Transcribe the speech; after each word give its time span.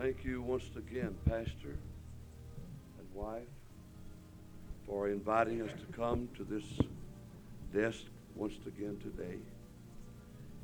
Thank 0.00 0.24
you 0.24 0.42
once 0.42 0.62
again, 0.76 1.16
Pastor 1.28 1.76
and 2.98 3.12
wife, 3.12 3.48
for 4.86 5.08
inviting 5.08 5.60
us 5.60 5.72
to 5.72 5.86
come 5.92 6.28
to 6.36 6.44
this 6.44 6.62
desk 7.74 8.04
once 8.36 8.54
again 8.64 8.96
today. 9.02 9.38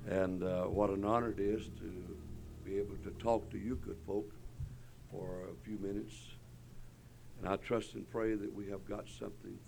And 0.09 0.45
uh, 0.45 0.67
what 0.67 0.91
an 0.91 1.05
honor 1.05 1.31
it 1.31 1.41
is 1.41 1.65
to 1.81 2.17
be 2.65 2.79
able 2.79 2.95
to 3.03 3.11
talk 3.19 3.51
to 3.51 3.59
you 3.59 3.75
good 3.85 3.99
folk 4.07 4.31
for 5.11 5.49
a 5.51 5.65
few 5.65 5.79
minutes. 5.79 6.15
And 7.41 7.49
I 7.49 7.57
trust 7.57 7.95
and 7.95 8.09
pray 8.09 8.37
that 8.37 8.55
we 8.55 8.69
have 8.69 8.89
got 8.89 9.09
something 9.19 9.59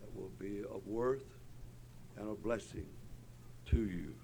that 0.00 0.16
will 0.16 0.32
be 0.38 0.60
of 0.60 0.86
worth 0.86 1.26
and 2.16 2.30
a 2.30 2.34
blessing 2.34 2.86
to 3.66 3.80
you. 3.80 4.14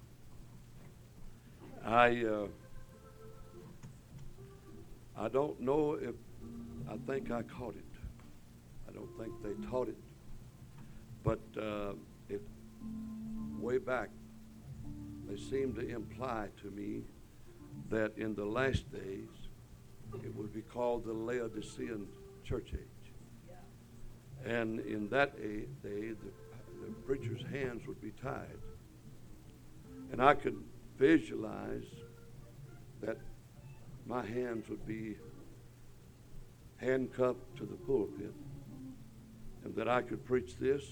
I 1.85 2.25
uh, 2.25 2.47
I 5.21 5.29
don't 5.29 5.61
know 5.61 5.99
if 6.01 6.15
I 6.89 6.97
think 7.07 7.31
I 7.31 7.43
caught 7.43 7.77
it. 7.77 7.85
I 8.89 8.93
don't 8.93 9.11
think 9.19 9.31
they 9.43 9.69
taught 9.69 9.89
it, 9.89 9.99
but 11.23 11.41
uh, 11.61 11.93
it 12.31 12.41
way 13.59 13.77
back 13.77 14.09
they 15.29 15.37
seemed 15.37 15.75
to 15.75 15.87
imply 15.87 16.49
to 16.63 16.71
me 16.71 17.03
that 17.91 18.17
in 18.17 18.35
the 18.35 18.47
last 18.47 18.91
days 18.91 19.29
it 20.25 20.35
would 20.35 20.55
be 20.55 20.63
called 20.63 21.05
the 21.05 21.13
Laodicean 21.13 22.07
church 22.43 22.71
age, 22.73 23.13
and 24.47 24.81
in 24.81 25.07
that 25.11 25.37
day 25.37 25.67
the, 25.83 26.17
the 26.83 26.93
preacher's 27.05 27.43
hands 27.53 27.87
would 27.87 28.01
be 28.01 28.13
tied, 28.23 28.59
and 30.13 30.23
I 30.23 30.33
could 30.33 30.57
visualize 30.97 31.85
that 33.03 33.19
my 34.11 34.27
hands 34.27 34.69
would 34.69 34.85
be 34.85 35.17
handcuffed 36.79 37.57
to 37.57 37.65
the 37.65 37.77
pulpit 37.87 38.35
and 39.65 39.73
that 39.77 39.89
I 39.89 40.03
could 40.03 40.25
preach 40.25 40.57
this, 40.59 40.83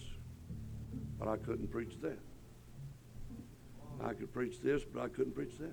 but 1.19 1.27
I 1.27 1.36
couldn't 1.36 1.69
preach 1.72 1.94
that. 2.00 2.20
I 4.00 4.12
could 4.12 4.33
preach 4.33 4.60
this, 4.60 4.84
but 4.84 5.02
I 5.02 5.08
couldn't 5.08 5.34
preach 5.34 5.58
that. 5.58 5.64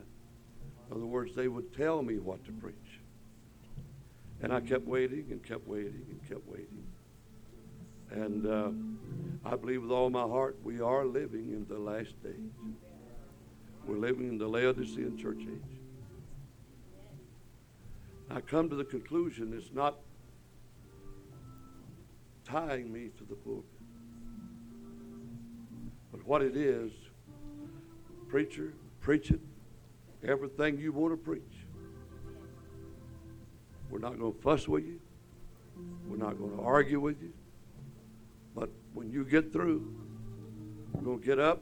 In 0.89 0.95
other 0.97 1.05
words, 1.05 1.35
they 1.35 1.47
would 1.47 1.71
tell 1.71 2.01
me 2.01 2.17
what 2.17 2.43
to 2.45 2.51
preach. 2.51 2.99
And 4.41 4.51
I 4.51 4.59
kept 4.59 4.87
waiting 4.87 5.27
and 5.29 5.43
kept 5.43 5.67
waiting 5.67 6.03
and 6.09 6.27
kept 6.27 6.47
waiting. 6.47 6.83
And 8.09 8.47
uh, 8.47 9.47
I 9.47 9.55
believe 9.55 9.83
with 9.83 9.91
all 9.91 10.09
my 10.09 10.23
heart 10.23 10.57
we 10.63 10.81
are 10.81 11.05
living 11.05 11.51
in 11.51 11.67
the 11.69 11.77
last 11.77 12.21
days. 12.23 12.33
We're 13.85 13.97
living 13.97 14.29
in 14.29 14.39
the 14.39 14.47
Laodicean 14.47 15.15
church 15.15 15.41
age. 15.41 15.74
I 18.29 18.41
come 18.41 18.69
to 18.69 18.75
the 18.75 18.83
conclusion 18.83 19.53
it's 19.55 19.71
not 19.73 19.99
tying 22.43 22.91
me 22.91 23.09
to 23.17 23.23
the 23.23 23.35
pulpit. 23.35 23.65
But 26.11 26.25
what 26.25 26.41
it 26.41 26.55
is, 26.55 26.91
preacher, 28.27 28.73
preach 29.01 29.31
it, 29.31 29.39
everything 30.23 30.77
you 30.77 30.91
want 30.91 31.13
to 31.13 31.17
preach. 31.17 31.41
We're 33.89 33.99
not 33.99 34.17
going 34.17 34.33
to 34.33 34.41
fuss 34.41 34.67
with 34.67 34.85
you. 34.85 34.99
We're 36.07 36.17
not 36.17 36.37
going 36.37 36.55
to 36.57 36.63
argue 36.63 36.99
with 36.99 37.21
you. 37.21 37.33
But 38.55 38.69
when 38.93 39.11
you 39.11 39.25
get 39.25 39.51
through, 39.51 39.93
we're 40.93 41.01
going 41.01 41.19
to 41.19 41.25
get 41.25 41.39
up 41.39 41.61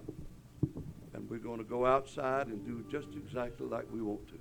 and 1.14 1.30
we're 1.30 1.38
going 1.38 1.58
to 1.58 1.64
go 1.64 1.86
outside 1.86 2.48
and 2.48 2.66
do 2.66 2.84
just 2.90 3.16
exactly 3.16 3.68
like 3.68 3.86
we 3.92 4.02
want 4.02 4.28
to. 4.30 4.40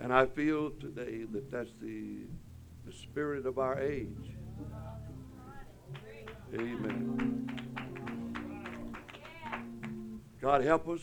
And 0.00 0.12
I 0.12 0.26
feel 0.26 0.70
today 0.70 1.24
that 1.32 1.50
that's 1.50 1.72
the, 1.80 2.26
the 2.84 2.92
spirit 2.92 3.46
of 3.46 3.58
our 3.58 3.80
age. 3.80 4.36
Amen. 6.54 7.50
God 10.40 10.62
help 10.62 10.88
us, 10.88 11.00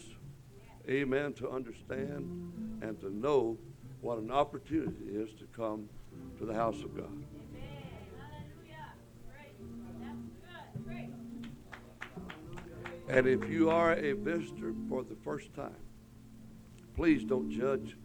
amen, 0.88 1.34
to 1.34 1.50
understand 1.50 2.80
and 2.82 3.00
to 3.02 3.10
know 3.10 3.58
what 4.02 4.18
an 4.20 4.32
opportunity 4.32 5.06
it 5.08 5.16
is 5.16 5.34
to 5.40 5.46
come 5.48 5.90
to 6.38 6.46
the 6.46 6.54
house 6.54 6.82
of 6.84 6.96
God. 6.96 7.26
And 13.10 13.28
if 13.28 13.50
you 13.50 13.70
are 13.70 13.94
a 13.94 14.14
visitor 14.14 14.74
for 14.88 15.04
the 15.04 15.16
first 15.24 15.54
time, 15.54 15.76
please 16.96 17.26
don't 17.26 17.52
judge 17.52 17.98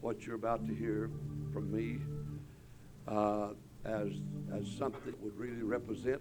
what 0.00 0.26
you're 0.26 0.36
about 0.36 0.66
to 0.66 0.74
hear 0.74 1.10
from 1.52 1.70
me 1.72 1.98
uh, 3.08 3.48
as, 3.84 4.12
as 4.54 4.66
something 4.78 5.00
that 5.06 5.20
would 5.20 5.36
really 5.36 5.62
represent. 5.62 6.20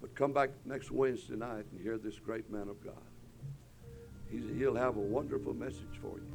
But 0.00 0.14
come 0.14 0.32
back 0.32 0.50
next 0.64 0.90
Wednesday 0.90 1.36
night 1.36 1.64
and 1.70 1.80
hear 1.80 1.98
this 1.98 2.18
great 2.18 2.50
man 2.50 2.68
of 2.68 2.82
God. 2.84 2.94
He's, 4.28 4.44
he'll 4.56 4.74
have 4.74 4.96
a 4.96 5.00
wonderful 5.00 5.54
message 5.54 6.00
for 6.00 6.18
you. 6.18 6.26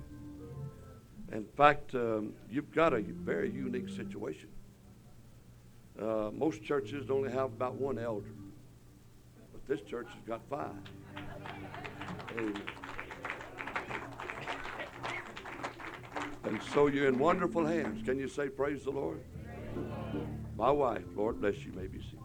In 1.34 1.46
fact, 1.58 1.94
um, 1.94 2.34
you've 2.50 2.72
got 2.72 2.94
a 2.94 3.02
very 3.02 3.52
unique 3.52 3.90
situation. 3.90 4.50
Uh, 6.00 6.30
most 6.32 6.64
churches 6.64 7.10
only 7.10 7.32
have 7.32 7.46
about 7.46 7.76
one 7.76 7.98
elder. 7.98 8.32
But 9.52 9.68
this 9.68 9.82
church 9.82 10.08
has 10.08 10.24
got 10.26 10.42
five. 10.50 10.72
Amen. 12.38 12.77
And 16.44 16.62
so 16.74 16.88
you're 16.88 17.08
in 17.08 17.20
wonderful 17.20 17.66
hands. 17.66 18.04
Can 18.06 18.18
you 18.18 18.28
say, 18.28 18.50
Praise 18.50 18.84
the 18.84 18.92
Lord? 18.92 19.20
My 20.58 20.72
wife, 20.72 21.04
Lord 21.16 21.40
bless 21.40 21.66
you, 21.66 21.74
may 21.74 21.88
be 21.88 22.00
seated. 22.00 22.17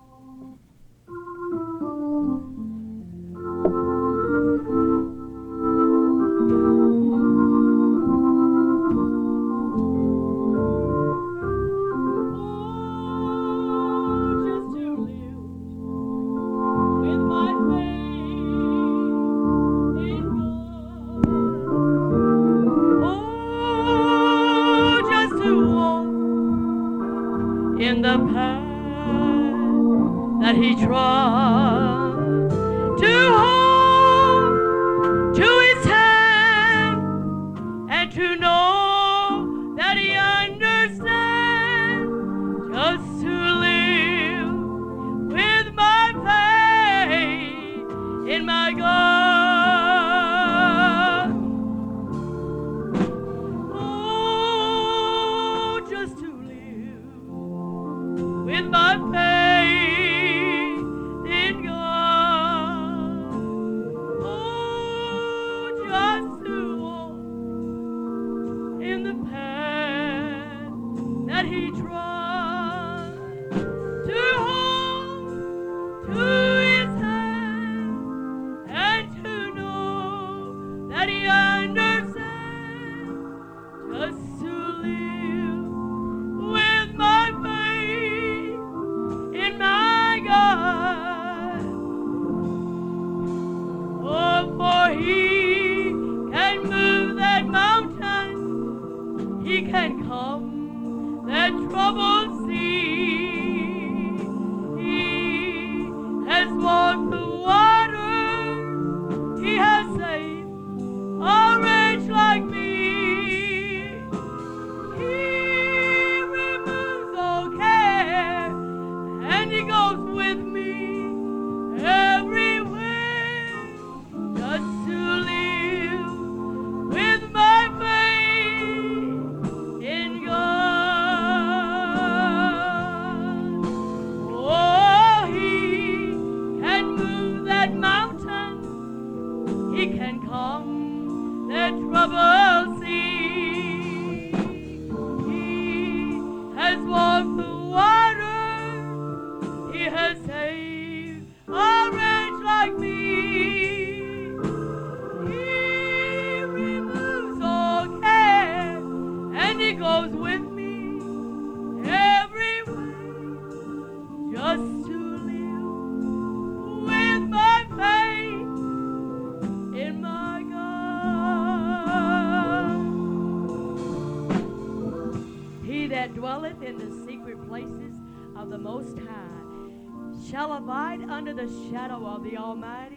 Shadow 181.71 182.07
of 182.07 182.25
the 182.25 182.37
Almighty. 182.37 182.97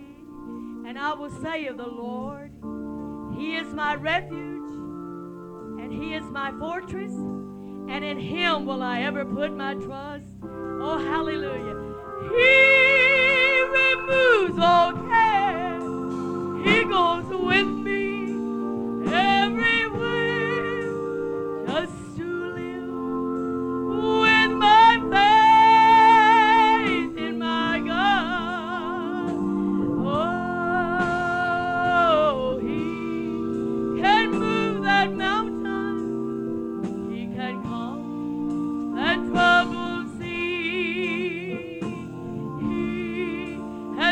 And 0.88 0.98
I 0.98 1.14
will 1.14 1.30
say 1.30 1.68
of 1.68 1.78
the 1.78 1.88
Lord, 1.88 2.52
He 3.38 3.56
is 3.56 3.74
my 3.74 3.96
refuge, 3.96 4.70
and 5.80 5.92
He 5.92 6.14
is 6.14 6.24
my 6.32 6.52
fortress, 6.60 7.12
and 7.14 8.04
in 8.04 8.20
Him 8.20 8.66
will 8.66 8.82
I 8.82 9.02
ever 9.02 9.26
put 9.26 9.56
my 9.56 9.76
trust. 9.76 10.26
Oh, 10.44 10.98
hallelujah. 10.98 11.76
He 12.36 13.62
removes 13.80 14.60
all 14.60 14.94
care. 14.94 15.80
He 16.64 16.84
goes 16.86 17.25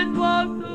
many 0.05 0.72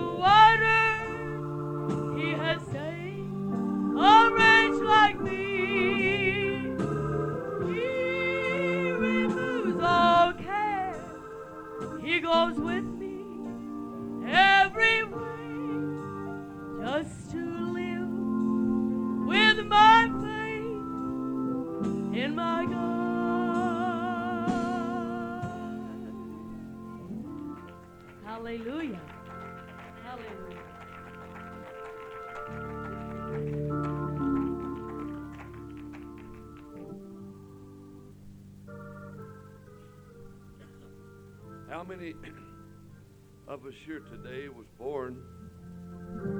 us 43.68 43.74
here 43.84 44.00
today 44.00 44.48
was 44.48 44.66
born 44.78 45.22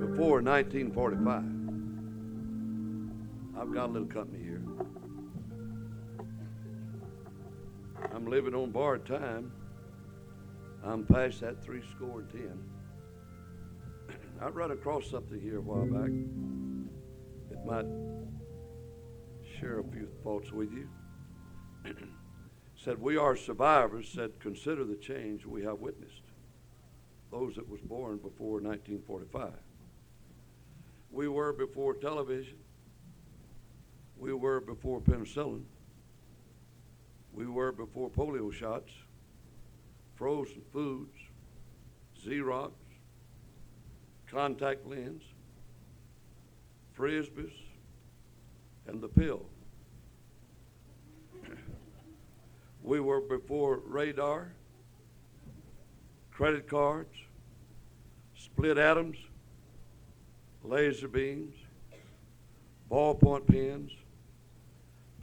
before 0.00 0.40
1945? 0.40 1.44
I've 3.60 3.74
got 3.74 3.90
a 3.90 3.92
little 3.92 4.08
company 4.08 4.42
here. 4.42 4.62
I'm 8.14 8.26
living 8.26 8.54
on 8.54 8.70
borrowed 8.70 9.04
time. 9.04 9.52
I'm 10.82 11.04
past 11.04 11.42
that 11.42 11.62
three 11.62 11.82
score 11.94 12.20
and 12.20 12.30
ten. 12.30 12.64
I 14.40 14.48
run 14.48 14.70
across 14.70 15.10
something 15.10 15.38
here 15.38 15.58
a 15.58 15.60
while 15.60 15.84
back. 15.84 16.08
It 17.50 17.62
might 17.66 17.84
share 19.60 19.80
a 19.80 19.84
few 19.84 20.08
thoughts 20.22 20.50
with 20.50 20.72
you. 20.72 20.88
said, 22.74 22.98
We 22.98 23.18
are 23.18 23.36
survivors, 23.36 24.08
said, 24.08 24.40
Consider 24.40 24.84
the 24.84 24.96
change 24.96 25.44
we 25.44 25.62
have 25.64 25.80
witnessed. 25.80 26.27
Those 27.30 27.54
that 27.56 27.68
was 27.68 27.80
born 27.80 28.16
before 28.16 28.60
1945. 28.60 29.52
We 31.10 31.28
were 31.28 31.52
before 31.52 31.94
television. 31.94 32.56
We 34.18 34.32
were 34.32 34.60
before 34.60 35.00
penicillin. 35.00 35.64
We 37.32 37.46
were 37.46 37.72
before 37.72 38.10
polio 38.10 38.52
shots, 38.52 38.90
frozen 40.16 40.62
foods, 40.72 41.16
Xerox, 42.24 42.72
contact 44.30 44.86
lens, 44.86 45.22
frisbees, 46.98 47.52
and 48.86 49.00
the 49.00 49.08
pill. 49.08 49.46
We 52.82 53.00
were 53.00 53.20
before 53.20 53.82
radar, 53.84 54.52
credit 56.38 56.68
cards, 56.68 57.16
split 58.36 58.78
atoms, 58.78 59.16
laser 60.62 61.08
beams, 61.08 61.52
ballpoint 62.88 63.44
pens, 63.44 63.90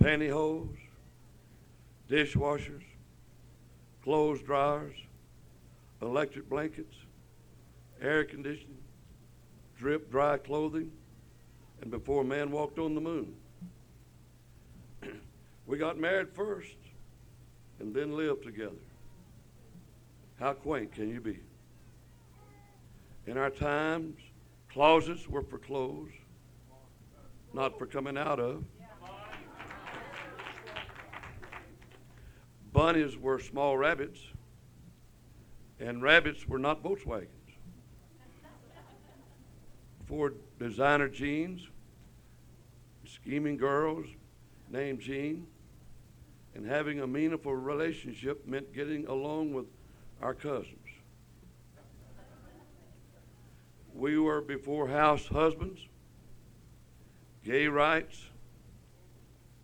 pantyhose, 0.04 0.68
dishwashers, 2.10 2.84
clothes 4.04 4.42
dryers, 4.42 4.98
electric 6.02 6.50
blankets, 6.50 6.98
air 8.02 8.26
conditioning, 8.26 8.84
drip 9.78 10.12
dry 10.12 10.36
clothing, 10.36 10.92
and 11.82 11.90
before 11.90 12.26
man 12.26 12.52
walked 12.52 12.78
on 12.78 12.94
the 12.94 13.00
moon. 13.00 13.34
we 15.66 15.78
got 15.78 15.98
married 15.98 16.28
first 16.34 16.76
and 17.80 17.96
then 17.96 18.18
lived 18.18 18.44
together. 18.44 18.85
How 20.39 20.54
quaint 20.54 20.92
can 20.92 21.10
you 21.10 21.22
be? 21.22 21.39
In 23.25 23.38
our 23.38 23.50
times, 23.50 24.20
closets 24.70 25.27
were 25.27 25.42
for 25.42 25.58
clothes, 25.58 26.12
not 27.54 27.80
for 27.80 27.86
coming 27.86 28.18
out 28.18 28.39
of. 28.39 28.63
Bunnies 32.74 33.18
were 33.18 33.39
small 33.39 33.77
rabbits, 33.77 34.20
and 35.80 36.01
rabbits 36.01 36.46
were 36.48 36.60
not 36.60 36.84
Volkswagens. 36.84 37.30
For 40.06 40.34
designer 40.60 41.08
jeans, 41.08 41.68
scheming 43.06 43.56
girls 43.56 44.06
named 44.70 45.00
Jean, 45.00 45.48
and 46.54 46.65
having 46.65 47.00
a 47.00 47.08
meaningful 47.08 47.56
relationship 47.56 48.46
meant 48.46 48.74
getting 48.74 49.08
along 49.08 49.54
with 49.54 49.65
our 50.22 50.34
cousins. 50.34 50.70
We 53.94 54.18
were 54.18 54.42
before 54.42 54.88
house 54.88 55.26
husbands, 55.28 55.80
gay 57.44 57.68
rights, 57.68 58.26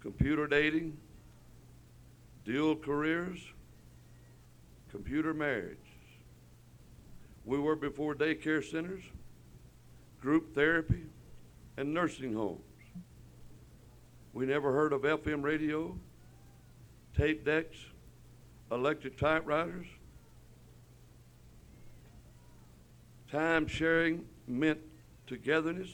computer 0.01 0.47
dating, 0.47 0.97
dual 2.45 2.75
careers, 2.75 3.39
computer 4.89 5.33
marriage. 5.33 5.77
We 7.45 7.59
were 7.59 7.75
before 7.75 8.15
daycare 8.15 8.63
centers, 8.63 9.03
group 10.21 10.55
therapy, 10.55 11.05
and 11.77 11.93
nursing 11.93 12.33
homes. 12.33 12.61
We 14.33 14.45
never 14.45 14.71
heard 14.71 14.93
of 14.93 15.01
FM 15.01 15.43
radio 15.43 15.97
tape 17.17 17.43
decks, 17.43 17.77
electric 18.71 19.17
typewriters, 19.17 19.87
Time 23.31 23.65
sharing 23.65 24.25
meant 24.45 24.79
togetherness, 25.25 25.89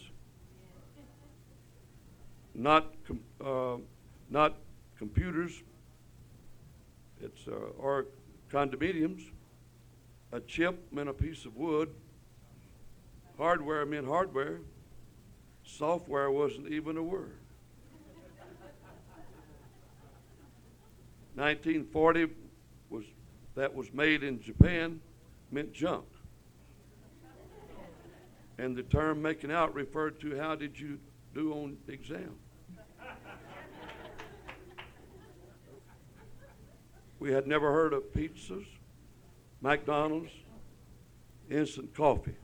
not 2.56 2.92
com- 3.06 3.24
uh, 3.40 3.78
not 4.32 4.56
computers. 4.98 5.62
It's 7.22 7.48
uh, 7.48 7.52
or 7.78 8.08
condominiums. 8.52 9.22
A 10.32 10.40
chip 10.40 10.92
meant 10.92 11.10
a 11.10 11.14
piece 11.14 11.46
of 11.46 11.56
wood. 11.56 11.94
Hardware 13.38 13.86
meant 13.86 14.08
hardware. 14.08 14.62
Software 15.64 16.32
wasn't 16.32 16.70
even 16.70 16.98
a 16.98 17.04
word. 17.04 17.38
1940 21.36 22.34
was 22.90 23.04
that 23.54 23.76
was 23.76 23.94
made 23.94 24.24
in 24.24 24.42
Japan 24.42 25.00
meant 25.52 25.72
junk. 25.72 26.06
And 28.58 28.76
the 28.76 28.84
term 28.84 29.22
making 29.22 29.52
out 29.52 29.74
referred 29.74 30.20
to 30.22 30.38
how 30.38 30.56
did 30.56 30.80
you 30.80 31.00
do 31.34 31.54
on 31.54 31.78
exam. 31.88 32.36
We 37.20 37.32
had 37.32 37.48
never 37.48 37.72
heard 37.72 37.94
of 37.94 38.14
pizzas, 38.14 38.66
McDonald's, 39.62 40.32
instant 41.50 41.96
coffee. 41.96 42.36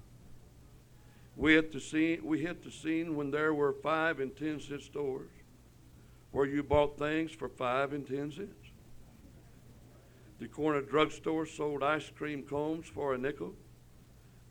We 1.35 1.53
hit 1.53 1.71
the 1.71 1.79
scene. 1.79 2.21
We 2.23 2.39
hit 2.41 2.63
the 2.63 2.71
scene 2.71 3.15
when 3.15 3.31
there 3.31 3.53
were 3.53 3.73
five 3.73 4.19
and 4.19 4.35
ten 4.35 4.59
cent 4.59 4.81
stores, 4.81 5.29
where 6.31 6.45
you 6.45 6.63
bought 6.63 6.97
things 6.97 7.31
for 7.31 7.49
five 7.49 7.93
and 7.93 8.07
ten 8.07 8.31
cents. 8.31 8.71
The 10.39 10.47
corner 10.47 10.81
drugstore 10.81 11.45
sold 11.45 11.83
ice 11.83 12.09
cream 12.09 12.43
cones 12.43 12.87
for 12.87 13.13
a 13.13 13.17
nickel, 13.17 13.53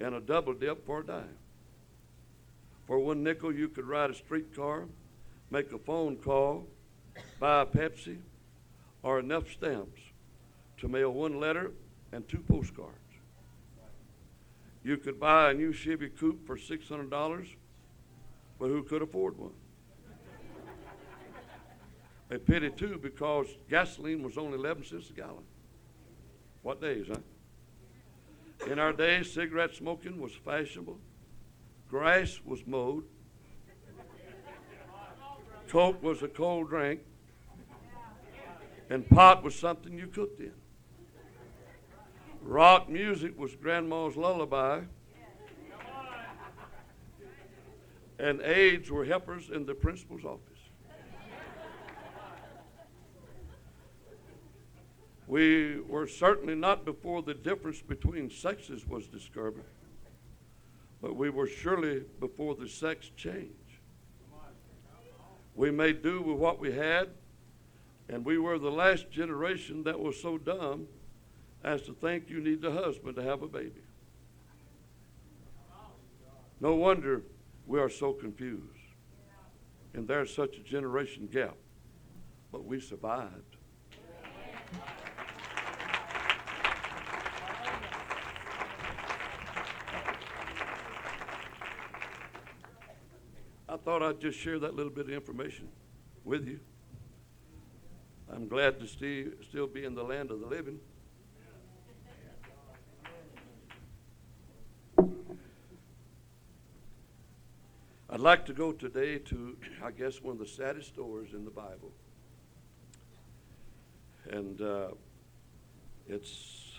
and 0.01 0.15
a 0.15 0.21
double 0.21 0.55
dip 0.55 0.87
for 0.87 1.01
a 1.01 1.07
dime. 1.07 1.39
For 2.87 2.99
one 2.99 3.23
nickel, 3.23 3.55
you 3.55 3.69
could 3.69 3.87
ride 3.87 4.11
a 4.11 4.15
streetcar, 4.15 4.87
make 5.51 5.73
a 5.73 5.79
phone 5.79 6.17
call, 6.17 6.67
buy 7.39 7.63
a 7.63 7.67
Pepsi, 7.67 8.19
or 9.03 9.19
enough 9.19 9.51
stamps 9.51 10.01
to 10.79 10.89
mail 10.89 11.11
one 11.11 11.39
letter 11.39 11.73
and 12.13 12.27
two 12.29 12.41
postcards. 12.41 12.97
You 14.85 14.97
could 14.97 15.21
buy 15.21 15.51
a 15.51 15.55
new 15.55 15.73
Chevy 15.73 16.09
Coupe 16.09 16.45
for 16.47 16.57
$600, 16.57 17.49
but 18.59 18.67
who 18.67 18.83
could 18.83 19.03
afford 19.03 19.39
one? 19.39 19.53
A 22.31 22.39
pity, 22.39 22.71
too, 22.71 22.99
because 23.01 23.47
gasoline 23.69 24.23
was 24.23 24.39
only 24.39 24.59
11 24.59 24.85
cents 24.85 25.11
a 25.11 25.13
gallon. 25.13 25.45
What 26.63 26.81
days, 26.81 27.07
huh? 27.09 27.19
In 28.71 28.79
our 28.79 28.93
days, 28.93 29.31
cigarette 29.31 29.75
smoking 29.75 30.21
was 30.21 30.33
fashionable, 30.33 30.99
grass 31.93 32.41
was 32.47 32.67
mowed, 32.67 33.05
Coke 35.69 36.03
was 36.03 36.23
a 36.23 36.29
cold 36.29 36.71
drink, 36.71 37.01
and 38.89 39.07
pot 39.11 39.43
was 39.43 39.55
something 39.55 39.99
you 39.99 40.07
cooked 40.07 40.41
in. 40.41 40.55
Rock 42.41 42.89
music 42.89 43.39
was 43.39 43.55
grandma's 43.57 44.17
lullaby. 44.17 44.81
And 48.19 48.41
aides 48.41 48.91
were 48.91 49.05
helpers 49.05 49.51
in 49.51 49.67
the 49.67 49.75
principal's 49.75 50.25
office. 50.25 50.49
We 55.27 55.81
were 55.81 56.07
certainly 56.07 56.55
not 56.55 56.87
before 56.87 57.21
the 57.21 57.35
difference 57.35 57.83
between 57.83 58.31
sexes 58.31 58.89
was 58.89 59.07
discovered, 59.09 59.65
but 61.03 61.17
we 61.17 61.29
were 61.29 61.49
surely 61.49 62.05
before 62.21 62.55
the 62.55 62.69
sex 62.69 63.11
change. 63.17 63.51
We 65.55 65.71
made 65.71 66.03
do 66.03 66.23
with 66.23 66.39
what 66.39 66.61
we 66.61 66.73
had, 66.73 67.09
and 68.09 68.25
we 68.25 68.39
were 68.39 68.59
the 68.59 68.71
last 68.71 69.11
generation 69.11 69.83
that 69.83 69.99
was 69.99 70.19
so 70.19 70.39
dumb 70.39 70.87
as 71.65 71.83
to 71.83 71.93
think 71.93 72.31
you 72.31 72.41
need 72.41 72.65
a 72.65 72.73
husband 72.73 73.17
to 73.17 73.23
have 73.23 73.43
a 73.43 73.49
baby. 73.49 73.83
No 76.61 76.77
wonder 76.77 77.23
we 77.67 77.81
are 77.81 77.91
so 77.91 78.13
confused. 78.13 78.63
And 79.95 80.07
there's 80.07 80.33
such 80.35 80.57
a 80.57 80.61
generation 80.61 81.29
gap. 81.31 81.57
But 82.51 82.65
we 82.65 82.81
survived. 82.81 83.57
Thought 93.85 94.03
I'd 94.03 94.21
just 94.21 94.39
share 94.39 94.59
that 94.61 94.77
little 94.77 94.93
bit 94.93 95.07
of 95.07 95.13
information 95.13 95.69
with 96.25 96.47
you. 96.47 96.61
I'm 98.33 98.47
glad 98.47 98.79
to 98.81 98.87
still, 98.87 99.27
still 99.43 99.67
be 99.67 99.85
in 99.85 99.95
the 99.95 100.05
land 100.05 100.31
of 100.31 100.41
the 100.41 100.47
living. 100.47 100.79
I'd 108.09 108.21
like 108.21 108.47
to 108.47 108.53
go 108.53 108.73
today 108.73 109.19
to, 109.19 109.57
I 109.83 109.91
guess, 109.91 110.23
one 110.23 110.35
of 110.35 110.39
the 110.39 110.47
saddest 110.47 110.89
stories 110.89 111.33
in 111.33 111.45
the 111.45 111.51
Bible. 111.51 111.91
And 114.31 114.61
uh, 114.61 114.89
it's, 116.07 116.73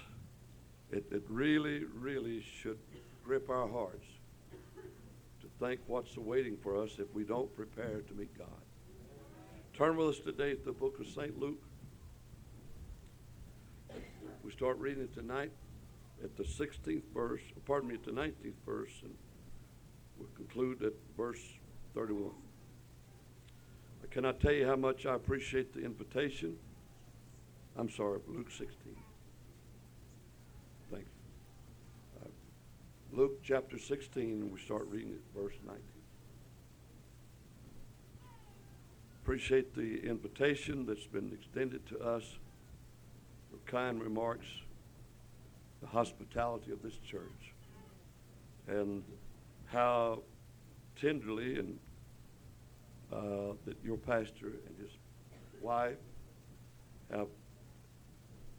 it, 0.92 1.06
it 1.12 1.24
really, 1.28 1.84
really 2.00 2.42
should 2.42 2.78
grip 3.26 3.50
our 3.50 3.68
hearts 3.68 4.06
think 5.64 5.80
what's 5.88 6.18
awaiting 6.18 6.58
for 6.62 6.82
us 6.82 6.98
if 7.00 7.08
we 7.14 7.24
don't 7.24 7.54
prepare 7.56 8.02
to 8.02 8.14
meet 8.14 8.38
God. 8.38 8.48
Turn 9.74 9.96
with 9.96 10.10
us 10.10 10.20
today 10.20 10.56
to 10.56 10.66
the 10.66 10.74
book 10.74 11.00
of 11.00 11.08
St. 11.08 11.40
Luke. 11.40 11.64
We 14.44 14.52
start 14.52 14.78
reading 14.78 15.04
it 15.04 15.14
tonight 15.14 15.52
at 16.22 16.36
the 16.36 16.44
16th 16.44 17.04
verse, 17.14 17.42
pardon 17.66 17.88
me, 17.90 17.96
at 17.96 18.04
the 18.04 18.12
19th 18.12 18.60
verse, 18.66 18.92
and 19.04 19.14
we'll 20.18 20.28
conclude 20.36 20.84
at 20.84 20.94
verse 21.16 21.42
31. 21.96 22.32
I 24.04 24.14
cannot 24.14 24.42
tell 24.42 24.52
you 24.52 24.68
how 24.68 24.76
much 24.76 25.06
I 25.06 25.16
appreciate 25.16 25.74
the 25.74 25.86
invitation. 25.86 26.58
I'm 27.78 27.90
sorry, 27.90 28.20
Luke 28.28 28.52
16. 28.52 28.68
Thank 30.92 31.06
you. 31.06 32.22
Uh, 32.22 32.28
Luke 33.16 33.44
chapter 33.44 33.78
16, 33.78 34.24
and 34.24 34.52
we 34.52 34.60
start 34.60 34.88
reading 34.90 35.12
at 35.12 35.40
verse 35.40 35.54
19. 35.64 35.80
Appreciate 39.22 39.76
the 39.76 40.04
invitation 40.04 40.88
that's 40.88 41.06
been 41.06 41.32
extended 41.32 41.86
to 41.86 42.00
us, 42.00 42.24
the 43.52 43.72
kind 43.72 44.02
remarks, 44.02 44.48
the 45.82 45.88
hospitality 45.88 46.72
of 46.72 46.82
this 46.82 46.98
church, 47.08 47.54
and 48.68 49.04
how 49.68 50.24
tenderly 51.00 51.60
and 51.60 51.78
uh, 53.12 53.54
that 53.66 53.78
your 53.84 53.98
pastor 53.98 54.54
and 54.66 54.76
his 54.80 54.92
wife 55.62 55.98
have 57.12 57.28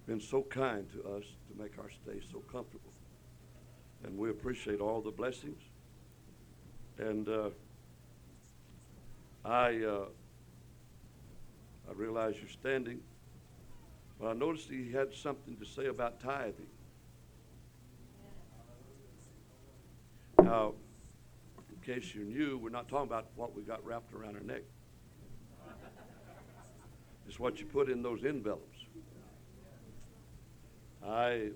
been 0.06 0.20
so 0.20 0.42
kind 0.42 0.87
to 0.92 1.00
us 1.16 1.25
to 1.49 1.61
make 1.61 1.76
our 1.76 1.90
stay 1.90 2.20
so 2.30 2.38
comfortable. 2.52 2.93
And 4.04 4.18
we 4.18 4.30
appreciate 4.30 4.80
all 4.80 5.00
the 5.00 5.11
blessings. 5.11 5.61
And 6.99 7.28
uh, 7.28 7.50
I, 9.44 9.82
uh, 9.82 10.04
I 11.88 11.92
realize 11.94 12.37
you're 12.38 12.49
standing, 12.49 13.00
but 14.20 14.28
I 14.28 14.32
noticed 14.34 14.68
he 14.68 14.92
had 14.92 15.12
something 15.14 15.56
to 15.56 15.64
say 15.64 15.87
about 15.87 16.20
tithing. 16.20 16.66
Now, 20.42 20.75
in 21.70 21.94
case 21.94 22.14
you're 22.14 22.25
new, 22.25 22.58
we're 22.58 22.68
not 22.68 22.88
talking 22.88 23.08
about 23.08 23.26
what 23.34 23.54
we 23.56 23.62
got 23.62 23.84
wrapped 23.84 24.12
around 24.12 24.37
our 24.37 24.42
neck. 24.42 24.62
It's 27.26 27.38
what 27.40 27.58
you 27.58 27.66
put 27.66 27.88
in 27.88 28.02
those 28.02 28.25
envelopes. 28.25 28.78
I 31.06 31.50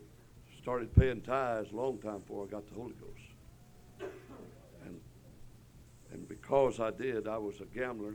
started 0.61 0.95
paying 0.95 1.21
tithes 1.21 1.73
a 1.73 1.77
long 1.77 1.99
time 1.99 2.19
before 2.19 2.45
I 2.45 2.51
got 2.51 2.69
the 2.69 2.75
Holy 2.75 2.95
Ghost. 3.01 4.11
And, 4.85 5.01
and 6.13 6.29
because 6.29 6.81
I 6.81 6.91
did, 6.91 7.29
I 7.29 7.39
was 7.39 7.61
a 7.61 7.65
gambler. 7.67 8.15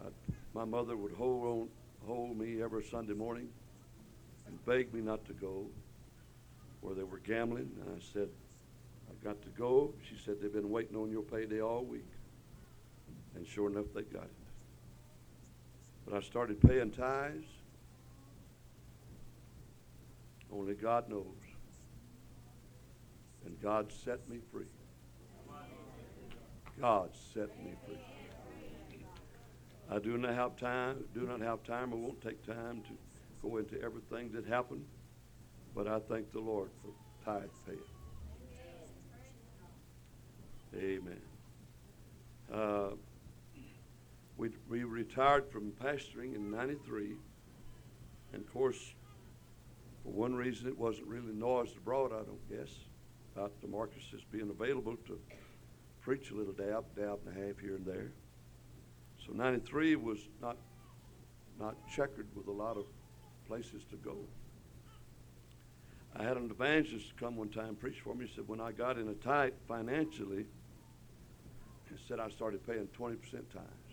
I, 0.00 0.08
my 0.54 0.64
mother 0.64 0.96
would 0.96 1.12
hold, 1.12 1.44
on, 1.44 1.68
hold 2.06 2.38
me 2.38 2.62
every 2.62 2.84
Sunday 2.84 3.12
morning 3.12 3.48
and 4.46 4.64
beg 4.66 4.94
me 4.94 5.00
not 5.00 5.24
to 5.26 5.32
go 5.32 5.66
where 6.80 6.94
they 6.94 7.02
were 7.02 7.18
gambling. 7.18 7.70
And 7.80 7.96
I 7.96 8.00
said, 8.12 8.28
I've 9.10 9.22
got 9.22 9.42
to 9.42 9.48
go. 9.50 9.92
She 10.08 10.16
said, 10.24 10.36
they've 10.40 10.52
been 10.52 10.70
waiting 10.70 10.96
on 10.96 11.10
your 11.10 11.22
payday 11.22 11.60
all 11.60 11.84
week. 11.84 12.06
And 13.34 13.46
sure 13.46 13.70
enough, 13.70 13.86
they 13.94 14.02
got 14.02 14.24
it. 14.24 14.30
But 16.06 16.16
I 16.16 16.20
started 16.20 16.60
paying 16.60 16.90
tithes. 16.90 17.44
Only 20.54 20.74
God 20.74 21.08
knows 21.08 21.24
And 23.44 23.60
God 23.60 23.92
set 23.92 24.28
me 24.28 24.38
free. 24.52 24.66
God 26.80 27.10
set 27.32 27.48
me 27.62 27.72
free. 27.86 27.98
I 29.90 29.98
do 29.98 30.16
not 30.16 30.34
have 30.34 30.56
time, 30.56 31.04
do 31.12 31.20
not 31.20 31.40
have 31.40 31.62
time, 31.62 31.92
I 31.92 31.96
won't 31.96 32.20
take 32.22 32.44
time 32.46 32.82
to 32.82 32.96
go 33.42 33.58
into 33.58 33.80
everything 33.82 34.32
that 34.32 34.46
happened, 34.46 34.84
but 35.74 35.86
I 35.86 35.98
thank 35.98 36.32
the 36.32 36.40
Lord 36.40 36.70
for 36.82 36.90
tithe 37.24 37.50
paying. 37.66 37.78
Amen. 40.74 41.20
Uh, 42.52 42.90
we, 44.36 44.50
we 44.68 44.84
retired 44.84 45.50
from 45.50 45.72
pastoring 45.72 46.34
in 46.34 46.50
93. 46.50 47.12
And 48.32 48.42
of 48.42 48.52
course, 48.52 48.94
for 50.04 50.12
one 50.12 50.34
reason, 50.34 50.68
it 50.68 50.78
wasn't 50.78 51.08
really 51.08 51.32
noised 51.32 51.76
abroad, 51.76 52.12
I 52.12 52.22
don't 52.22 52.48
guess, 52.48 52.70
about 53.34 53.52
Demarcus 53.60 54.20
being 54.30 54.50
available 54.50 54.96
to 55.06 55.18
preach 56.02 56.30
a 56.30 56.34
little 56.34 56.52
dab, 56.52 56.84
dab 56.94 57.18
and 57.26 57.36
a 57.36 57.46
half 57.46 57.58
here 57.58 57.76
and 57.76 57.86
there. 57.86 58.12
So 59.26 59.32
93 59.32 59.96
was 59.96 60.18
not, 60.42 60.58
not 61.58 61.76
checkered 61.88 62.26
with 62.34 62.46
a 62.46 62.52
lot 62.52 62.76
of 62.76 62.84
places 63.48 63.82
to 63.90 63.96
go. 63.96 64.16
I 66.16 66.22
had 66.22 66.36
an 66.36 66.50
evangelist 66.50 67.16
come 67.18 67.36
one 67.36 67.48
time 67.48 67.74
preach 67.74 68.00
for 68.00 68.14
me. 68.14 68.26
He 68.26 68.34
said, 68.34 68.46
when 68.46 68.60
I 68.60 68.70
got 68.70 68.98
in 68.98 69.08
a 69.08 69.14
tight 69.14 69.54
financially, 69.66 70.46
he 71.88 71.96
said 72.06 72.20
I 72.20 72.28
started 72.28 72.64
paying 72.66 72.88
20% 72.98 73.18
tithes. 73.32 73.84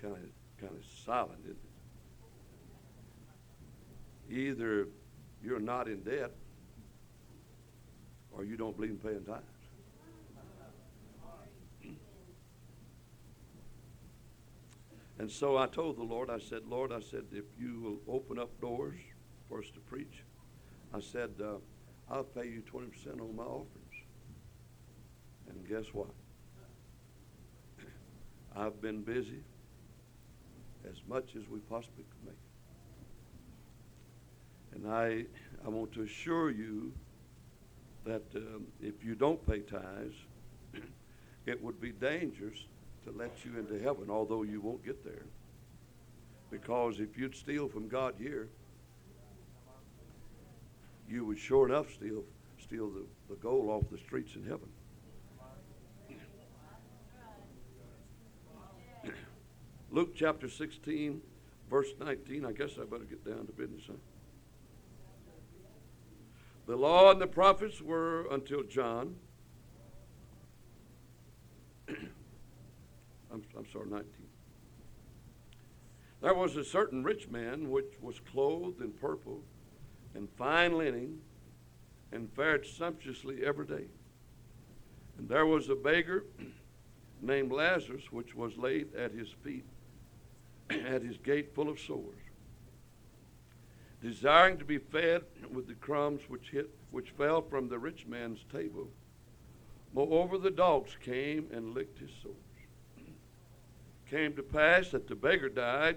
Kind 0.00 0.14
of, 0.14 0.20
kind 0.58 0.72
of 0.72 0.84
silent, 1.10 1.40
isn't 1.44 1.58
it? 4.28 4.32
Either 4.32 4.86
you're 5.42 5.58
not 5.58 5.88
in 5.88 6.04
debt, 6.04 6.30
or 8.30 8.44
you 8.44 8.56
don't 8.56 8.76
believe 8.76 8.92
in 8.92 8.98
paying 8.98 9.24
tithes. 9.24 9.42
And 15.18 15.28
so 15.28 15.56
I 15.58 15.66
told 15.66 15.96
the 15.98 16.04
Lord, 16.04 16.30
I 16.30 16.38
said, 16.38 16.60
Lord, 16.66 16.92
I 16.92 17.00
said, 17.00 17.24
if 17.32 17.44
you 17.58 17.80
will 17.80 18.14
open 18.14 18.38
up 18.38 18.58
doors 18.60 19.00
for 19.48 19.58
us 19.58 19.68
to 19.74 19.80
preach, 19.80 20.22
I 20.94 21.00
said, 21.00 21.30
uh, 21.42 21.56
I'll 22.08 22.22
pay 22.22 22.44
you 22.44 22.62
20% 22.72 23.20
on 23.20 23.34
my 23.34 23.42
offerings. 23.42 23.96
And 25.48 25.68
guess 25.68 25.92
what? 25.92 26.10
I've 28.56 28.80
been 28.80 29.02
busy 29.02 29.42
as 30.88 30.96
much 31.08 31.36
as 31.36 31.48
we 31.48 31.60
possibly 31.60 32.04
could 32.04 32.24
make. 32.26 32.36
And 34.74 34.92
I, 34.92 35.24
I 35.64 35.68
want 35.68 35.92
to 35.92 36.02
assure 36.02 36.50
you 36.50 36.92
that 38.04 38.22
um, 38.34 38.66
if 38.80 39.04
you 39.04 39.14
don't 39.14 39.44
pay 39.46 39.60
tithes, 39.60 40.14
it 41.46 41.62
would 41.62 41.80
be 41.80 41.92
dangerous 41.92 42.58
to 43.04 43.12
let 43.12 43.44
you 43.44 43.58
into 43.58 43.78
heaven, 43.82 44.10
although 44.10 44.42
you 44.42 44.60
won't 44.60 44.84
get 44.84 45.04
there. 45.04 45.26
Because 46.50 47.00
if 47.00 47.16
you'd 47.16 47.36
steal 47.36 47.68
from 47.68 47.88
God 47.88 48.14
here, 48.18 48.48
you 51.08 51.24
would 51.24 51.38
sure 51.38 51.68
enough 51.68 51.92
steal, 51.92 52.24
steal 52.62 52.88
the, 52.88 53.04
the 53.28 53.36
gold 53.36 53.68
off 53.68 53.90
the 53.90 53.98
streets 53.98 54.34
in 54.36 54.44
heaven. 54.44 54.68
Luke 59.92 60.14
chapter 60.14 60.48
16, 60.48 61.20
verse 61.68 61.88
19. 61.98 62.44
I 62.44 62.52
guess 62.52 62.70
I 62.80 62.84
better 62.84 63.04
get 63.04 63.24
down 63.24 63.46
to 63.46 63.52
business, 63.52 63.82
huh? 63.88 63.94
The 66.66 66.76
law 66.76 67.10
and 67.10 67.20
the 67.20 67.26
prophets 67.26 67.82
were 67.82 68.28
until 68.30 68.62
John. 68.62 69.16
I'm, 71.88 73.42
I'm 73.56 73.66
sorry, 73.72 73.90
19. 73.90 74.06
There 76.22 76.34
was 76.34 76.56
a 76.56 76.62
certain 76.62 77.02
rich 77.02 77.28
man 77.28 77.70
which 77.70 77.94
was 78.00 78.20
clothed 78.30 78.80
in 78.80 78.92
purple 78.92 79.40
and 80.14 80.28
fine 80.38 80.78
linen 80.78 81.18
and 82.12 82.30
fared 82.32 82.64
sumptuously 82.64 83.44
every 83.44 83.66
day. 83.66 83.86
And 85.18 85.28
there 85.28 85.46
was 85.46 85.68
a 85.68 85.74
beggar 85.74 86.26
named 87.20 87.50
Lazarus 87.50 88.12
which 88.12 88.36
was 88.36 88.56
laid 88.56 88.94
at 88.94 89.10
his 89.10 89.28
feet 89.42 89.64
at 90.70 91.02
his 91.02 91.16
gate 91.18 91.54
full 91.54 91.68
of 91.68 91.80
sores, 91.80 92.16
desiring 94.02 94.58
to 94.58 94.64
be 94.64 94.78
fed 94.78 95.22
with 95.52 95.66
the 95.66 95.74
crumbs 95.74 96.22
which, 96.28 96.50
hit, 96.50 96.70
which 96.90 97.10
fell 97.10 97.42
from 97.42 97.68
the 97.68 97.78
rich 97.78 98.06
man's 98.06 98.44
table. 98.52 98.88
Moreover, 99.92 100.38
the 100.38 100.50
dogs 100.50 100.96
came 101.02 101.48
and 101.52 101.74
licked 101.74 101.98
his 101.98 102.10
sores. 102.22 102.36
Came 104.08 104.34
to 104.36 104.42
pass 104.42 104.90
that 104.90 105.08
the 105.08 105.14
beggar 105.14 105.48
died 105.48 105.96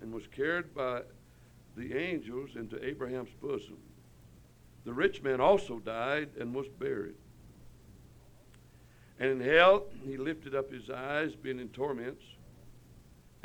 and 0.00 0.12
was 0.12 0.26
carried 0.28 0.74
by 0.74 1.02
the 1.76 1.96
angels 1.96 2.50
into 2.56 2.82
Abraham's 2.84 3.32
bosom. 3.40 3.78
The 4.84 4.92
rich 4.92 5.22
man 5.22 5.40
also 5.40 5.78
died 5.80 6.30
and 6.38 6.54
was 6.54 6.68
buried. 6.68 7.16
And 9.18 9.30
in 9.30 9.40
hell 9.40 9.86
he 10.04 10.16
lifted 10.16 10.54
up 10.54 10.70
his 10.70 10.90
eyes, 10.90 11.34
being 11.34 11.58
in 11.58 11.68
torments 11.68 12.22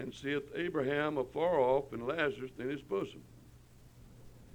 and 0.01 0.13
seeth 0.13 0.49
Abraham 0.55 1.17
afar 1.17 1.59
off 1.59 1.93
and 1.93 2.07
Lazarus 2.07 2.51
in 2.59 2.69
his 2.69 2.81
bosom. 2.81 3.21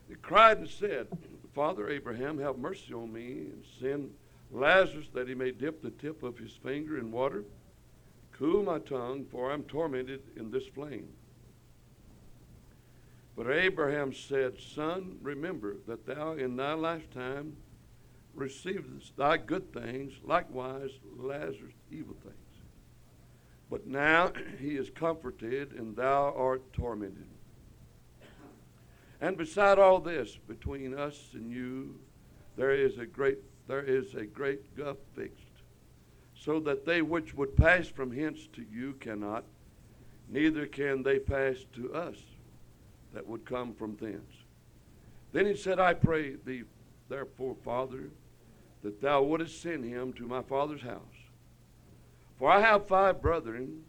He 0.08 0.14
cried 0.16 0.58
and 0.58 0.68
said, 0.68 1.08
Father 1.54 1.88
Abraham, 1.88 2.38
have 2.38 2.58
mercy 2.58 2.92
on 2.92 3.12
me, 3.12 3.48
and 3.50 3.64
send 3.80 4.10
Lazarus 4.52 5.08
that 5.14 5.28
he 5.28 5.34
may 5.34 5.50
dip 5.50 5.82
the 5.82 5.90
tip 5.90 6.22
of 6.22 6.38
his 6.38 6.52
finger 6.52 6.98
in 6.98 7.10
water, 7.10 7.44
cool 8.32 8.62
my 8.62 8.78
tongue, 8.78 9.24
for 9.30 9.50
I'm 9.50 9.62
tormented 9.64 10.22
in 10.36 10.50
this 10.50 10.66
flame. 10.66 11.08
But 13.36 13.50
Abraham 13.50 14.14
said, 14.14 14.54
Son, 14.74 15.18
remember 15.22 15.76
that 15.86 16.06
thou 16.06 16.32
in 16.32 16.56
thy 16.56 16.72
lifetime 16.74 17.56
receivedst 18.36 19.16
thy 19.16 19.36
good 19.38 19.72
things, 19.72 20.12
likewise 20.24 20.90
Lazarus 21.18 21.74
evil 21.90 22.16
things. 22.22 22.55
But 23.70 23.86
now 23.86 24.32
he 24.60 24.76
is 24.76 24.90
comforted, 24.90 25.72
and 25.72 25.96
thou 25.96 26.32
art 26.36 26.72
tormented. 26.72 27.26
And 29.20 29.36
beside 29.36 29.78
all 29.78 29.98
this, 29.98 30.36
between 30.46 30.94
us 30.94 31.30
and 31.32 31.50
you, 31.50 31.98
there 32.56 32.72
is 32.72 32.98
a 32.98 33.06
great 33.06 33.38
there 33.66 33.82
is 33.82 34.14
a 34.14 34.24
great 34.24 34.76
gulf 34.76 34.98
fixed, 35.14 35.42
so 36.36 36.60
that 36.60 36.86
they 36.86 37.02
which 37.02 37.34
would 37.34 37.56
pass 37.56 37.88
from 37.88 38.12
hence 38.12 38.48
to 38.52 38.64
you 38.70 38.92
cannot, 39.00 39.44
neither 40.28 40.66
can 40.66 41.02
they 41.02 41.18
pass 41.18 41.56
to 41.74 41.92
us 41.92 42.16
that 43.12 43.26
would 43.26 43.44
come 43.44 43.74
from 43.74 43.96
thence. 43.96 44.32
Then 45.32 45.46
he 45.46 45.56
said, 45.56 45.80
I 45.80 45.94
pray 45.94 46.36
thee, 46.36 46.62
therefore, 47.08 47.56
Father, 47.64 48.10
that 48.82 49.00
thou 49.00 49.22
wouldest 49.22 49.60
send 49.60 49.84
him 49.84 50.12
to 50.12 50.28
my 50.28 50.42
father's 50.42 50.82
house. 50.82 51.15
For 52.38 52.50
I 52.50 52.60
have 52.60 52.86
five 52.86 53.22
brethren, 53.22 53.82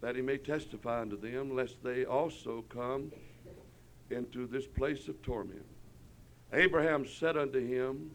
that 0.00 0.16
he 0.16 0.22
may 0.22 0.38
testify 0.38 1.02
unto 1.02 1.18
them, 1.18 1.54
lest 1.54 1.82
they 1.82 2.04
also 2.04 2.64
come 2.68 3.12
into 4.10 4.46
this 4.46 4.66
place 4.66 5.08
of 5.08 5.22
torment. 5.22 5.66
Abraham 6.52 7.06
said 7.06 7.36
unto 7.36 7.64
him, 7.64 8.10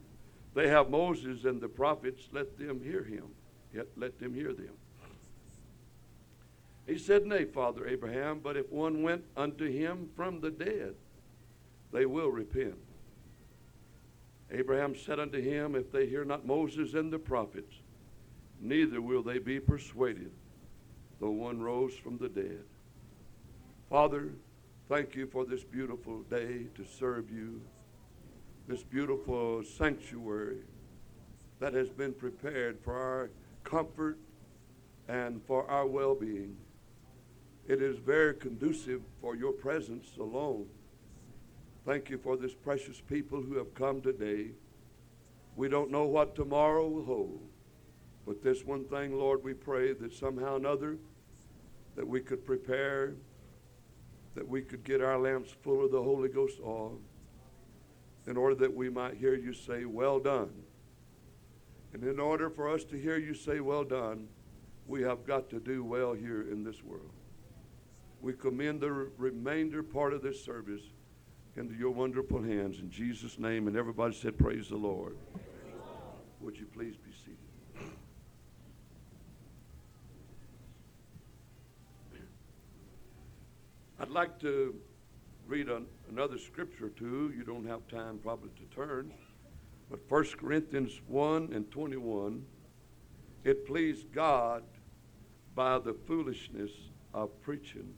They 0.53 0.67
have 0.67 0.89
Moses 0.89 1.45
and 1.45 1.61
the 1.61 1.69
prophets, 1.69 2.27
let 2.31 2.57
them 2.57 2.81
hear 2.83 3.03
him. 3.03 3.27
Yet 3.73 3.87
let 3.95 4.19
them 4.19 4.33
hear 4.33 4.53
them. 4.53 4.73
He 6.85 6.97
said, 6.97 7.25
Nay, 7.25 7.45
Father 7.45 7.87
Abraham, 7.87 8.39
but 8.43 8.57
if 8.57 8.71
one 8.71 9.03
went 9.03 9.23
unto 9.35 9.65
him 9.65 10.09
from 10.15 10.39
the 10.39 10.51
dead, 10.51 10.95
they 11.91 12.05
will 12.05 12.29
repent. 12.29 12.77
Abraham 14.51 14.95
said 14.95 15.19
unto 15.19 15.41
him, 15.41 15.75
If 15.75 15.91
they 15.91 16.05
hear 16.05 16.25
not 16.25 16.45
Moses 16.45 16.93
and 16.93 17.11
the 17.11 17.17
prophets, 17.17 17.73
neither 18.59 19.01
will 19.01 19.23
they 19.23 19.39
be 19.39 19.59
persuaded, 19.59 20.31
though 21.19 21.31
one 21.31 21.61
rose 21.61 21.93
from 21.95 22.17
the 22.17 22.29
dead. 22.29 22.63
Father, 23.89 24.31
thank 24.89 25.15
you 25.15 25.27
for 25.27 25.45
this 25.45 25.63
beautiful 25.63 26.21
day 26.23 26.67
to 26.75 26.85
serve 26.85 27.29
you, 27.31 27.61
this 28.67 28.83
beautiful 28.83 29.63
sanctuary 29.63 30.63
that 31.59 31.73
has 31.73 31.89
been 31.89 32.13
prepared 32.13 32.79
for 32.83 32.93
our 32.93 33.29
comfort 33.63 34.17
and 35.07 35.41
for 35.45 35.69
our 35.69 35.85
well 35.85 36.15
being. 36.15 36.57
It 37.67 37.81
is 37.81 37.97
very 37.97 38.35
conducive 38.35 39.01
for 39.21 39.35
your 39.35 39.51
presence 39.51 40.07
alone. 40.19 40.67
Thank 41.85 42.09
you 42.09 42.17
for 42.17 42.37
this 42.37 42.53
precious 42.53 43.01
people 43.01 43.41
who 43.41 43.57
have 43.57 43.73
come 43.73 44.01
today. 44.01 44.51
We 45.55 45.69
don't 45.69 45.91
know 45.91 46.05
what 46.05 46.35
tomorrow 46.35 46.87
will 46.87 47.05
hold. 47.05 47.41
But 48.25 48.41
this 48.41 48.65
one 48.65 48.85
thing, 48.85 49.17
Lord, 49.17 49.43
we 49.43 49.53
pray 49.53 49.93
that 49.93 50.13
somehow 50.13 50.53
or 50.53 50.57
another 50.57 50.97
that 51.95 52.07
we 52.07 52.19
could 52.21 52.45
prepare, 52.45 53.13
that 54.33 54.47
we 54.47 54.61
could 54.61 54.83
get 54.83 55.01
our 55.01 55.19
lamps 55.19 55.55
full 55.63 55.85
of 55.85 55.91
the 55.91 56.01
Holy 56.01 56.29
Ghost 56.29 56.59
oil, 56.63 56.99
in 58.27 58.37
order 58.37 58.55
that 58.55 58.73
we 58.73 58.89
might 58.89 59.15
hear 59.15 59.35
you 59.35 59.53
say, 59.53 59.85
Well 59.85 60.19
done. 60.19 60.51
And 61.93 62.03
in 62.03 62.19
order 62.19 62.49
for 62.49 62.69
us 62.69 62.83
to 62.85 62.99
hear 62.99 63.17
you 63.17 63.33
say, 63.33 63.59
Well 63.59 63.83
done, 63.83 64.27
we 64.87 65.01
have 65.03 65.25
got 65.25 65.49
to 65.51 65.59
do 65.59 65.83
well 65.83 66.13
here 66.13 66.41
in 66.41 66.63
this 66.63 66.83
world. 66.83 67.11
We 68.21 68.33
commend 68.33 68.81
the 68.81 68.91
remainder 68.91 69.83
part 69.83 70.13
of 70.13 70.23
this 70.23 70.43
service 70.43 70.81
into 71.55 71.75
your 71.75 71.91
wonderful 71.91 72.41
hands 72.41 72.79
in 72.79 72.89
Jesus' 72.89 73.39
name. 73.39 73.67
And 73.67 73.77
everybody 73.77 74.15
said, 74.15 74.37
Praise 74.37 74.69
the 74.69 74.77
Lord. 74.77 75.15
Would 76.41 76.57
you 76.57 76.65
please 76.65 76.95
be 76.97 77.11
seated? 77.11 77.37
I'd 84.05 84.11
like 84.11 84.37
to 84.41 84.75
read 85.47 85.67
an, 85.67 85.87
another 86.11 86.37
scripture 86.37 86.85
or 86.85 86.89
two. 86.89 87.33
You 87.35 87.43
don't 87.43 87.65
have 87.65 87.87
time 87.87 88.19
probably 88.21 88.51
to 88.51 88.75
turn. 88.75 89.11
But 89.89 89.99
1 90.07 90.25
Corinthians 90.39 91.01
1 91.07 91.49
and 91.51 91.71
21, 91.71 92.45
it 93.45 93.65
pleased 93.65 94.13
God 94.13 94.61
by 95.55 95.79
the 95.79 95.95
foolishness 96.05 96.69
of 97.15 97.31
preaching 97.41 97.95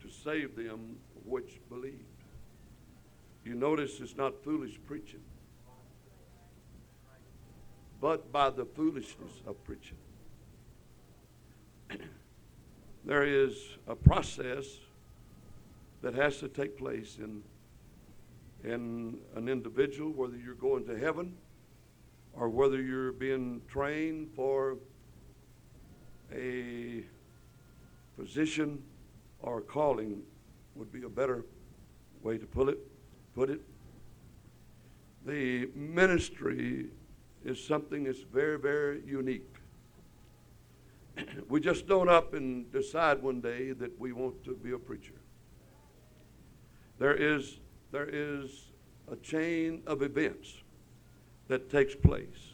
to 0.00 0.08
save 0.08 0.56
them 0.56 0.96
which 1.26 1.60
believed. 1.68 1.98
You 3.44 3.54
notice 3.54 4.00
it's 4.00 4.16
not 4.16 4.42
foolish 4.42 4.80
preaching, 4.86 5.20
but 8.00 8.32
by 8.32 8.48
the 8.48 8.64
foolishness 8.64 9.42
of 9.46 9.62
preaching. 9.62 9.98
there 13.04 13.24
is 13.24 13.76
a 13.86 13.94
process 13.94 14.64
that 16.02 16.14
has 16.14 16.38
to 16.38 16.48
take 16.48 16.76
place 16.76 17.18
in, 17.18 17.42
in 18.64 19.18
an 19.36 19.48
individual, 19.48 20.10
whether 20.12 20.36
you're 20.36 20.54
going 20.54 20.84
to 20.86 20.98
heaven 20.98 21.34
or 22.34 22.48
whether 22.48 22.82
you're 22.82 23.12
being 23.12 23.62
trained 23.68 24.30
for 24.34 24.76
a 26.34 27.04
position 28.18 28.82
or 29.40 29.60
calling 29.60 30.22
would 30.74 30.92
be 30.92 31.04
a 31.04 31.08
better 31.08 31.44
way 32.22 32.36
to 32.38 32.46
put 32.46 32.68
it. 32.68 32.78
Put 33.34 33.50
it. 33.50 33.60
The 35.24 35.70
ministry 35.74 36.86
is 37.44 37.64
something 37.64 38.04
that's 38.04 38.20
very, 38.20 38.58
very 38.58 39.02
unique. 39.06 39.54
we 41.48 41.60
just 41.60 41.86
don't 41.86 42.08
up 42.08 42.34
and 42.34 42.70
decide 42.72 43.22
one 43.22 43.40
day 43.40 43.72
that 43.72 43.98
we 44.00 44.12
want 44.12 44.42
to 44.44 44.54
be 44.54 44.72
a 44.72 44.78
preacher. 44.78 45.21
There 47.02 47.16
is 47.16 47.58
there 47.90 48.08
is 48.08 48.68
a 49.10 49.16
chain 49.16 49.82
of 49.88 50.02
events 50.02 50.62
that 51.48 51.68
takes 51.68 51.96
place. 51.96 52.52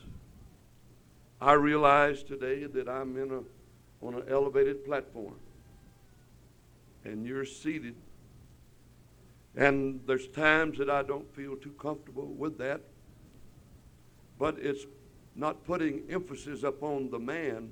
I 1.39 1.53
realize 1.53 2.23
today 2.23 2.65
that 2.65 2.89
I'm 2.89 3.19
in 3.19 3.31
a 3.31 4.07
on 4.07 4.15
an 4.15 4.23
elevated 4.27 4.87
platform 4.87 5.35
and 7.05 7.27
you're 7.27 7.45
seated. 7.45 7.95
And 9.55 10.01
there's 10.07 10.29
times 10.29 10.79
that 10.79 10.89
I 10.89 11.03
don't 11.03 11.31
feel 11.35 11.55
too 11.55 11.73
comfortable 11.73 12.29
with 12.29 12.57
that. 12.57 12.81
But 14.39 14.57
it's 14.61 14.87
not 15.37 15.63
putting 15.67 16.05
emphasis 16.09 16.63
upon 16.63 17.11
the 17.11 17.19
man, 17.19 17.69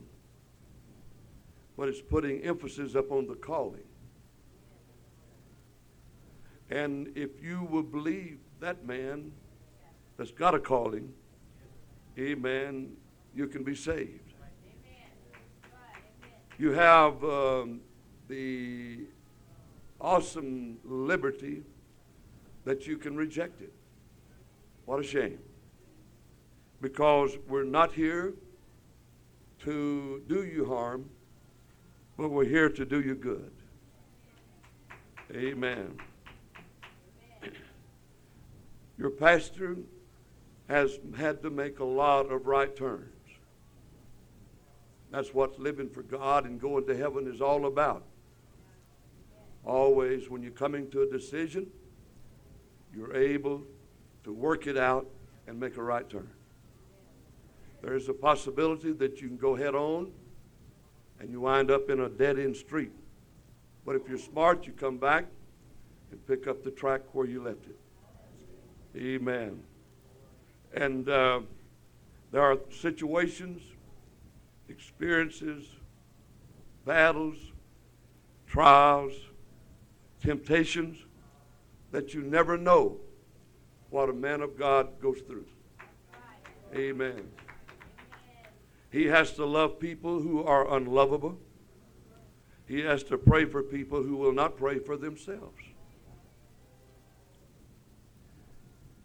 but 1.74 1.88
it's 1.88 2.02
putting 2.02 2.42
emphasis 2.42 2.94
upon 2.94 3.28
the 3.28 3.34
calling. 3.34 3.85
And 6.70 7.12
if 7.16 7.42
you 7.42 7.66
will 7.70 7.82
believe 7.82 8.38
that 8.60 8.84
man 8.84 9.32
that's 10.16 10.30
got 10.30 10.54
a 10.54 10.58
calling, 10.58 11.12
amen, 12.18 12.96
you 13.34 13.46
can 13.46 13.62
be 13.62 13.74
saved. 13.74 14.32
You 16.58 16.72
have 16.72 17.22
um, 17.22 17.80
the 18.28 19.00
awesome 20.00 20.78
liberty 20.84 21.62
that 22.64 22.86
you 22.86 22.96
can 22.96 23.16
reject 23.16 23.60
it. 23.60 23.72
What 24.86 25.00
a 25.00 25.02
shame. 25.02 25.38
Because 26.80 27.36
we're 27.48 27.64
not 27.64 27.92
here 27.92 28.34
to 29.60 30.22
do 30.28 30.44
you 30.44 30.64
harm, 30.64 31.08
but 32.16 32.30
we're 32.30 32.44
here 32.44 32.68
to 32.70 32.84
do 32.84 33.00
you 33.00 33.14
good. 33.14 33.50
Amen. 35.34 35.98
Your 38.98 39.10
pastor 39.10 39.76
has 40.68 40.98
had 41.16 41.42
to 41.42 41.50
make 41.50 41.78
a 41.78 41.84
lot 41.84 42.30
of 42.30 42.46
right 42.46 42.74
turns. 42.74 43.12
That's 45.10 45.32
what 45.32 45.58
living 45.58 45.88
for 45.88 46.02
God 46.02 46.44
and 46.44 46.60
going 46.60 46.86
to 46.86 46.96
heaven 46.96 47.30
is 47.32 47.40
all 47.40 47.66
about. 47.66 48.04
Always, 49.64 50.28
when 50.28 50.42
you're 50.42 50.52
coming 50.52 50.90
to 50.90 51.02
a 51.02 51.06
decision, 51.06 51.66
you're 52.94 53.14
able 53.14 53.62
to 54.24 54.32
work 54.32 54.66
it 54.66 54.76
out 54.76 55.06
and 55.46 55.58
make 55.58 55.76
a 55.76 55.82
right 55.82 56.08
turn. 56.08 56.28
There 57.82 57.94
is 57.94 58.08
a 58.08 58.14
possibility 58.14 58.92
that 58.92 59.20
you 59.20 59.28
can 59.28 59.36
go 59.36 59.54
head 59.54 59.74
on 59.74 60.10
and 61.20 61.30
you 61.30 61.40
wind 61.40 61.70
up 61.70 61.88
in 61.90 62.00
a 62.00 62.08
dead 62.08 62.38
end 62.38 62.56
street. 62.56 62.92
But 63.84 63.96
if 63.96 64.08
you're 64.08 64.18
smart, 64.18 64.66
you 64.66 64.72
come 64.72 64.98
back 64.98 65.26
and 66.10 66.26
pick 66.26 66.46
up 66.46 66.64
the 66.64 66.70
track 66.70 67.02
where 67.12 67.26
you 67.26 67.42
left 67.42 67.66
it. 67.66 67.78
Amen. 68.96 69.62
And 70.74 71.08
uh, 71.08 71.40
there 72.32 72.42
are 72.42 72.58
situations, 72.70 73.62
experiences, 74.68 75.64
battles, 76.84 77.36
trials, 78.46 79.12
temptations 80.22 80.98
that 81.92 82.14
you 82.14 82.22
never 82.22 82.56
know 82.56 82.96
what 83.90 84.08
a 84.08 84.12
man 84.12 84.40
of 84.40 84.58
God 84.58 85.00
goes 85.00 85.20
through. 85.20 85.46
Amen. 86.74 87.28
He 88.90 89.06
has 89.06 89.32
to 89.34 89.44
love 89.44 89.78
people 89.78 90.20
who 90.20 90.42
are 90.42 90.74
unlovable. 90.74 91.38
He 92.66 92.80
has 92.80 93.02
to 93.04 93.18
pray 93.18 93.44
for 93.44 93.62
people 93.62 94.02
who 94.02 94.16
will 94.16 94.32
not 94.32 94.56
pray 94.56 94.78
for 94.78 94.96
themselves. 94.96 95.60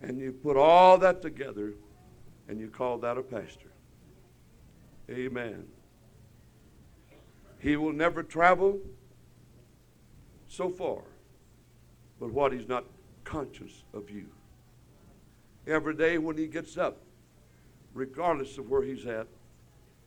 And 0.02 0.20
you 0.20 0.32
put 0.32 0.58
all 0.58 0.98
that 0.98 1.22
together 1.22 1.74
and 2.48 2.60
you 2.60 2.70
call 2.70 2.98
that 3.00 3.18
a 3.18 3.22
pastor. 3.22 3.72
Amen. 5.10 5.66
He 7.60 7.76
will 7.76 7.94
never 7.94 8.24
travel 8.24 8.80
so 10.48 10.70
far, 10.70 11.02
but 12.20 12.32
what 12.32 12.52
he's 12.52 12.68
not 12.68 12.86
conscious 13.24 13.84
of 13.94 14.10
you. 14.10 14.26
Every 15.68 15.96
day 15.96 16.18
when 16.18 16.38
he 16.38 16.48
gets 16.48 16.78
up, 16.78 16.98
regardless 17.94 18.58
of 18.58 18.70
where 18.70 18.82
he's 18.82 19.06
at, 19.06 19.28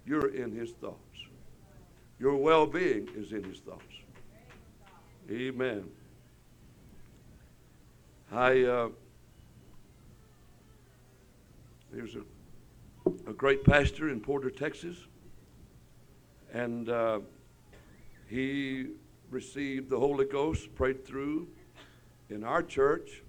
you're 0.05 0.35
in 0.35 0.53
his 0.53 0.73
thoughts. 0.73 0.99
Your 2.19 2.37
well 2.37 2.67
being 2.67 3.09
is 3.17 3.33
in 3.33 3.45
his 3.45 3.59
thoughts. 3.59 3.83
Amen. 5.31 5.85
I, 8.33 8.63
uh, 8.65 8.89
there's 11.95 12.17
a, 12.17 13.31
a 13.31 13.33
great 13.33 13.63
pastor 13.65 14.09
in 14.09 14.19
Porter, 14.19 14.51
Texas, 14.51 14.97
and 16.53 16.89
uh, 16.89 17.21
he 18.29 18.89
received 19.31 19.91
the 19.91 19.99
Holy 19.99 20.25
Ghost, 20.25 20.75
prayed 20.75 21.07
through 21.07 21.47
in 22.31 22.43
our 22.43 22.65
church 22.65 23.23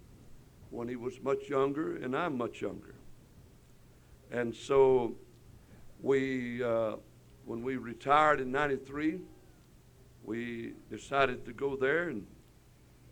when 0.71 0.87
he 0.87 0.95
was 0.95 1.21
much 1.21 1.47
younger, 1.47 1.97
and 1.97 2.17
I'm 2.17 2.39
much 2.39 2.59
younger. 2.59 2.95
And 4.31 4.53
so 4.55 5.15
we, 6.01 6.63
uh, 6.63 6.95
when 7.45 7.61
we 7.61 7.77
retired 7.77 8.41
in 8.41 8.51
93, 8.51 9.19
we 10.23 10.73
decided 10.89 11.45
to 11.45 11.53
go 11.53 11.75
there 11.75 12.09
and, 12.09 12.25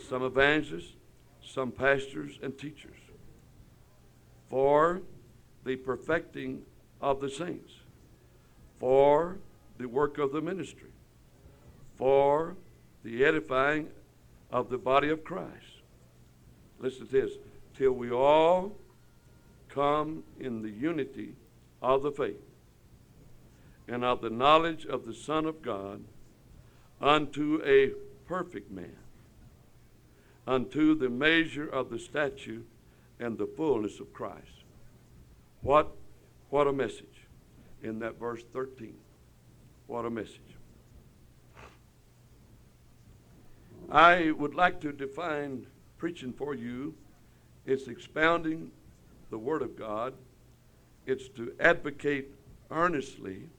some 0.09 0.23
evangelists, 0.23 0.93
some 1.41 1.71
pastors 1.71 2.39
and 2.41 2.57
teachers 2.57 3.00
for 4.51 5.01
the 5.63 5.77
perfecting 5.77 6.61
of 6.99 7.21
the 7.21 7.29
saints, 7.29 7.71
for 8.79 9.37
the 9.77 9.87
work 9.87 10.17
of 10.17 10.33
the 10.33 10.41
ministry, 10.41 10.91
for 11.97 12.57
the 13.03 13.23
edifying 13.23 13.87
of 14.51 14.69
the 14.69 14.77
body 14.77 15.07
of 15.07 15.23
Christ. 15.23 15.81
Listen 16.79 17.07
to 17.07 17.11
this 17.11 17.31
till 17.77 17.93
we 17.93 18.11
all 18.11 18.73
come 19.69 20.23
in 20.37 20.61
the 20.61 20.69
unity 20.69 21.33
of 21.81 22.03
the 22.03 22.11
faith 22.11 22.43
and 23.87 24.03
of 24.03 24.21
the 24.21 24.29
knowledge 24.29 24.85
of 24.85 25.05
the 25.05 25.13
Son 25.13 25.45
of 25.45 25.61
God 25.61 26.03
unto 26.99 27.61
a 27.65 27.91
perfect 28.27 28.69
man, 28.69 28.97
unto 30.45 30.93
the 30.93 31.09
measure 31.09 31.67
of 31.67 31.89
the 31.89 31.97
stature 31.99 32.63
and 33.21 33.37
the 33.37 33.47
fullness 33.47 34.01
of 34.01 34.11
Christ. 34.11 34.65
What, 35.61 35.95
what 36.49 36.67
a 36.67 36.73
message 36.73 37.27
in 37.81 37.99
that 37.99 38.19
verse 38.19 38.43
13. 38.51 38.93
What 39.87 40.03
a 40.03 40.09
message. 40.09 40.41
I 43.89 44.31
would 44.31 44.55
like 44.55 44.81
to 44.81 44.91
define 44.91 45.65
preaching 45.97 46.33
for 46.33 46.53
you. 46.53 46.95
It's 47.65 47.87
expounding 47.87 48.71
the 49.29 49.37
Word 49.37 49.61
of 49.61 49.77
God. 49.77 50.13
It's 51.05 51.29
to 51.29 51.53
advocate 51.59 52.33
earnestly 52.69 53.49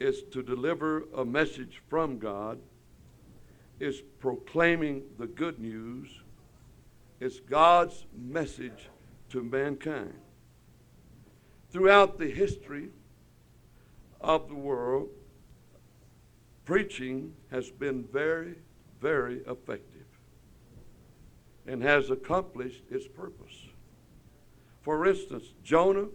it's 0.00 0.22
to 0.32 0.42
deliver 0.42 1.04
a 1.14 1.24
message 1.24 1.82
from 1.88 2.18
God, 2.18 2.58
it's 3.80 4.00
proclaiming 4.20 5.02
the 5.18 5.26
good 5.26 5.58
news, 5.58 6.08
is 7.20 7.40
God's 7.40 8.06
message 8.16 8.88
to 9.30 9.42
mankind. 9.42 10.14
Throughout 11.70 12.18
the 12.18 12.30
history 12.30 12.88
of 14.20 14.48
the 14.48 14.54
world, 14.54 15.08
preaching 16.64 17.34
has 17.50 17.70
been 17.70 18.04
very, 18.04 18.54
very 19.00 19.38
effective 19.46 20.06
and 21.66 21.82
has 21.82 22.10
accomplished 22.10 22.82
its 22.90 23.06
purpose. 23.06 23.66
For 24.80 25.06
instance, 25.06 25.44
Jonah 25.62 26.08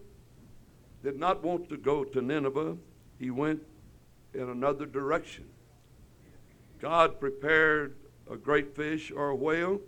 did 1.03 1.19
not 1.19 1.43
want 1.43 1.69
to 1.69 1.77
go 1.77 2.03
to 2.03 2.21
Nineveh, 2.21 2.77
he 3.19 3.29
went 3.29 3.61
in 4.33 4.49
another 4.49 4.85
direction. 4.85 5.45
God 6.79 7.19
prepared 7.19 7.95
a 8.29 8.35
great 8.35 8.75
fish 8.75 9.11
or 9.11 9.29
a 9.29 9.35
whale 9.35 9.79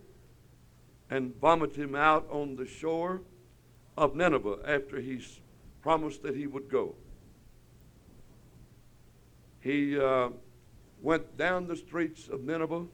and 1.09 1.35
vomited 1.39 1.77
him 1.77 1.95
out 1.95 2.27
on 2.29 2.55
the 2.55 2.65
shore 2.65 3.21
of 3.97 4.15
Nineveh 4.15 4.57
after 4.65 4.99
he 4.99 5.21
promised 5.81 6.23
that 6.23 6.35
he 6.35 6.47
would 6.47 6.69
go. 6.69 6.95
He 9.61 9.99
uh, 9.99 10.29
went 11.01 11.37
down 11.37 11.67
the 11.67 11.75
streets 11.75 12.27
of 12.27 12.43
Nineveh 12.43 12.85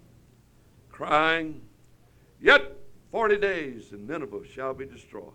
crying, 0.90 1.62
Yet 2.42 2.76
40 3.12 3.38
days 3.38 3.92
and 3.92 4.08
Nineveh 4.08 4.46
shall 4.48 4.74
be 4.74 4.86
destroyed. 4.86 5.34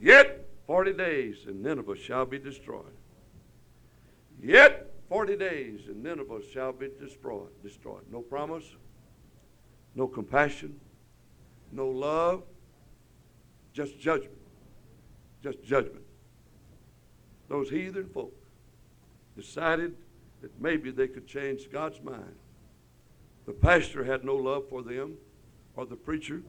Yet 0.00 0.48
40 0.66 0.94
days 0.94 1.44
and 1.46 1.62
Nineveh 1.62 1.96
shall 1.96 2.24
be 2.24 2.38
destroyed. 2.38 2.96
Yet 4.42 4.90
40 5.08 5.36
days 5.36 5.80
and 5.88 6.02
Nineveh 6.02 6.40
shall 6.52 6.72
be 6.72 6.88
destroyed. 7.00 7.50
destroyed. 7.62 8.02
No 8.10 8.20
promise, 8.20 8.64
no 9.94 10.06
compassion, 10.06 10.80
no 11.74 11.88
love, 11.88 12.42
just 13.72 13.98
judgment. 13.98 14.38
Just 15.42 15.62
judgment. 15.62 16.04
Those 17.48 17.68
heathen 17.68 18.08
folk 18.08 18.34
decided 19.36 19.94
that 20.40 20.60
maybe 20.60 20.90
they 20.90 21.08
could 21.08 21.26
change 21.26 21.70
God's 21.70 22.00
mind. 22.02 22.36
The 23.46 23.52
pastor 23.52 24.04
had 24.04 24.24
no 24.24 24.36
love 24.36 24.68
for 24.68 24.82
them 24.82 25.16
or 25.76 25.84
the 25.84 25.96
preacher. 25.96 26.42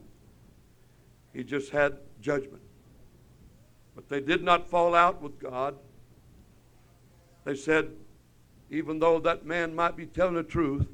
He 1.34 1.44
just 1.44 1.70
had 1.70 1.98
judgment. 2.22 2.62
But 3.94 4.08
they 4.08 4.20
did 4.20 4.42
not 4.42 4.68
fall 4.68 4.94
out 4.94 5.20
with 5.20 5.38
God. 5.38 5.76
They 7.44 7.56
said, 7.56 7.90
even 8.70 8.98
though 8.98 9.18
that 9.20 9.44
man 9.44 9.74
might 9.74 9.96
be 9.96 10.06
telling 10.06 10.34
the 10.34 10.42
truth, 10.42 10.86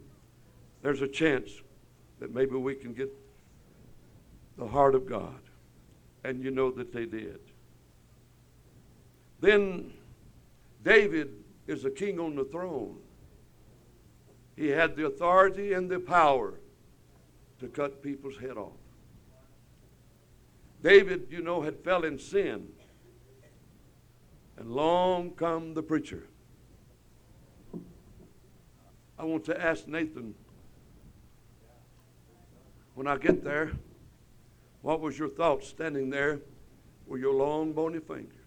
there's 0.83 1.03
a 1.03 1.09
chance 1.09 1.51
that 2.19 2.35
maybe 2.35 2.57
we 2.57 2.75
can 2.75 2.93
get 2.93 3.11
the 4.57 4.67
heart 4.67 4.95
of 4.95 5.09
God. 5.09 5.41
And 6.25 6.43
you 6.43 6.51
know 6.51 6.71
that 6.71 6.93
they 6.93 7.05
did. 7.05 7.41
Then 9.41 9.93
David 10.85 11.35
is 11.67 11.85
a 11.85 11.91
king 11.91 12.21
on 12.21 12.37
the 12.37 12.45
throne. 12.45 12.99
He 14.57 14.69
had 14.69 14.97
the 14.97 15.07
authority 15.07 15.73
and 15.73 15.91
the 15.91 15.99
power 15.99 16.55
to 17.59 17.69
cut 17.69 18.03
people's 18.03 18.37
head 18.37 18.57
off. 18.57 18.73
David, 20.83 21.29
you 21.31 21.43
know, 21.43 21.63
had 21.63 21.79
fell 21.81 22.05
in 22.05 22.19
sin. 22.19 22.69
And 24.57 24.71
long 24.71 25.31
come 25.31 25.75
the 25.75 25.83
preacher 25.83 26.25
I 29.23 29.25
want 29.25 29.45
to 29.45 29.61
ask 29.61 29.87
Nathan 29.87 30.35
when 32.95 33.07
I 33.07 33.17
get 33.17 33.45
there, 33.45 33.71
what 34.83 35.01
was 35.01 35.19
your 35.19 35.29
thought 35.29 35.65
standing 35.65 36.11
there 36.11 36.41
with 37.07 37.21
your 37.21 37.33
long 37.33 37.73
bony 37.73 38.01
finger 38.01 38.45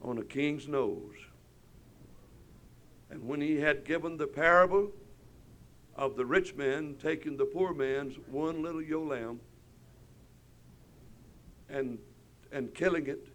on 0.00 0.18
a 0.18 0.24
king's 0.24 0.66
nose? 0.66 1.16
And 3.10 3.26
when 3.26 3.40
he 3.40 3.56
had 3.56 3.84
given 3.84 4.16
the 4.16 4.26
parable 4.26 4.92
of 5.96 6.16
the 6.16 6.24
rich 6.24 6.54
man 6.54 6.94
taking 7.02 7.36
the 7.36 7.44
poor 7.44 7.74
man's 7.74 8.16
one 8.30 8.62
little 8.62 8.82
ewe 8.82 9.08
lamb 9.08 9.40
and, 11.68 11.98
and 12.52 12.72
killing 12.74 13.08
it, 13.08 13.26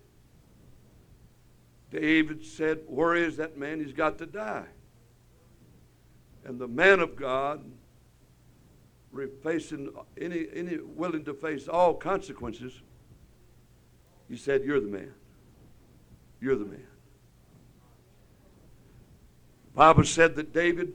David 1.92 2.46
said, 2.46 2.80
Where 2.88 3.16
is 3.16 3.38
that 3.38 3.58
man? 3.58 3.80
He's 3.84 3.94
got 3.94 4.18
to 4.20 4.26
die. 4.26 4.66
And 6.46 6.60
the 6.60 6.68
man 6.68 7.00
of 7.00 7.16
God, 7.16 7.64
facing 9.44 9.94
any, 10.20 10.48
any 10.54 10.78
willing 10.78 11.24
to 11.26 11.34
face 11.34 11.68
all 11.68 11.94
consequences, 11.94 12.82
he 14.28 14.36
said, 14.36 14.64
You're 14.64 14.80
the 14.80 14.88
man. 14.88 15.14
You're 16.42 16.56
the 16.56 16.66
man. 16.66 16.88
The 19.74 19.78
Bible 19.78 20.04
said 20.04 20.36
that 20.36 20.54
David 20.54 20.94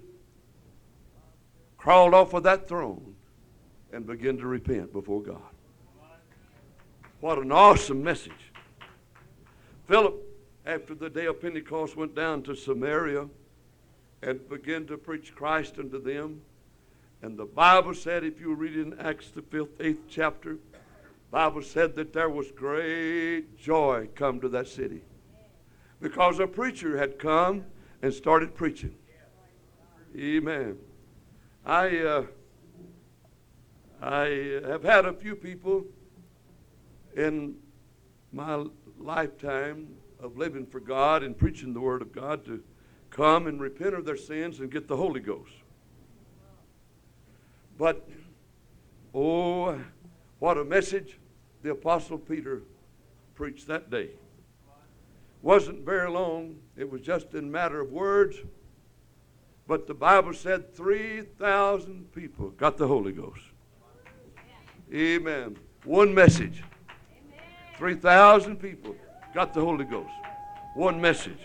crawled 1.77 2.15
off 2.15 2.35
of 2.35 2.43
that 2.43 2.69
throne 2.69 3.15
and 3.93 4.07
began 4.07 4.37
to 4.39 4.47
repent 4.47 4.93
before 4.93 5.23
God. 5.23 5.41
What 7.21 7.39
an 7.39 7.51
awesome 7.51 8.03
message. 8.03 8.53
Philip, 9.87 10.23
after 10.67 10.95
the 10.95 11.09
day 11.09 11.27
of 11.27 11.41
Pentecost, 11.41 11.97
went 11.97 12.15
down 12.15 12.43
to 12.43 12.55
Samaria 12.55 13.29
and 14.23 14.49
began 14.49 14.87
to 14.87 14.99
preach 14.99 15.35
Christ 15.35 15.79
unto 15.79 16.01
them. 16.01 16.43
And 17.23 17.37
the 17.37 17.47
Bible 17.47 17.95
said, 17.95 18.25
if 18.25 18.41
you 18.41 18.55
read 18.55 18.77
in 18.77 18.99
Acts 19.01 19.31
the 19.31 19.43
fifth, 19.43 19.81
eighth 19.81 20.05
chapter, 20.09 20.59
Bible 21.31 21.63
said 21.63 21.95
that 21.97 22.13
there 22.13 22.31
was 22.31 22.51
great 22.53 23.59
joy 23.59 24.09
come 24.15 24.41
to 24.41 24.49
that 24.51 24.69
city 24.69 25.03
because 26.01 26.39
a 26.39 26.47
preacher 26.47 26.97
had 26.97 27.19
come 27.19 27.65
and 28.03 28.15
started 28.15 28.55
preaching. 28.55 28.95
Amen. 30.17 30.79
I 31.67 31.99
uh, 31.99 32.23
I 34.01 34.61
have 34.67 34.85
had 34.85 35.05
a 35.05 35.13
few 35.13 35.35
people 35.35 35.85
in 37.17 37.57
my 38.33 38.65
lifetime 38.99 39.89
of 40.21 40.37
living 40.39 40.65
for 40.65 40.81
God 40.81 41.23
and 41.23 41.37
preaching 41.37 41.75
the 41.75 41.81
Word 41.81 42.01
of 42.01 42.13
God 42.13 42.45
to 42.47 42.63
come 43.11 43.49
and 43.49 43.61
repent 43.61 43.95
of 43.95 44.05
their 44.05 44.17
sins 44.17 44.61
and 44.61 44.71
get 44.71 44.89
the 44.89 44.97
Holy 44.97 45.21
Ghost. 45.21 45.53
But, 47.79 48.09
oh, 49.15 49.79
what 50.41 50.59
a 50.59 50.65
message 50.65 51.19
the 51.63 51.71
Apostle 51.71 52.19
Peter 52.19 52.63
preached 53.37 53.69
that 53.69 53.89
day. 53.89 54.11
Wasn't 55.43 55.85
very 55.85 56.11
long, 56.11 56.57
it 56.77 56.91
was 56.91 57.01
just 57.01 57.35
in 57.35 57.51
matter 57.51 57.81
of 57.81 57.93
words. 57.93 58.37
But 59.69 59.87
the 59.87 59.95
Bible 59.95 60.33
said 60.33 60.75
3,000 60.75 62.13
people 62.13 62.51
got 62.51 62.77
the 62.77 62.87
Holy 62.87 63.13
Ghost. 63.13 63.43
Amen. 64.93 65.57
One 65.85 66.13
message. 66.13 66.65
3,000 67.77 68.57
people 68.57 68.97
got 69.33 69.55
the 69.55 69.61
Holy 69.61 69.85
Ghost. 69.85 70.11
One 70.75 71.01
message. 71.01 71.39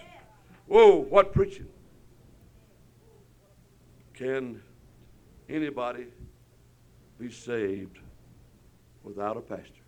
Whoa, 0.68 0.96
what 0.96 1.34
preaching? 1.34 1.68
Can 4.14 4.62
anybody 5.50 6.08
be 7.24 7.32
saved 7.32 8.00
without 9.02 9.38
a 9.38 9.40
pastor? 9.40 9.86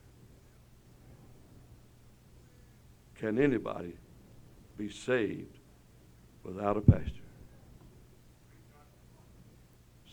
Can 3.15 3.37
anybody 3.39 3.93
be 4.77 4.89
saved 4.89 5.57
without 6.43 6.77
a 6.77 6.81
pastor? 6.81 7.11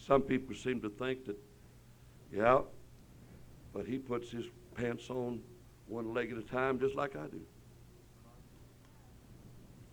Some 0.05 0.23
people 0.23 0.57
seem 0.57 0.81
to 0.81 0.91
think 0.91 1.27
that, 1.27 1.39
yeah, 2.33 2.63
but 3.73 3.87
he 3.87 3.99
puts 3.99 4.31
his 4.31 4.47
pants 4.75 5.09
on 5.09 5.41
one 5.87 6.13
leg 6.13 6.33
at 6.33 6.39
a 6.39 6.43
time 6.43 6.81
just 6.81 6.97
like 6.97 7.15
I 7.15 7.27
do. 7.29 7.41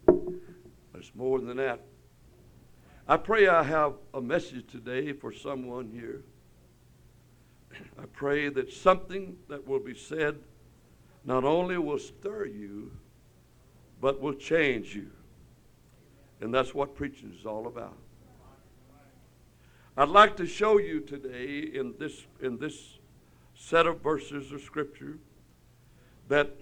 But 0.08 1.02
It's 1.02 1.12
more 1.14 1.40
than 1.40 1.58
that. 1.58 1.82
I 3.08 3.18
pray 3.18 3.48
I 3.48 3.62
have 3.62 3.94
a 4.16 4.22
message 4.22 4.66
today 4.72 5.14
for 5.14 5.32
someone 5.32 5.92
here. 5.92 6.24
I 7.98 8.06
pray 8.14 8.50
that 8.50 8.72
something 8.72 9.38
that 9.48 9.68
will 9.68 9.80
be 9.80 9.96
said 9.96 10.38
not 11.26 11.44
only 11.44 11.78
will 11.78 12.00
stir 12.00 12.46
you, 12.46 12.92
but 14.02 14.22
will 14.22 14.34
change 14.34 14.96
you. 14.96 15.12
And 16.42 16.54
that's 16.54 16.74
what 16.74 16.96
preaching 16.96 17.34
is 17.38 17.46
all 17.46 17.68
about. 17.68 17.98
I'd 19.98 20.10
like 20.10 20.38
to 20.38 20.46
show 20.46 20.80
you 20.80 21.02
today 21.02 21.60
in 21.60 21.94
this, 22.00 22.26
in 22.42 22.58
this 22.58 23.00
set 23.54 23.86
of 23.86 24.00
verses 24.02 24.52
of 24.54 24.62
Scripture 24.62 25.20
that, 26.30 26.56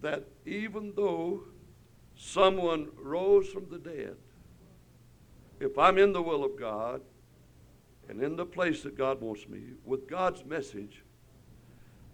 that 0.00 0.24
even 0.46 0.92
though 0.94 1.42
someone 2.16 2.88
rose 2.96 3.48
from 3.48 3.66
the 3.68 3.78
dead, 3.78 4.16
if 5.58 5.76
I'm 5.76 5.98
in 5.98 6.12
the 6.12 6.22
will 6.22 6.44
of 6.44 6.58
God 6.58 7.00
and 8.08 8.22
in 8.22 8.36
the 8.36 8.46
place 8.46 8.82
that 8.82 8.96
God 8.96 9.20
wants 9.20 9.48
me, 9.48 9.60
with 9.84 10.08
God's 10.08 10.44
message, 10.44 11.02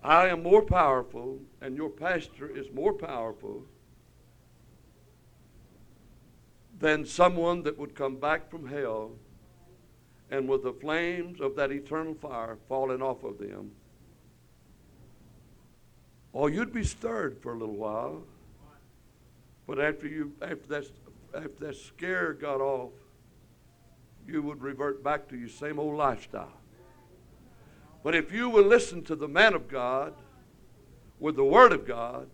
I 0.02 0.28
am 0.28 0.42
more 0.42 0.62
powerful 0.62 1.38
and 1.60 1.76
your 1.76 1.90
pastor 1.90 2.48
is 2.48 2.66
more 2.72 2.92
powerful 2.92 3.64
than 6.78 7.04
someone 7.04 7.62
that 7.62 7.78
would 7.78 7.94
come 7.94 8.16
back 8.16 8.50
from 8.50 8.66
hell 8.66 9.12
and 10.30 10.48
with 10.48 10.62
the 10.62 10.72
flames 10.72 11.40
of 11.40 11.56
that 11.56 11.70
eternal 11.70 12.14
fire 12.14 12.56
falling 12.68 13.02
off 13.02 13.22
of 13.24 13.38
them. 13.38 13.72
Or 16.32 16.48
you'd 16.48 16.72
be 16.72 16.84
stirred 16.84 17.38
for 17.42 17.52
a 17.52 17.58
little 17.58 17.74
while. 17.74 18.22
But 19.66 19.80
after 19.80 20.08
you 20.08 20.32
after 20.40 20.66
that 20.68 20.84
after 21.34 21.66
that 21.66 21.76
scare 21.76 22.32
got 22.32 22.60
off, 22.60 22.92
you 24.26 24.42
would 24.42 24.62
revert 24.62 25.02
back 25.02 25.28
to 25.28 25.36
your 25.36 25.48
same 25.48 25.78
old 25.78 25.96
lifestyle. 25.96 26.52
But 28.02 28.14
if 28.14 28.32
you 28.32 28.48
will 28.48 28.64
listen 28.64 29.02
to 29.04 29.16
the 29.16 29.28
man 29.28 29.54
of 29.54 29.68
God 29.68 30.14
with 31.18 31.36
the 31.36 31.44
word 31.44 31.72
of 31.72 31.86
God, 31.86 32.28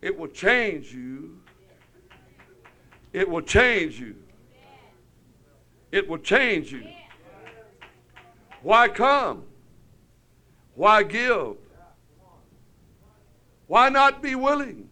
it 0.00 0.18
will 0.18 0.28
change 0.28 0.92
you. 0.92 1.38
It 3.12 3.28
will 3.28 3.42
change 3.42 4.00
you. 4.00 4.16
It 5.92 6.08
will 6.08 6.18
change 6.18 6.72
you. 6.72 6.88
Why 8.62 8.88
come? 8.88 9.44
Why 10.74 11.02
give? 11.02 11.56
Why 13.66 13.88
not 13.88 14.22
be 14.22 14.34
willing? 14.34 14.88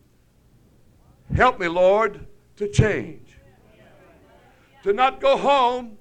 Help 1.34 1.58
me, 1.58 1.68
Lord, 1.68 2.26
to 2.56 2.68
change. 2.68 3.29
To 4.82 4.92
not 4.92 5.20
go 5.20 5.36
home 5.36 5.98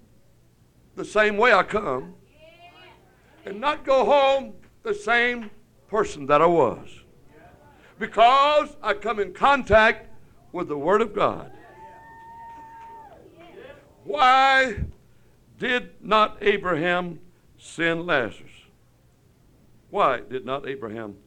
the 0.96 1.06
same 1.06 1.38
way 1.38 1.54
I 1.54 1.64
come, 1.64 2.16
and 3.46 3.60
not 3.60 3.84
go 3.84 4.06
home 4.06 4.54
the 4.84 4.94
same 4.94 5.50
person 5.88 6.26
that 6.28 6.42
I 6.42 6.46
was. 6.46 6.88
Because 7.98 8.76
I 8.82 8.94
come 8.94 9.20
in 9.20 9.34
contact 9.34 10.10
with 10.52 10.68
the 10.68 10.78
Word 10.78 11.02
of 11.02 11.14
God. 11.14 11.52
Why 14.04 14.76
did 15.58 15.92
not 16.02 16.38
Abraham 16.42 17.20
send 17.58 18.06
Lazarus? 18.06 18.50
Why 19.90 20.22
did 20.22 20.46
not 20.46 20.68
Abraham 20.68 21.18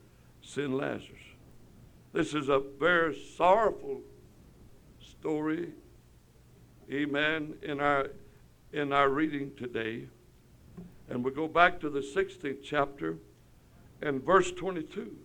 send 0.40 0.76
Lazarus? 0.76 1.20
This 2.12 2.34
is 2.34 2.48
a 2.48 2.58
very 2.58 3.14
sorrowful 3.36 4.00
story, 5.00 5.72
amen, 6.90 7.54
in 7.62 7.80
our, 7.80 8.08
in 8.72 8.92
our 8.92 9.08
reading 9.08 9.52
today. 9.56 10.06
And 11.08 11.24
we 11.24 11.30
go 11.30 11.48
back 11.48 11.80
to 11.80 11.90
the 11.90 12.00
16th 12.00 12.62
chapter 12.62 13.18
and 14.00 14.24
verse 14.24 14.50
22. 14.52 15.16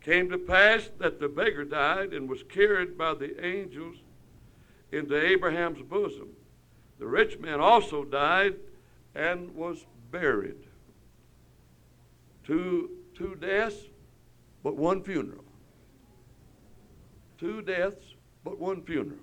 Came 0.00 0.28
to 0.30 0.38
pass 0.38 0.90
that 0.98 1.18
the 1.18 1.28
beggar 1.28 1.64
died 1.64 2.12
and 2.12 2.28
was 2.28 2.42
carried 2.42 2.96
by 2.96 3.14
the 3.14 3.44
angels 3.44 3.96
into 4.92 5.16
Abraham's 5.16 5.82
bosom. 5.82 6.28
The 6.98 7.06
rich 7.06 7.38
man 7.38 7.60
also 7.60 8.04
died 8.04 8.56
and 9.14 9.54
was 9.54 9.84
buried. 10.10 10.66
Two, 12.44 12.90
two 13.14 13.34
deaths, 13.36 13.76
but 14.62 14.76
one 14.76 15.02
funeral. 15.02 15.44
Two 17.38 17.62
deaths, 17.62 18.14
but 18.44 18.58
one 18.58 18.82
funeral. 18.82 19.18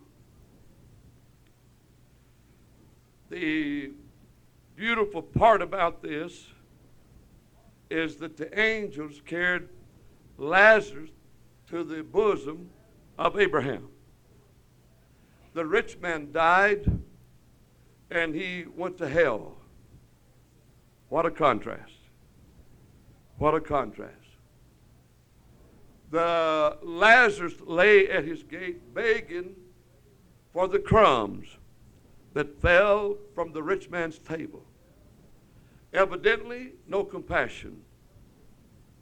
The 3.31 3.91
beautiful 4.75 5.23
part 5.23 5.63
about 5.63 6.03
this 6.03 6.45
is 7.89 8.17
that 8.17 8.37
the 8.37 8.59
angels 8.59 9.21
carried 9.25 9.69
Lazarus 10.37 11.09
to 11.69 11.83
the 11.83 12.03
bosom 12.03 12.69
of 13.17 13.39
Abraham. 13.39 13.87
The 15.53 15.65
rich 15.65 15.97
man 15.99 16.31
died 16.31 16.85
and 18.11 18.35
he 18.35 18.65
went 18.75 18.99
to 18.99 19.07
hell. 19.07 19.55
What 21.09 21.25
a 21.25 21.31
contrast. 21.31 21.93
What 23.37 23.55
a 23.55 23.61
contrast 23.61 24.21
the 26.11 26.77
Lazarus 26.83 27.53
lay 27.65 28.09
at 28.09 28.25
his 28.25 28.43
gate 28.43 28.93
begging 28.93 29.55
for 30.51 30.67
the 30.67 30.77
crumbs 30.79 31.47
that 32.33 32.61
fell 32.61 33.17
from 33.35 33.51
the 33.51 33.61
rich 33.61 33.89
man's 33.89 34.17
table. 34.17 34.63
Evidently, 35.93 36.73
no 36.87 37.03
compassion 37.03 37.81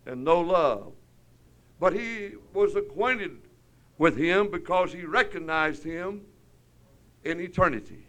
and 0.06 0.24
no 0.24 0.42
love. 0.42 0.94
But 1.80 1.94
he 1.94 2.32
was 2.54 2.76
acquainted 2.76 3.38
with 3.98 4.18
him 4.18 4.50
because 4.50 4.92
he 4.92 5.04
recognized 5.04 5.84
him 5.84 6.22
in 7.24 7.40
eternity. 7.40 8.06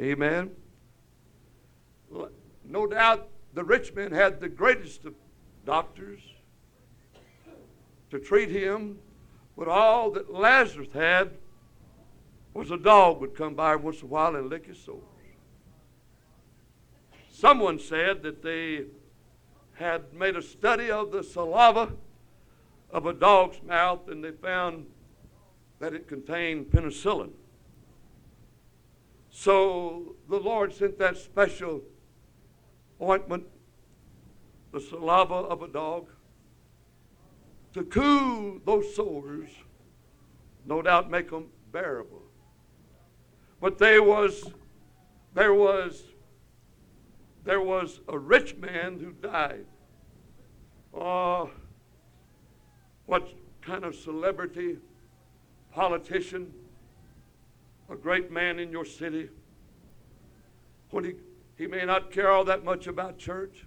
Amen. 0.00 0.50
no 2.64 2.86
doubt 2.86 3.28
the 3.54 3.64
rich 3.64 3.94
man 3.94 4.10
had 4.12 4.40
the 4.40 4.48
greatest 4.48 5.04
of 5.04 5.14
doctors 5.64 6.20
to 8.10 8.18
treat 8.18 8.50
him, 8.50 8.98
but 9.56 9.68
all 9.68 10.10
that 10.10 10.32
Lazarus 10.32 10.88
had 10.92 11.30
was 12.54 12.70
a 12.70 12.78
dog 12.78 13.20
would 13.20 13.36
come 13.36 13.54
by 13.54 13.74
once 13.74 14.00
in 14.00 14.04
a 14.04 14.08
while 14.08 14.36
and 14.36 14.48
lick 14.48 14.66
his 14.66 14.78
sores. 14.78 15.02
Someone 17.30 17.80
said 17.80 18.22
that 18.22 18.42
they 18.42 18.84
had 19.74 20.14
made 20.14 20.36
a 20.36 20.42
study 20.42 20.90
of 20.90 21.10
the 21.10 21.22
saliva 21.24 21.92
of 22.90 23.06
a 23.06 23.12
dog's 23.12 23.60
mouth 23.64 24.08
and 24.08 24.22
they 24.22 24.30
found 24.30 24.86
that 25.80 25.92
it 25.92 26.06
contained 26.06 26.70
penicillin. 26.70 27.32
So 29.30 30.14
the 30.28 30.38
Lord 30.38 30.72
sent 30.72 30.96
that 31.00 31.16
special 31.16 31.82
ointment, 33.02 33.44
the 34.72 34.80
saliva 34.80 35.34
of 35.34 35.62
a 35.62 35.68
dog, 35.68 36.08
to 37.72 37.82
cool 37.82 38.60
those 38.64 38.94
sores, 38.94 39.50
no 40.64 40.80
doubt 40.80 41.10
make 41.10 41.30
them 41.30 41.48
bearable. 41.72 42.23
But 43.60 43.78
there 43.78 44.02
was, 44.02 44.44
there 45.34 45.54
was, 45.54 46.02
there 47.44 47.60
was 47.60 48.00
a 48.08 48.18
rich 48.18 48.56
man 48.56 48.98
who 48.98 49.12
died. 49.12 49.66
Oh, 50.92 51.50
what 53.06 53.28
kind 53.62 53.84
of 53.84 53.94
celebrity, 53.94 54.78
politician, 55.72 56.52
a 57.90 57.96
great 57.96 58.30
man 58.30 58.58
in 58.58 58.70
your 58.70 58.84
city, 58.84 59.28
when 60.90 61.04
he, 61.04 61.12
he 61.56 61.66
may 61.66 61.84
not 61.84 62.10
care 62.10 62.30
all 62.30 62.44
that 62.44 62.64
much 62.64 62.86
about 62.86 63.18
church, 63.18 63.66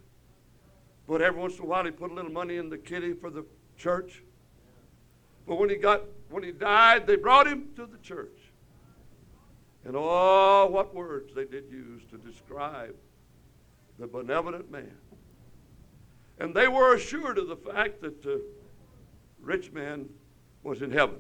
but 1.08 1.22
every 1.22 1.40
once 1.40 1.58
in 1.58 1.64
a 1.64 1.66
while 1.66 1.86
he 1.86 1.92
put 1.92 2.12
a 2.12 2.14
little 2.14 2.32
money 2.32 2.58
in 2.58 2.70
the 2.70 2.78
kitty 2.78 3.14
for 3.14 3.30
the 3.30 3.46
church. 3.78 4.24
But 5.48 5.58
when 5.60 5.70
he 5.70 5.76
got 5.76 6.02
when 6.30 6.44
he 6.44 6.52
died, 6.52 7.08
they 7.08 7.16
brought 7.16 7.48
him 7.48 7.70
to 7.78 7.86
the 7.86 7.98
church. 8.00 8.47
And 9.88 9.96
oh, 9.98 10.68
what 10.70 10.94
words 10.94 11.34
they 11.34 11.46
did 11.46 11.72
use 11.72 12.02
to 12.12 12.18
describe 12.18 12.94
the 13.98 14.06
benevolent 14.06 14.70
man. 14.70 14.92
And 16.40 16.54
they 16.54 16.68
were 16.68 16.94
assured 16.94 17.38
of 17.38 17.48
the 17.48 17.56
fact 17.56 18.02
that 18.02 18.22
the 18.22 18.44
rich 19.42 19.72
man 19.72 20.10
was 20.62 20.82
in 20.82 20.92
heaven 20.92 21.20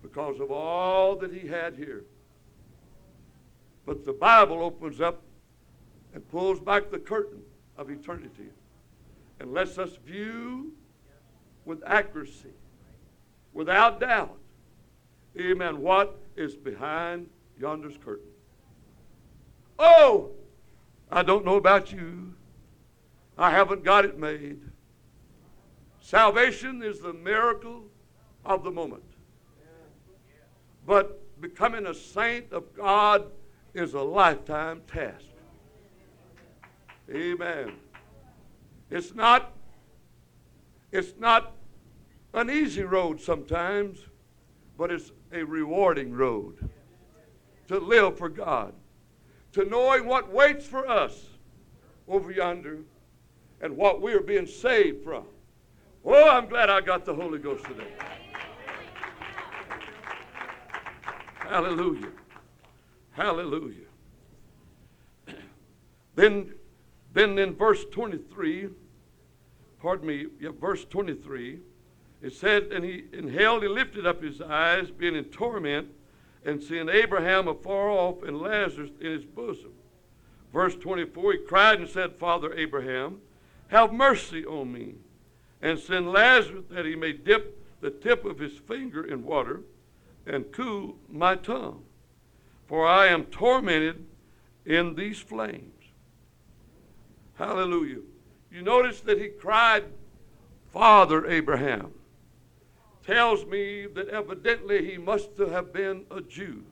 because 0.00 0.38
of 0.38 0.52
all 0.52 1.16
that 1.16 1.34
he 1.34 1.48
had 1.48 1.74
here. 1.74 2.04
But 3.84 4.04
the 4.04 4.12
Bible 4.12 4.62
opens 4.62 5.00
up 5.00 5.22
and 6.14 6.26
pulls 6.30 6.60
back 6.60 6.92
the 6.92 7.00
curtain 7.00 7.42
of 7.76 7.90
eternity 7.90 8.50
and 9.40 9.52
lets 9.52 9.76
us 9.76 9.98
view 10.06 10.72
with 11.64 11.82
accuracy, 11.84 12.54
without 13.52 13.98
doubt, 13.98 14.38
amen, 15.36 15.80
what 15.80 16.16
is 16.36 16.54
behind 16.54 17.28
yonder's 17.58 17.96
curtain. 17.98 18.28
Oh, 19.78 20.30
I 21.10 21.22
don't 21.22 21.44
know 21.44 21.56
about 21.56 21.92
you. 21.92 22.34
I 23.38 23.50
haven't 23.50 23.84
got 23.84 24.04
it 24.04 24.18
made. 24.18 24.60
Salvation 26.00 26.82
is 26.82 27.00
the 27.00 27.12
miracle 27.12 27.84
of 28.44 28.64
the 28.64 28.70
moment. 28.70 29.02
But 30.86 31.20
becoming 31.40 31.86
a 31.86 31.94
saint 31.94 32.52
of 32.52 32.72
God 32.74 33.30
is 33.74 33.94
a 33.94 34.00
lifetime 34.00 34.82
task. 34.86 35.24
Amen. 37.12 37.72
It's 38.90 39.14
not 39.14 39.52
it's 40.92 41.14
not 41.18 41.52
an 42.32 42.50
easy 42.50 42.82
road 42.82 43.20
sometimes, 43.20 43.98
but 44.78 44.90
it's 44.90 45.10
a 45.32 45.42
rewarding 45.42 46.12
road 46.12 46.70
to 47.68 47.78
live 47.78 48.18
for 48.18 48.28
God, 48.28 48.72
to 49.52 49.64
knowing 49.64 50.06
what 50.06 50.32
waits 50.32 50.66
for 50.66 50.88
us 50.88 51.26
over 52.08 52.30
yonder 52.30 52.78
and 53.60 53.76
what 53.76 54.00
we 54.00 54.12
are 54.12 54.20
being 54.20 54.46
saved 54.46 55.02
from. 55.02 55.24
Oh, 56.04 56.30
I'm 56.30 56.48
glad 56.48 56.70
I 56.70 56.80
got 56.80 57.04
the 57.04 57.14
Holy 57.14 57.38
Ghost 57.38 57.64
today. 57.64 57.92
Hallelujah. 61.38 62.12
Hallelujah. 63.12 63.86
Then, 66.14 66.54
then 67.12 67.38
in 67.38 67.54
verse 67.54 67.84
23, 67.92 68.70
pardon 69.82 70.06
me, 70.06 70.26
yeah, 70.40 70.48
verse 70.58 70.86
23, 70.86 71.58
it 72.22 72.32
said, 72.32 72.72
And 72.72 72.82
he 72.82 73.04
inhaled, 73.12 73.62
he 73.62 73.68
lifted 73.68 74.06
up 74.06 74.22
his 74.22 74.40
eyes, 74.40 74.90
being 74.90 75.14
in 75.14 75.24
torment, 75.24 75.88
and 76.46 76.62
seeing 76.62 76.88
Abraham 76.88 77.48
afar 77.48 77.90
off 77.90 78.22
and 78.22 78.40
Lazarus 78.40 78.90
in 79.00 79.10
his 79.10 79.24
bosom. 79.24 79.72
Verse 80.52 80.76
24, 80.76 81.32
he 81.32 81.38
cried 81.38 81.80
and 81.80 81.88
said, 81.88 82.14
Father 82.14 82.54
Abraham, 82.54 83.18
have 83.68 83.92
mercy 83.92 84.46
on 84.46 84.72
me, 84.72 84.94
and 85.60 85.78
send 85.78 86.12
Lazarus 86.12 86.64
that 86.70 86.86
he 86.86 86.94
may 86.94 87.12
dip 87.12 87.60
the 87.80 87.90
tip 87.90 88.24
of 88.24 88.38
his 88.38 88.56
finger 88.56 89.04
in 89.04 89.24
water 89.24 89.62
and 90.24 90.50
cool 90.52 90.96
my 91.10 91.34
tongue, 91.34 91.82
for 92.66 92.86
I 92.86 93.08
am 93.08 93.24
tormented 93.24 94.06
in 94.64 94.94
these 94.94 95.18
flames. 95.18 95.72
Hallelujah. 97.34 98.00
You 98.52 98.62
notice 98.62 99.00
that 99.00 99.20
he 99.20 99.28
cried, 99.28 99.84
Father 100.72 101.26
Abraham. 101.26 101.92
Tells 103.06 103.46
me 103.46 103.86
that 103.86 104.08
evidently 104.08 104.90
he 104.90 104.98
must 104.98 105.38
have 105.38 105.72
been 105.72 106.04
a 106.10 106.20
Jew. 106.20 106.64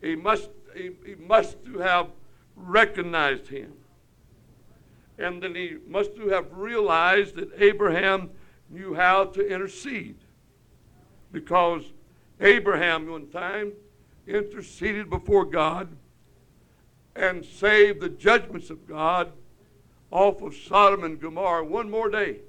He 0.00 0.16
must, 0.16 0.50
he, 0.74 0.90
he 1.06 1.14
must 1.14 1.58
have 1.78 2.08
recognized 2.56 3.46
him. 3.46 3.72
And 5.16 5.40
then 5.40 5.54
he 5.54 5.76
must 5.86 6.10
have 6.28 6.52
realized 6.52 7.36
that 7.36 7.50
Abraham 7.56 8.30
knew 8.68 8.94
how 8.94 9.26
to 9.26 9.46
intercede 9.46 10.16
because 11.30 11.84
Abraham, 12.40 13.08
one 13.08 13.28
time, 13.28 13.72
interceded 14.26 15.08
before 15.08 15.44
God 15.44 15.88
and 17.14 17.44
saved 17.44 18.00
the 18.00 18.08
judgments 18.08 18.70
of 18.70 18.88
God 18.88 19.32
off 20.10 20.42
of 20.42 20.56
Sodom 20.56 21.04
and 21.04 21.20
Gomorrah 21.20 21.64
one 21.64 21.88
more 21.88 22.10
day. 22.10 22.40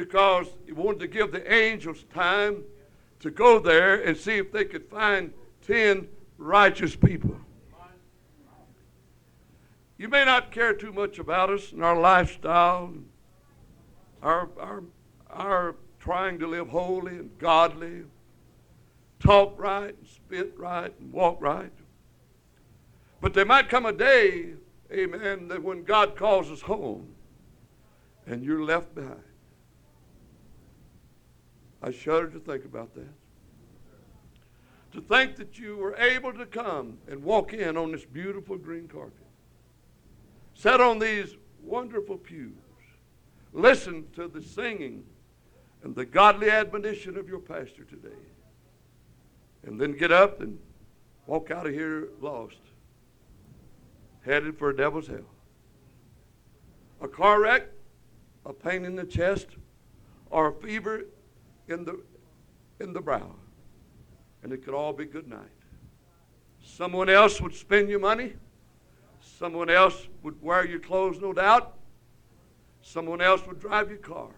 Because 0.00 0.46
he 0.64 0.72
wanted 0.72 1.00
to 1.00 1.08
give 1.08 1.30
the 1.30 1.52
angels 1.52 2.04
time 2.14 2.64
to 3.18 3.30
go 3.30 3.58
there 3.58 4.02
and 4.02 4.16
see 4.16 4.38
if 4.38 4.50
they 4.50 4.64
could 4.64 4.88
find 4.88 5.30
10 5.66 6.08
righteous 6.38 6.96
people. 6.96 7.36
You 9.98 10.08
may 10.08 10.24
not 10.24 10.52
care 10.52 10.72
too 10.72 10.90
much 10.90 11.18
about 11.18 11.50
us 11.50 11.72
and 11.72 11.84
our 11.84 12.00
lifestyle 12.00 12.94
our, 14.22 14.48
our, 14.58 14.82
our 15.28 15.76
trying 15.98 16.38
to 16.38 16.46
live 16.46 16.68
holy 16.68 17.16
and 17.16 17.38
godly, 17.38 18.04
talk 19.18 19.54
right 19.58 19.94
and 19.94 20.06
spit 20.06 20.54
right 20.56 20.94
and 20.98 21.12
walk 21.12 21.36
right. 21.42 21.72
But 23.20 23.34
there 23.34 23.44
might 23.44 23.68
come 23.68 23.84
a 23.84 23.92
day, 23.92 24.54
amen, 24.90 25.48
that 25.48 25.62
when 25.62 25.84
God 25.84 26.16
calls 26.16 26.50
us 26.50 26.62
home 26.62 27.08
and 28.26 28.42
you're 28.42 28.64
left 28.64 28.94
behind. 28.94 29.24
I 31.82 31.90
shudder 31.90 32.28
to 32.28 32.38
think 32.38 32.64
about 32.64 32.94
that. 32.94 33.08
To 34.92 35.00
think 35.00 35.36
that 35.36 35.58
you 35.58 35.76
were 35.76 35.94
able 35.96 36.32
to 36.32 36.46
come 36.46 36.98
and 37.08 37.22
walk 37.22 37.52
in 37.52 37.76
on 37.76 37.92
this 37.92 38.04
beautiful 38.04 38.56
green 38.56 38.88
carpet, 38.88 39.14
sit 40.54 40.80
on 40.80 40.98
these 40.98 41.36
wonderful 41.62 42.16
pews, 42.16 42.54
Listen 43.52 44.06
to 44.14 44.28
the 44.28 44.42
singing 44.42 45.04
and 45.82 45.94
the 45.94 46.04
godly 46.04 46.50
admonition 46.50 47.16
of 47.16 47.28
your 47.28 47.40
pastor 47.40 47.84
today. 47.84 48.08
And 49.64 49.80
then 49.80 49.96
get 49.96 50.12
up 50.12 50.40
and 50.40 50.58
walk 51.26 51.50
out 51.50 51.66
of 51.66 51.72
here 51.72 52.08
lost, 52.20 52.60
headed 54.24 54.58
for 54.58 54.70
a 54.70 54.76
devil's 54.76 55.08
hell. 55.08 55.18
A 57.00 57.08
car 57.08 57.40
wreck, 57.40 57.66
a 58.46 58.52
pain 58.52 58.84
in 58.84 58.94
the 58.94 59.04
chest, 59.04 59.48
or 60.30 60.48
a 60.48 60.52
fever 60.52 61.04
in 61.70 61.84
the, 61.84 62.00
in 62.80 62.92
the 62.92 63.00
brow. 63.00 63.34
And 64.42 64.52
it 64.52 64.64
could 64.64 64.74
all 64.74 64.92
be 64.92 65.04
good 65.04 65.28
night. 65.28 65.48
Someone 66.62 67.08
else 67.08 67.40
would 67.40 67.54
spend 67.54 67.88
your 67.88 68.00
money. 68.00 68.34
Someone 69.20 69.70
else 69.70 70.08
would 70.22 70.40
wear 70.42 70.66
your 70.66 70.80
clothes, 70.80 71.20
no 71.20 71.32
doubt. 71.32 71.76
Someone 72.82 73.20
else 73.20 73.46
would 73.46 73.60
drive 73.60 73.88
your 73.90 73.98
car. 73.98 74.30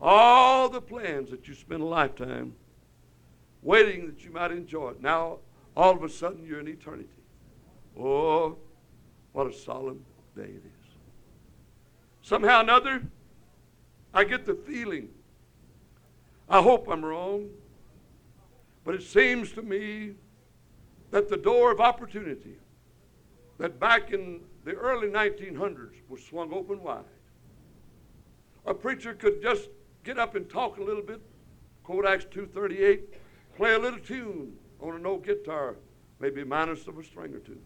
All 0.00 0.68
the 0.68 0.80
plans 0.80 1.30
that 1.30 1.46
you 1.48 1.54
spent 1.54 1.82
a 1.82 1.86
lifetime 1.86 2.54
waiting 3.62 4.06
that 4.06 4.24
you 4.24 4.30
might 4.30 4.50
enjoy 4.50 4.90
it. 4.90 5.02
Now, 5.02 5.38
all 5.76 5.94
of 5.94 6.02
a 6.02 6.08
sudden, 6.08 6.44
you're 6.46 6.60
in 6.60 6.68
eternity. 6.68 7.08
Oh, 7.98 8.56
what 9.32 9.46
a 9.46 9.52
solemn 9.52 10.04
day 10.36 10.42
it 10.42 10.62
is. 10.64 10.96
Somehow 12.22 12.58
or 12.58 12.62
another, 12.62 13.02
I 14.12 14.24
get 14.24 14.46
the 14.46 14.54
feeling, 14.54 15.08
I 16.50 16.60
hope 16.60 16.88
I'm 16.88 17.04
wrong, 17.04 17.48
but 18.84 18.96
it 18.96 19.04
seems 19.04 19.52
to 19.52 19.62
me 19.62 20.14
that 21.12 21.28
the 21.28 21.36
door 21.36 21.70
of 21.70 21.80
opportunity 21.80 22.56
that 23.58 23.78
back 23.78 24.10
in 24.10 24.40
the 24.64 24.72
early 24.72 25.06
1900s 25.06 25.94
was 26.08 26.24
swung 26.24 26.52
open 26.52 26.82
wide. 26.82 27.04
A 28.66 28.74
preacher 28.74 29.14
could 29.14 29.40
just 29.40 29.68
get 30.02 30.18
up 30.18 30.34
and 30.34 30.50
talk 30.50 30.78
a 30.78 30.82
little 30.82 31.04
bit, 31.04 31.20
quote 31.84 32.04
Acts 32.04 32.24
2.38, 32.24 33.02
play 33.56 33.74
a 33.74 33.78
little 33.78 34.00
tune 34.00 34.52
on 34.80 34.96
an 34.96 35.06
old 35.06 35.24
guitar, 35.24 35.76
maybe 36.18 36.42
minus 36.42 36.88
of 36.88 36.98
a 36.98 37.04
string 37.04 37.32
or 37.32 37.38
two. 37.38 37.58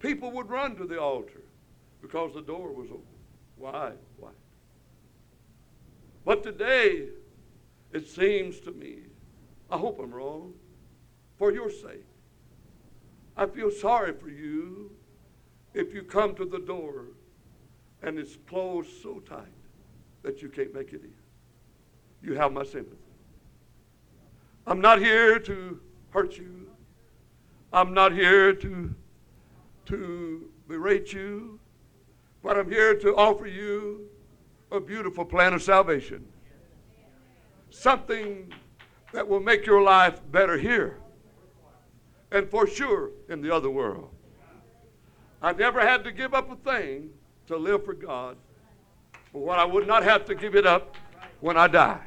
People 0.00 0.30
would 0.32 0.48
run 0.48 0.74
to 0.76 0.86
the 0.86 0.98
altar 0.98 1.42
because 2.00 2.32
the 2.32 2.40
door 2.40 2.72
was 2.72 2.88
open. 2.88 3.02
Wide, 3.58 3.98
wide. 4.18 4.32
But 6.24 6.42
today, 6.42 7.08
it 7.96 8.06
seems 8.08 8.60
to 8.60 8.72
me, 8.72 8.98
I 9.70 9.78
hope 9.78 9.98
I'm 9.98 10.12
wrong, 10.12 10.52
for 11.38 11.50
your 11.50 11.70
sake, 11.70 12.04
I 13.36 13.46
feel 13.46 13.70
sorry 13.70 14.12
for 14.12 14.28
you 14.28 14.90
if 15.72 15.94
you 15.94 16.02
come 16.02 16.34
to 16.34 16.44
the 16.44 16.58
door 16.58 17.06
and 18.02 18.18
it's 18.18 18.36
closed 18.48 18.90
so 19.02 19.20
tight 19.20 19.46
that 20.22 20.42
you 20.42 20.50
can't 20.50 20.74
make 20.74 20.92
it 20.92 21.02
in. 21.02 21.14
You 22.22 22.34
have 22.34 22.52
my 22.52 22.64
sympathy. 22.64 22.96
I'm 24.66 24.80
not 24.80 24.98
here 24.98 25.38
to 25.38 25.80
hurt 26.10 26.36
you. 26.36 26.68
I'm 27.72 27.94
not 27.94 28.12
here 28.12 28.52
to, 28.52 28.94
to 29.86 30.50
berate 30.68 31.12
you, 31.12 31.58
but 32.42 32.58
I'm 32.58 32.70
here 32.70 32.94
to 32.94 33.16
offer 33.16 33.46
you 33.46 34.08
a 34.70 34.80
beautiful 34.80 35.24
plan 35.24 35.54
of 35.54 35.62
salvation. 35.62 36.26
Something 37.70 38.52
that 39.12 39.26
will 39.26 39.40
make 39.40 39.66
your 39.66 39.82
life 39.82 40.20
better 40.30 40.56
here 40.56 40.98
and 42.30 42.50
for 42.50 42.66
sure 42.66 43.10
in 43.28 43.40
the 43.40 43.54
other 43.54 43.70
world. 43.70 44.10
I 45.42 45.52
never 45.52 45.80
had 45.80 46.04
to 46.04 46.12
give 46.12 46.34
up 46.34 46.50
a 46.50 46.56
thing 46.56 47.10
to 47.46 47.56
live 47.56 47.84
for 47.84 47.94
God, 47.94 48.36
but 49.32 49.40
what 49.40 49.58
I 49.58 49.64
would 49.64 49.86
not 49.86 50.02
have 50.02 50.24
to 50.26 50.34
give 50.34 50.54
it 50.54 50.66
up 50.66 50.96
when 51.40 51.56
I 51.56 51.68
die. 51.68 52.00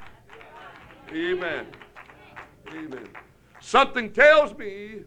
Amen. 1.12 1.68
Amen. 2.70 3.08
Something 3.62 4.12
tells 4.12 4.58
me 4.58 5.04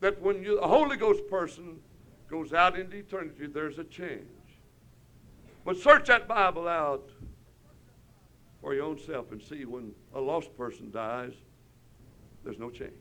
that 0.00 0.20
when 0.20 0.42
you, 0.42 0.58
a 0.58 0.68
Holy 0.68 0.96
Ghost 0.96 1.26
person 1.28 1.78
goes 2.28 2.52
out 2.52 2.78
into 2.78 2.96
eternity, 2.96 3.46
there's 3.46 3.78
a 3.78 3.84
change. 3.84 4.26
But 5.64 5.76
search 5.76 6.08
that 6.08 6.26
Bible 6.26 6.66
out 6.66 7.08
for 8.62 8.74
your 8.74 8.84
own 8.84 8.98
self 8.98 9.32
and 9.32 9.42
see 9.42 9.64
when 9.64 9.92
a 10.14 10.20
lost 10.20 10.56
person 10.56 10.90
dies, 10.92 11.32
there's 12.44 12.58
no 12.58 12.70
change. 12.70 12.92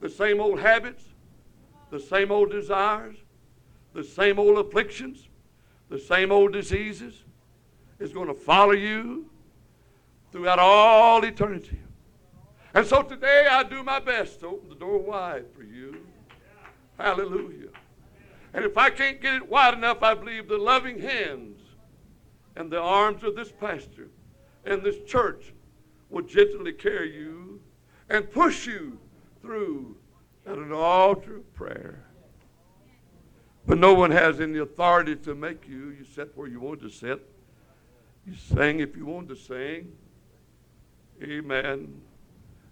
The 0.00 0.08
same 0.08 0.40
old 0.40 0.60
habits, 0.60 1.02
the 1.90 1.98
same 1.98 2.30
old 2.30 2.50
desires, 2.50 3.16
the 3.92 4.04
same 4.04 4.38
old 4.38 4.56
afflictions, 4.58 5.28
the 5.88 5.98
same 5.98 6.30
old 6.30 6.52
diseases 6.52 7.24
is 7.98 8.12
going 8.12 8.28
to 8.28 8.34
follow 8.34 8.72
you 8.72 9.28
throughout 10.30 10.60
all 10.60 11.24
eternity. 11.24 11.80
And 12.72 12.86
so 12.86 13.02
today 13.02 13.48
I 13.50 13.64
do 13.64 13.82
my 13.82 13.98
best 13.98 14.40
to 14.40 14.46
open 14.46 14.68
the 14.68 14.76
door 14.76 14.98
wide 14.98 15.46
for 15.52 15.64
you. 15.64 16.06
Hallelujah. 16.96 17.70
And 18.54 18.64
if 18.64 18.78
I 18.78 18.90
can't 18.90 19.20
get 19.20 19.34
it 19.34 19.48
wide 19.48 19.74
enough, 19.74 20.02
I 20.02 20.14
believe 20.14 20.48
the 20.48 20.56
loving 20.56 21.00
hands 21.00 21.58
and 22.54 22.70
the 22.70 22.80
arms 22.80 23.24
of 23.24 23.34
this 23.34 23.50
pastor 23.50 24.08
and 24.64 24.82
this 24.82 24.96
church 25.06 25.52
will 26.08 26.22
gently 26.22 26.72
carry 26.72 27.14
you 27.14 27.60
and 28.08 28.30
push 28.30 28.66
you 28.66 28.98
through 29.40 29.96
at 30.46 30.58
an 30.58 30.72
altar 30.72 31.36
of 31.36 31.54
prayer. 31.54 32.04
But 33.66 33.78
no 33.78 33.94
one 33.94 34.10
has 34.10 34.40
any 34.40 34.58
authority 34.58 35.16
to 35.16 35.34
make 35.34 35.68
you. 35.68 35.90
You 35.90 36.04
sit 36.04 36.36
where 36.36 36.48
you 36.48 36.60
want 36.60 36.80
to 36.80 36.88
sit. 36.88 37.26
You 38.26 38.34
sing 38.34 38.80
if 38.80 38.96
you 38.96 39.06
want 39.06 39.28
to 39.28 39.36
sing. 39.36 39.92
Amen. 41.22 42.00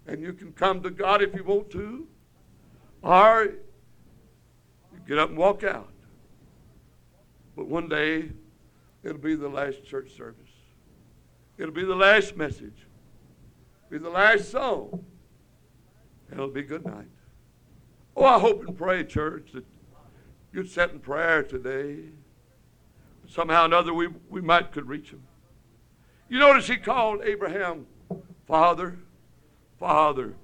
And 0.07 0.21
you 0.21 0.33
can 0.33 0.51
come 0.51 0.81
to 0.83 0.89
God 0.89 1.21
if 1.21 1.33
you 1.33 1.43
want 1.43 1.69
to. 1.71 2.07
Or 3.01 3.45
you 3.45 4.99
get 5.07 5.19
up 5.19 5.29
and 5.29 5.37
walk 5.37 5.63
out. 5.63 5.93
But 7.55 7.67
one 7.67 7.87
day, 7.87 8.31
it'll 9.03 9.17
be 9.17 9.35
the 9.35 9.49
last 9.49 9.85
church 9.85 10.15
service. 10.15 10.48
It'll 11.59 11.73
be 11.73 11.83
the 11.83 11.95
last 11.95 12.37
message. 12.37 12.87
It'll 13.87 13.99
Be 13.99 14.03
the 14.03 14.09
last 14.09 14.49
song. 14.49 15.05
It'll 16.31 16.47
be 16.47 16.63
good 16.63 16.85
night. 16.85 17.09
Oh, 18.15 18.23
I 18.23 18.39
hope 18.39 18.65
and 18.65 18.77
pray, 18.77 19.03
church, 19.03 19.51
that 19.53 19.65
you'd 20.53 20.69
sit 20.69 20.91
in 20.91 20.99
prayer 20.99 21.43
today. 21.43 22.05
Somehow 23.27 23.63
or 23.63 23.65
another, 23.65 23.93
we, 23.93 24.07
we 24.29 24.41
might 24.41 24.71
could 24.71 24.87
reach 24.87 25.11
him. 25.11 25.21
You 26.29 26.39
notice 26.39 26.67
he 26.67 26.77
called 26.77 27.21
Abraham 27.23 27.85
father, 28.47 28.97
father. 29.77 30.35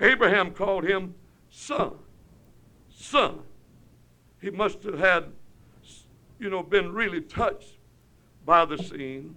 Abraham 0.00 0.52
called 0.52 0.84
him 0.84 1.14
son, 1.50 1.92
son. 2.90 3.40
He 4.40 4.50
must 4.50 4.82
have 4.84 4.98
had, 4.98 5.24
you 6.38 6.48
know, 6.48 6.62
been 6.62 6.92
really 6.92 7.20
touched 7.20 7.78
by 8.46 8.64
the 8.64 8.78
scene. 8.78 9.34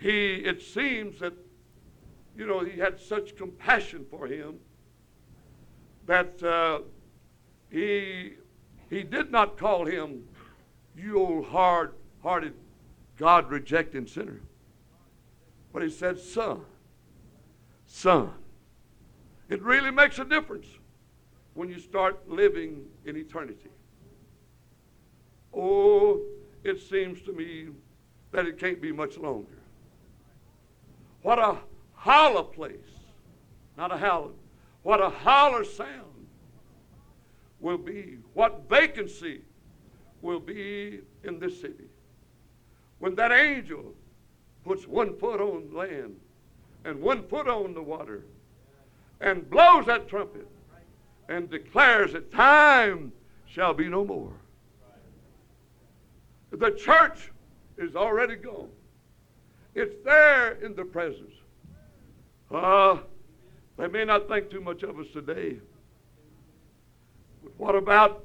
He, 0.00 0.36
it 0.36 0.62
seems 0.62 1.20
that, 1.20 1.34
you 2.34 2.46
know, 2.46 2.64
he 2.64 2.80
had 2.80 2.98
such 2.98 3.36
compassion 3.36 4.06
for 4.10 4.26
him 4.26 4.56
that 6.06 6.42
uh, 6.42 6.80
he, 7.70 8.32
he 8.88 9.02
did 9.02 9.30
not 9.30 9.58
call 9.58 9.84
him, 9.84 10.24
you 10.96 11.18
old 11.18 11.46
hard 11.46 11.94
hearted, 12.22 12.54
God 13.16 13.50
rejecting 13.50 14.06
sinner. 14.06 14.40
But 15.72 15.82
he 15.82 15.90
said, 15.90 16.18
son, 16.18 16.62
son. 17.86 18.32
It 19.48 19.62
really 19.62 19.90
makes 19.90 20.18
a 20.18 20.24
difference 20.24 20.66
when 21.54 21.68
you 21.68 21.78
start 21.78 22.28
living 22.28 22.86
in 23.04 23.16
eternity. 23.16 23.70
Oh, 25.52 26.20
it 26.64 26.80
seems 26.80 27.20
to 27.22 27.32
me 27.32 27.68
that 28.32 28.46
it 28.46 28.58
can't 28.58 28.80
be 28.80 28.92
much 28.92 29.18
longer. 29.18 29.59
What 31.22 31.38
a 31.38 31.58
hollow 31.92 32.42
place, 32.42 32.76
not 33.76 33.92
a 33.92 33.96
hallowed, 33.96 34.34
what 34.82 35.00
a 35.00 35.10
holler 35.10 35.64
sound 35.64 36.26
will 37.60 37.78
be, 37.78 38.18
what 38.32 38.68
vacancy 38.68 39.42
will 40.22 40.40
be 40.40 41.00
in 41.24 41.38
this 41.38 41.60
city. 41.60 41.88
When 42.98 43.14
that 43.16 43.32
angel 43.32 43.94
puts 44.64 44.86
one 44.86 45.16
foot 45.18 45.40
on 45.40 45.74
land 45.74 46.16
and 46.84 47.00
one 47.00 47.26
foot 47.28 47.48
on 47.48 47.74
the 47.74 47.82
water 47.82 48.24
and 49.20 49.48
blows 49.48 49.86
that 49.86 50.08
trumpet 50.08 50.46
and 51.28 51.50
declares 51.50 52.12
that 52.12 52.32
time 52.32 53.12
shall 53.46 53.74
be 53.74 53.88
no 53.88 54.04
more. 54.04 54.32
The 56.50 56.72
church 56.72 57.30
is 57.78 57.94
already 57.94 58.36
gone. 58.36 58.70
It's 59.74 59.94
there 60.04 60.52
in 60.64 60.74
the 60.74 60.84
presence. 60.84 61.34
Ah, 62.50 62.92
uh, 62.92 62.98
they 63.78 63.86
may 63.86 64.04
not 64.04 64.28
think 64.28 64.50
too 64.50 64.60
much 64.60 64.82
of 64.82 64.98
us 64.98 65.06
today. 65.12 65.58
But 67.42 67.52
what 67.56 67.74
about 67.74 68.24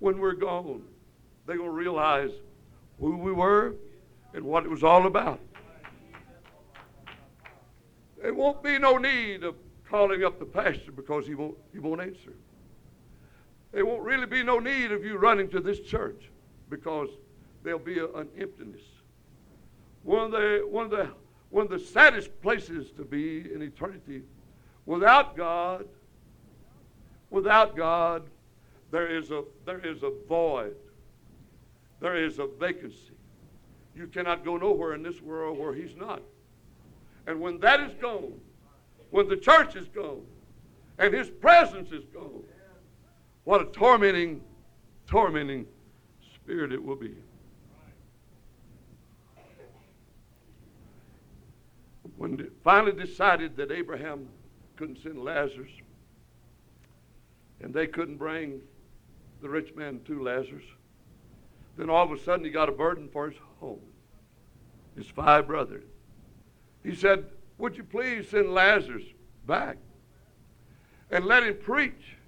when 0.00 0.18
we're 0.18 0.32
gone? 0.32 0.82
Going 1.46 1.60
to 1.60 1.70
realize 1.70 2.30
who 3.00 3.16
we 3.16 3.32
were 3.32 3.74
and 4.34 4.44
what 4.44 4.64
it 4.64 4.68
was 4.70 4.84
all 4.84 5.06
about. 5.06 5.40
There 8.22 8.34
won't 8.34 8.62
be 8.62 8.78
no 8.78 8.98
need 8.98 9.42
of 9.42 9.56
calling 9.88 10.22
up 10.22 10.38
the 10.38 10.44
pastor 10.44 10.92
because 10.92 11.26
he 11.26 11.34
won't, 11.34 11.56
he 11.72 11.78
won't 11.78 12.00
answer. 12.00 12.34
There 13.72 13.86
won't 13.86 14.02
really 14.02 14.26
be 14.26 14.42
no 14.42 14.58
need 14.58 14.92
of 14.92 15.04
you 15.04 15.16
running 15.16 15.48
to 15.50 15.60
this 15.60 15.80
church 15.80 16.30
because 16.68 17.08
there'll 17.62 17.78
be 17.78 17.98
a, 17.98 18.06
an 18.12 18.28
emptiness. 18.38 18.82
One 20.02 20.26
of, 20.26 20.30
the, 20.32 20.66
one, 20.68 20.84
of 20.86 20.90
the, 20.90 21.10
one 21.50 21.64
of 21.64 21.70
the 21.70 21.78
saddest 21.78 22.40
places 22.40 22.90
to 22.92 23.04
be 23.04 23.52
in 23.52 23.62
eternity 23.62 24.22
Without 24.86 25.36
God, 25.36 25.86
without 27.30 27.76
God, 27.76 28.24
there 28.90 29.06
is 29.06 29.30
a, 29.30 29.44
there 29.64 29.78
is 29.78 30.02
a 30.02 30.10
void. 30.28 30.74
There 32.00 32.16
is 32.16 32.40
a 32.40 32.48
vacancy. 32.58 33.12
You 33.94 34.06
cannot 34.08 34.44
go 34.44 34.56
nowhere 34.56 34.94
in 34.94 35.02
this 35.02 35.20
world 35.20 35.58
where 35.58 35.74
He's 35.74 35.94
not. 35.96 36.22
And 37.26 37.40
when 37.40 37.60
that 37.60 37.80
is 37.80 37.92
gone, 38.00 38.32
when 39.10 39.28
the 39.28 39.36
church 39.36 39.76
is 39.76 39.86
gone 39.88 40.22
and 40.98 41.14
his 41.14 41.30
presence 41.30 41.92
is 41.92 42.04
gone. 42.12 42.42
What 43.44 43.60
a 43.60 43.66
tormenting, 43.66 44.40
tormenting 45.06 45.66
spirit 46.34 46.72
it 46.72 46.82
will 46.82 46.96
be. 46.96 47.14
When 52.20 52.36
they 52.36 52.44
finally 52.62 52.92
decided 52.92 53.56
that 53.56 53.72
Abraham 53.72 54.28
couldn't 54.76 55.02
send 55.02 55.24
Lazarus 55.24 55.70
and 57.62 57.72
they 57.72 57.86
couldn't 57.86 58.18
bring 58.18 58.60
the 59.40 59.48
rich 59.48 59.74
man 59.74 60.00
to 60.04 60.22
Lazarus, 60.22 60.66
then 61.78 61.88
all 61.88 62.04
of 62.04 62.12
a 62.12 62.22
sudden 62.22 62.44
he 62.44 62.50
got 62.50 62.68
a 62.68 62.72
burden 62.72 63.08
for 63.10 63.30
his 63.30 63.40
home, 63.58 63.80
his 64.94 65.06
five 65.06 65.46
brothers. 65.46 65.82
He 66.84 66.94
said, 66.94 67.24
Would 67.56 67.78
you 67.78 67.84
please 67.84 68.28
send 68.28 68.52
Lazarus 68.52 69.04
back 69.46 69.78
and 71.10 71.24
let 71.24 71.44
him 71.44 71.56
preach 71.56 72.18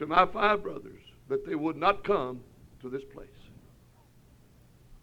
to 0.00 0.08
my 0.08 0.26
five 0.26 0.60
brothers 0.64 1.02
that 1.28 1.46
they 1.46 1.54
would 1.54 1.76
not 1.76 2.02
come 2.02 2.40
to 2.80 2.88
this 2.88 3.04
place? 3.04 3.28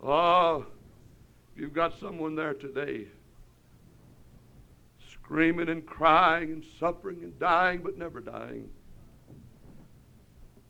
Oh, 0.04 0.66
you've 1.56 1.72
got 1.72 1.98
someone 1.98 2.36
there 2.36 2.54
today 2.54 3.08
screaming 5.26 5.70
and 5.70 5.86
crying 5.86 6.52
and 6.52 6.64
suffering 6.80 7.24
and 7.24 7.38
dying, 7.40 7.82
but 7.84 7.98
never 7.98 8.22
dying. 8.22 8.70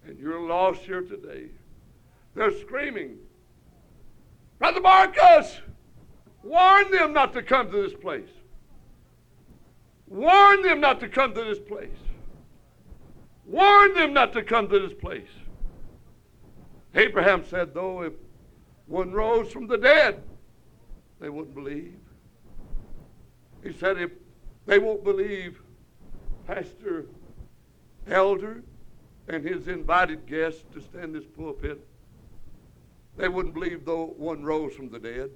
And 0.07 0.17
you're 0.17 0.39
lost 0.39 0.81
here 0.81 1.01
today. 1.01 1.47
They're 2.35 2.57
screaming, 2.59 3.17
Brother 4.59 4.79
Marcus, 4.79 5.59
warn 6.43 6.89
them 6.91 7.11
not 7.11 7.33
to 7.33 7.43
come 7.43 7.69
to 7.71 7.81
this 7.83 7.93
place. 7.93 8.29
Warn 10.07 10.61
them 10.61 10.79
not 10.79 10.99
to 11.01 11.09
come 11.09 11.33
to 11.33 11.43
this 11.43 11.59
place. 11.59 11.89
Warn 13.45 13.93
them 13.93 14.13
not 14.13 14.31
to 14.33 14.43
come 14.43 14.69
to 14.69 14.79
this 14.79 14.93
place. 14.93 15.29
Abraham 16.93 17.43
said, 17.45 17.73
though, 17.73 18.03
if 18.03 18.13
one 18.87 19.11
rose 19.11 19.51
from 19.51 19.67
the 19.67 19.77
dead, 19.77 20.23
they 21.19 21.29
wouldn't 21.29 21.55
believe. 21.55 21.97
He 23.63 23.73
said, 23.73 23.99
if 23.99 24.11
they 24.65 24.79
won't 24.79 25.03
believe 25.03 25.61
Pastor 26.47 27.05
Elder 28.07 28.63
and 29.27 29.43
his 29.43 29.67
invited 29.67 30.25
guests 30.27 30.63
to 30.73 30.81
stand 30.81 31.15
this 31.15 31.25
pulpit, 31.25 31.85
they 33.17 33.27
wouldn't 33.27 33.53
believe 33.53 33.85
though 33.85 34.13
one 34.17 34.43
rose 34.43 34.73
from 34.73 34.89
the 34.89 34.99
dead. 34.99 35.31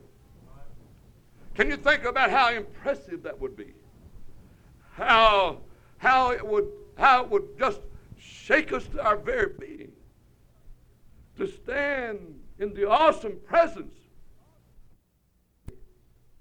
Can 1.55 1.69
you 1.69 1.77
think 1.77 2.03
about 2.05 2.29
how 2.29 2.51
impressive 2.51 3.23
that 3.23 3.39
would 3.39 3.55
be? 3.55 3.73
How 4.93 5.59
how 5.97 6.31
it 6.31 6.45
would 6.45 6.67
how 6.97 7.23
it 7.23 7.29
would 7.29 7.57
just 7.57 7.81
shake 8.17 8.71
us 8.73 8.85
to 8.87 9.03
our 9.03 9.17
very 9.17 9.53
being 9.59 9.91
to 11.37 11.47
stand 11.47 12.19
in 12.59 12.73
the 12.73 12.87
awesome 12.87 13.39
presence. 13.45 13.97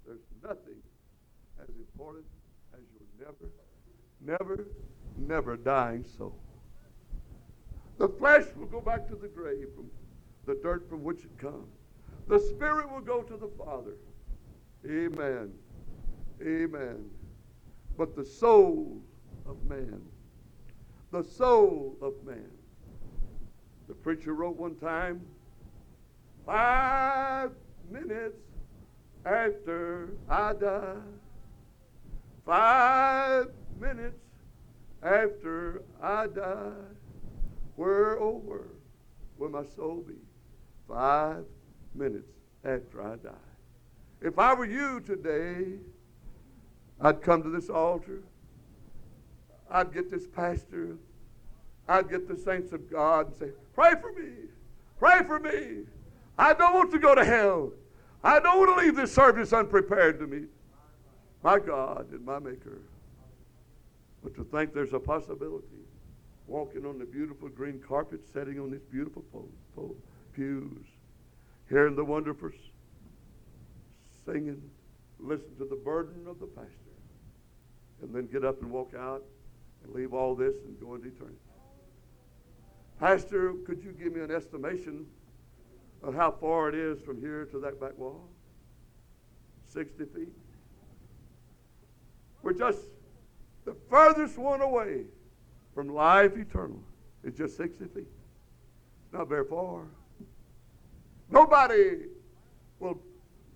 There's 0.05 0.19
nothing 0.43 0.83
as 1.63 1.69
important 1.69 2.25
as 2.75 2.81
your 2.93 3.29
never, 4.29 4.67
never, 5.17 5.57
dying 5.57 6.05
soul. 6.17 6.37
The 7.97 8.09
flesh 8.09 8.45
will 8.57 8.67
go 8.67 8.81
back 8.81 9.09
to 9.09 9.17
the 9.17 9.27
grave 9.27 9.69
from 9.75 9.91
the 10.47 10.55
dirt 10.63 10.89
from 10.89 11.03
which 11.03 11.25
it 11.25 11.37
comes. 11.39 11.73
The 12.29 12.39
spirit 12.39 12.93
will 12.93 13.01
go 13.01 13.23
to 13.23 13.37
the 13.37 13.49
Father. 13.59 13.95
Amen. 14.87 15.51
Amen. 16.43 17.05
But 17.97 18.15
the 18.15 18.25
soul 18.25 19.01
of 19.47 19.57
man, 19.65 20.01
the 21.11 21.25
soul 21.25 21.97
of 22.03 22.13
man. 22.25 22.51
The 23.89 23.95
preacher 23.95 24.35
wrote 24.35 24.57
one 24.57 24.77
time, 24.77 25.23
five 26.45 27.51
minutes 27.91 28.39
after 29.25 30.11
I 30.29 30.53
die, 30.53 30.97
five 32.45 33.49
minutes 33.81 34.21
after 35.03 35.83
I 36.03 36.27
die, 36.27 36.73
where, 37.77 38.19
oh, 38.21 38.43
where 38.45 38.69
will 39.39 39.51
my 39.51 39.65
soul 39.65 40.05
be? 40.07 40.15
Five 40.89 41.45
minutes 41.95 42.33
after 42.65 43.03
I 43.03 43.17
die. 43.17 43.31
If 44.21 44.39
I 44.39 44.55
were 44.55 44.67
you 44.67 45.01
today, 45.01 45.79
I'd 47.01 47.23
come 47.23 47.43
to 47.43 47.51
this 47.51 47.69
altar. 47.69 48.23
I'd 49.71 49.93
get 49.93 50.11
this 50.11 50.27
pastor. 50.27 50.97
I'd 51.89 52.11
get 52.11 52.27
the 52.27 52.37
saints 52.37 52.73
of 52.73 52.91
God 52.91 53.27
and 53.27 53.37
say, 53.37 53.51
Pray 53.75 53.93
for 54.01 54.13
me. 54.13 54.33
Pray 54.99 55.21
for 55.27 55.39
me. 55.39 55.85
I 56.37 56.55
don't 56.55 56.75
want 56.75 56.91
to 56.91 56.99
go 56.99 57.15
to 57.15 57.25
hell. 57.25 57.73
I 58.25 58.41
don't 58.41 58.59
want 58.59 58.79
to 58.79 58.85
leave 58.85 58.97
this 58.97 59.13
service 59.15 59.53
unprepared 59.53 60.19
to 60.19 60.27
meet 60.27 60.49
my 61.43 61.59
God 61.59 62.11
and 62.11 62.25
my 62.25 62.39
Maker. 62.39 62.81
But 64.29 64.45
to 64.45 64.51
think 64.51 64.75
there's 64.75 64.93
a 64.93 64.99
possibility 65.01 65.87
walking 66.47 66.85
on 66.85 66.99
the 66.99 67.07
beautiful 67.07 67.49
green 67.49 67.81
carpet, 67.81 68.21
sitting 68.31 68.61
on 68.61 68.71
these 68.71 68.85
beautiful 68.91 69.23
po- 69.33 69.49
po- 69.75 69.97
pews, 70.35 70.85
hearing 71.71 71.97
the 71.97 72.05
wonderful 72.05 72.51
singing, 74.27 74.61
listen 75.19 75.57
to 75.57 75.65
the 75.65 75.77
burden 75.77 76.27
of 76.27 76.41
the 76.41 76.47
pastor, 76.47 76.73
and 78.03 78.15
then 78.15 78.27
get 78.27 78.45
up 78.45 78.61
and 78.61 78.71
walk 78.71 78.93
out 78.99 79.23
and 79.83 79.95
leave 79.95 80.13
all 80.13 80.35
this 80.35 80.57
and 80.67 80.79
go 80.79 80.95
into 80.95 81.09
eternity. 81.09 81.39
Pastor, 83.01 83.55
could 83.67 83.83
you 83.83 83.93
give 83.93 84.15
me 84.15 84.21
an 84.21 84.31
estimation 84.31 85.07
of 86.03 86.15
how 86.15 86.33
far 86.33 86.69
it 86.69 86.75
is 86.75 87.01
from 87.01 87.19
here 87.21 87.47
to 87.47 87.59
that 87.61 87.81
back 87.81 87.97
wall? 87.97 88.29
60 89.69 90.05
feet. 90.05 90.33
We're 92.43 92.53
just 92.53 92.81
the 93.69 93.77
furthest 93.91 94.39
one 94.39 94.63
away 94.63 95.03
from 95.75 95.91
life 95.91 96.39
eternal. 96.39 96.81
is 97.23 97.35
just 97.35 97.59
60 97.59 97.85
feet. 97.89 98.09
Not 99.13 99.29
very 99.29 99.45
far. 99.45 99.83
Nobody 101.31 102.07
will, 102.81 102.99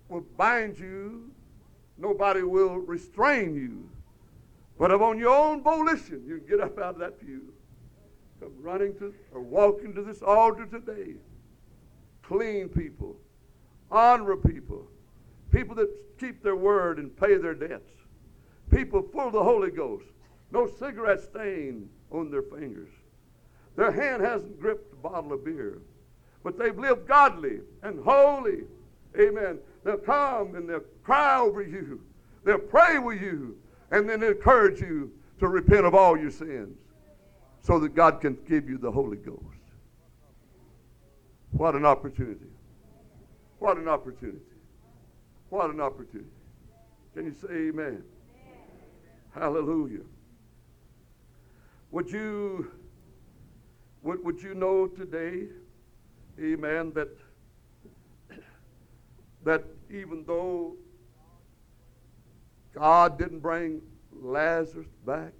will 0.09 0.23
bind 0.37 0.77
you. 0.77 1.31
Nobody 1.97 2.43
will 2.43 2.77
restrain 2.77 3.55
you. 3.55 3.89
But 4.77 4.91
if 4.91 5.01
on 5.01 5.17
your 5.17 5.35
own 5.35 5.63
volition 5.63 6.23
you 6.27 6.37
can 6.37 6.47
get 6.47 6.59
up 6.59 6.77
out 6.77 6.93
of 6.93 6.99
that 6.99 7.19
pew, 7.19 7.51
come 8.39 8.51
running 8.61 8.95
to 8.99 9.15
or 9.33 9.41
walking 9.41 9.95
to 9.95 10.03
this 10.03 10.21
altar 10.21 10.67
today, 10.67 11.15
clean 12.21 12.69
people, 12.69 13.15
honor 13.89 14.35
people, 14.35 14.87
people 15.49 15.73
that 15.73 15.89
keep 16.19 16.43
their 16.43 16.55
word 16.55 16.99
and 16.99 17.15
pay 17.17 17.37
their 17.37 17.55
debts, 17.55 17.89
people 18.73 19.01
full 19.01 19.27
of 19.27 19.33
the 19.33 19.43
Holy 19.43 19.71
Ghost, 19.71 20.05
no 20.51 20.67
cigarette 20.67 21.21
stain 21.21 21.89
on 22.11 22.29
their 22.29 22.41
fingers. 22.41 22.89
Their 23.75 23.91
hand 23.91 24.21
hasn't 24.23 24.59
gripped 24.59 24.93
a 24.93 24.95
bottle 24.95 25.33
of 25.33 25.43
beer, 25.43 25.79
but 26.43 26.57
they've 26.57 26.77
lived 26.77 27.07
godly 27.07 27.59
and 27.81 28.03
holy. 28.03 28.63
Amen. 29.19 29.59
They'll 29.83 29.97
come 29.97 30.55
and 30.55 30.69
they'll 30.69 30.83
cry 31.03 31.39
over 31.39 31.61
you. 31.61 32.01
They'll 32.43 32.59
pray 32.59 32.99
with 32.99 33.21
you 33.21 33.57
and 33.91 34.09
then 34.09 34.23
encourage 34.23 34.81
you 34.81 35.11
to 35.39 35.47
repent 35.47 35.85
of 35.85 35.95
all 35.95 36.17
your 36.17 36.31
sins 36.31 36.77
so 37.61 37.79
that 37.79 37.95
God 37.95 38.21
can 38.21 38.37
give 38.47 38.69
you 38.69 38.77
the 38.77 38.91
Holy 38.91 39.17
Ghost. 39.17 39.39
What 41.51 41.75
an 41.75 41.85
opportunity. 41.85 42.47
What 43.59 43.77
an 43.77 43.87
opportunity. 43.87 44.39
What 45.49 45.69
an 45.69 45.79
opportunity. 45.79 46.29
Can 47.15 47.25
you 47.25 47.33
say 47.33 47.69
amen? 47.69 48.03
Hallelujah. 49.33 50.05
Would 51.91 52.11
you 52.11 52.71
would, 54.01 54.23
would 54.23 54.41
you 54.41 54.53
know 54.53 54.87
today, 54.87 55.47
amen, 56.39 56.91
that 56.93 57.09
that 59.43 59.63
even 59.89 60.23
though 60.25 60.75
God 62.73 63.19
didn't 63.19 63.39
bring 63.39 63.81
Lazarus 64.11 64.87
back 65.05 65.33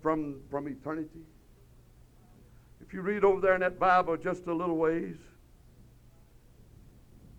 from, 0.00 0.40
from 0.50 0.68
eternity. 0.68 1.20
If 2.80 2.94
you 2.94 3.02
read 3.02 3.24
over 3.24 3.40
there 3.40 3.54
in 3.54 3.60
that 3.60 3.78
Bible 3.78 4.16
just 4.16 4.46
a 4.46 4.54
little 4.54 4.76
ways, 4.76 5.16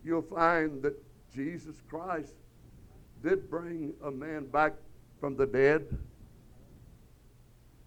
you'll 0.03 0.22
find 0.22 0.82
that 0.84 0.93
Jesus 1.34 1.76
Christ 1.89 2.34
did 3.24 3.49
bring 3.49 3.93
a 4.03 4.12
man 4.12 4.45
back 4.45 4.74
from 5.22 5.38
the 5.38 5.45
dead 5.45 5.86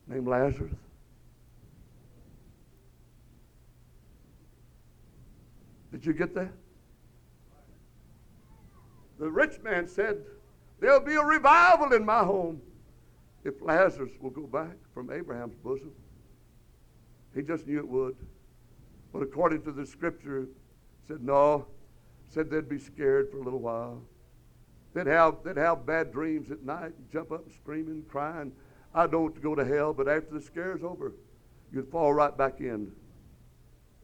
named 0.07 0.29
Lazarus. 0.29 0.73
Did 5.91 6.07
you 6.07 6.13
get 6.13 6.33
that? 6.37 6.53
The 9.19 9.29
rich 9.29 9.61
man 9.63 9.89
said, 9.89 10.25
There'll 10.81 11.01
be 11.01 11.15
a 11.15 11.25
revival 11.25 11.93
in 11.93 12.05
my 12.05 12.21
home 12.21 12.63
if 13.43 13.61
Lazarus 13.61 14.13
will 14.21 14.31
go 14.31 14.47
back 14.47 14.77
from 14.93 15.11
Abraham's 15.11 15.57
bosom. 15.57 15.93
He 17.35 17.43
just 17.43 17.67
knew 17.67 17.79
it 17.79 17.89
would. 17.89 18.17
But 19.13 19.23
according 19.23 19.63
to 19.63 19.73
the 19.73 19.85
scripture, 19.85 20.47
said 21.09 21.23
no, 21.23 21.67
said 22.31 22.49
they'd 22.49 22.69
be 22.69 22.79
scared 22.79 23.31
for 23.31 23.39
a 23.39 23.43
little 23.43 23.61
while. 23.61 24.03
They'd 24.95 25.09
have, 25.09 25.39
they'd 25.45 25.57
have 25.57 25.85
bad 25.85 26.13
dreams 26.13 26.51
at 26.51 26.63
night 26.63 26.93
and 26.97 27.11
jump 27.13 27.33
up 27.33 27.45
screaming, 27.53 28.05
crying, 28.09 28.53
I 28.95 29.09
don't 29.09 29.23
want 29.23 29.35
to 29.35 29.41
go 29.41 29.57
to 29.57 29.65
hell, 29.65 29.93
but 29.93 30.09
after 30.09 30.35
the 30.35 30.41
scare's 30.41 30.85
over, 30.85 31.13
you'd 31.73 31.91
fall 31.91 32.15
right 32.15 32.37
back 32.37 32.61
in. 32.61 32.93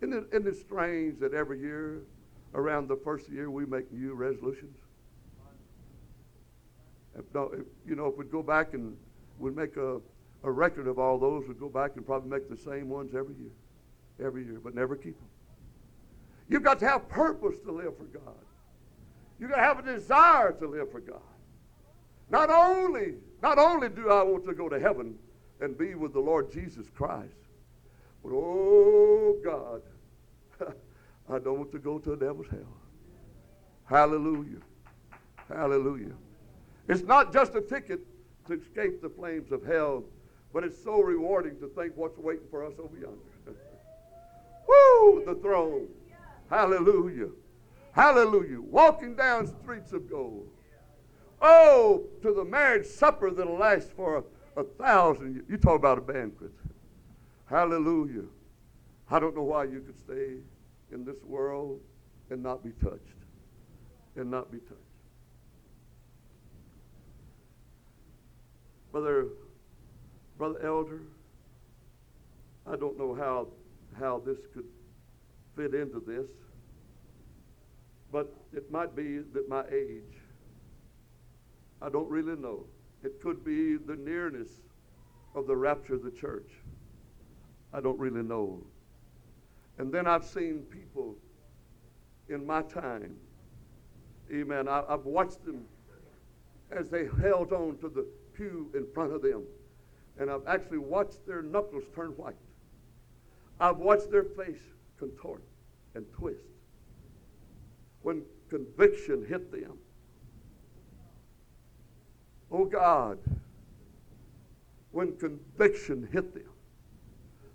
Isn't 0.01 0.13
it, 0.13 0.25
isn't 0.33 0.49
it 0.49 0.57
strange 0.57 1.21
that 1.21 1.33
every 1.33 1.61
year, 1.61 2.03
around 2.55 2.89
the 2.89 2.97
first 2.97 3.29
year, 3.29 3.51
we 3.51 3.65
make 3.67 3.93
new 3.93 4.15
resolutions? 4.15 4.77
If, 7.17 7.25
no, 7.33 7.53
if, 7.53 7.67
you 7.87 7.95
know, 7.95 8.07
if 8.07 8.17
we'd 8.17 8.33
go 8.33 8.43
back 8.43 8.75
and 8.75 8.97
we'd 9.39 9.55
make 9.55 9.77
a, 9.77 10.01
a 10.43 10.51
record 10.51 10.89
of 10.89 10.99
all 10.99 11.19
those, 11.19 11.47
we'd 11.47 11.61
go 11.61 11.69
back 11.69 11.93
and 11.97 12.05
probably 12.05 12.31
make 12.31 12.49
the 12.49 12.57
same 12.57 12.89
ones 12.89 13.15
every 13.15 13.35
year, 13.37 14.27
every 14.27 14.45
year, 14.45 14.59
but 14.63 14.75
never 14.75 14.97
keep 14.97 15.17
them. 15.17 15.29
You've 16.49 16.65
got 16.65 16.81
to 16.81 16.89
have 16.89 17.09
purpose 17.09 17.61
to 17.65 17.71
live 17.71 17.97
for 17.97 18.05
God. 18.05 18.35
You've 19.41 19.51
got 19.51 19.57
to 19.57 19.63
have 19.63 19.79
a 19.79 19.83
desire 19.83 20.53
to 20.53 20.69
live 20.69 20.93
for 20.93 21.01
God. 21.01 21.23
Not 22.29 22.51
only, 22.51 23.15
not 23.43 23.59
only 23.59 23.89
do 23.89 24.11
I 24.11 24.23
want 24.23 24.45
to 24.45 24.55
go 24.55 24.69
to 24.69 24.79
heaven 24.79 25.15
and 25.61 25.77
be 25.77 25.95
with 25.95 26.13
the 26.13 26.21
Lord 26.21 26.53
Jesus 26.53 26.87
Christ, 26.95 27.35
but 28.23 28.33
oh 28.33 29.37
God, 29.43 29.83
I 31.31 31.39
don't 31.39 31.59
want 31.59 31.73
to 31.73 31.79
go 31.79 31.99
to 31.99 32.13
a 32.13 32.17
devil's 32.17 32.49
hell. 32.51 32.77
Hallelujah. 33.87 34.61
Hallelujah. 35.49 36.13
It's 36.87 37.03
not 37.03 37.33
just 37.33 37.55
a 37.55 37.63
ticket 37.63 38.01
to 38.47 38.53
escape 38.53 39.01
the 39.01 39.09
flames 39.09 39.53
of 39.53 39.65
hell, 39.65 40.05
but 40.53 40.65
it's 40.65 40.83
so 40.83 41.01
rewarding 41.01 41.59
to 41.61 41.69
think 41.69 41.97
what's 41.97 42.19
waiting 42.19 42.47
for 42.51 42.65
us 42.65 42.75
over 42.79 42.95
yonder. 42.95 43.19
Woo! 44.69 45.25
The 45.25 45.35
throne. 45.37 45.89
Hallelujah. 46.51 47.29
Hallelujah. 47.93 48.61
Walking 48.61 49.15
down 49.15 49.47
streets 49.47 49.93
of 49.93 50.09
gold. 50.09 50.49
Oh, 51.43 52.05
to 52.23 52.33
the 52.33 52.45
marriage 52.45 52.87
supper 52.87 53.31
that'll 53.31 53.57
last 53.57 53.93
for 53.93 54.25
a, 54.57 54.61
a 54.61 54.65
thousand 54.65 55.35
years. 55.35 55.47
You 55.49 55.57
talk 55.57 55.77
about 55.77 55.99
a 55.99 56.03
banquet. 56.03 56.53
Hallelujah. 57.47 58.25
I 59.11 59.19
don't 59.19 59.35
know 59.35 59.43
why 59.43 59.65
you 59.65 59.81
could 59.81 59.99
stay 59.99 60.37
in 60.93 61.05
this 61.05 61.23
world 61.25 61.81
and 62.31 62.43
not 62.43 62.63
be 62.63 62.71
touched. 62.83 63.01
And 64.17 64.31
not 64.31 64.53
be 64.53 64.59
touched. 64.59 64.77
Brother, 68.93 69.27
Brother 70.37 70.61
Elder, 70.65 71.01
I 72.67 72.77
don't 72.77 72.99
know 72.99 73.15
how, 73.15 73.49
how 73.99 74.21
this 74.25 74.39
could 74.53 74.67
fit 75.57 75.75
into 75.75 76.03
this, 76.07 76.29
but 78.13 78.33
it 78.53 78.71
might 78.71 78.97
be 78.97 79.19
that 79.19 79.49
my 79.49 79.65
age, 79.73 80.19
I 81.81 81.89
don't 81.89 82.09
really 82.09 82.37
know. 82.37 82.65
It 83.03 83.21
could 83.23 83.45
be 83.45 83.77
the 83.77 83.97
nearness 83.97 84.49
of 85.35 85.47
the 85.47 85.57
rapture 85.57 85.95
of 85.95 86.03
the 86.03 86.11
church. 86.11 86.51
I 87.73 87.81
don't 87.81 87.99
really 87.99 88.23
know. 88.23 88.63
And 89.79 89.93
then 89.93 90.07
I've 90.07 90.25
seen 90.25 90.63
people 90.71 91.17
in 92.29 92.47
my 92.47 92.63
time, 92.63 93.17
amen, 94.33 94.69
I, 94.69 94.83
have 94.89 95.05
watched 95.05 95.45
them 95.45 95.65
as 96.71 96.89
they 96.91 97.09
held 97.23 97.53
on 97.53 97.79
to 97.79 97.89
the 97.89 98.07
pew 98.35 98.71
in 98.75 98.87
front 98.93 99.13
of 99.13 99.23
them. 99.23 99.45
And 100.19 100.31
I've 100.31 100.47
actually 100.47 100.79
watched 100.79 101.27
their 101.27 101.43
knuckles 101.43 101.85
turn 101.95 102.11
white. 102.11 102.35
I've 103.59 103.79
watched 103.79 104.11
their 104.11 104.25
face 104.25 104.61
contort 104.99 105.43
and 105.95 106.05
twist 106.13 106.50
when 108.03 108.23
conviction 108.49 109.25
hit 109.29 109.51
them. 109.53 109.79
Oh 112.51 112.65
God, 112.65 113.19
when 114.91 115.17
conviction 115.17 116.09
hit 116.13 116.35
them, 116.35 116.53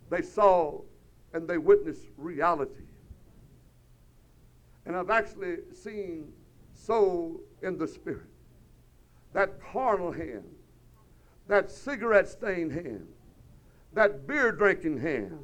they 0.10 0.22
saw 0.22 0.82
and 1.34 1.48
they 1.48 1.58
witnessed 1.58 2.08
reality. 2.18 2.86
And 4.86 4.96
I've 4.96 5.10
actually 5.10 5.58
seen 5.74 6.32
so 6.74 7.42
in 7.62 7.78
the 7.78 7.88
spirit 7.88 8.30
that 9.34 9.60
carnal 9.60 10.12
hand 10.12 10.46
that 11.48 11.72
cigarette 11.72 12.28
stained 12.28 12.72
hand, 12.72 13.08
that 13.94 14.28
beer 14.28 14.52
drinking 14.52 15.00
hand, 15.00 15.40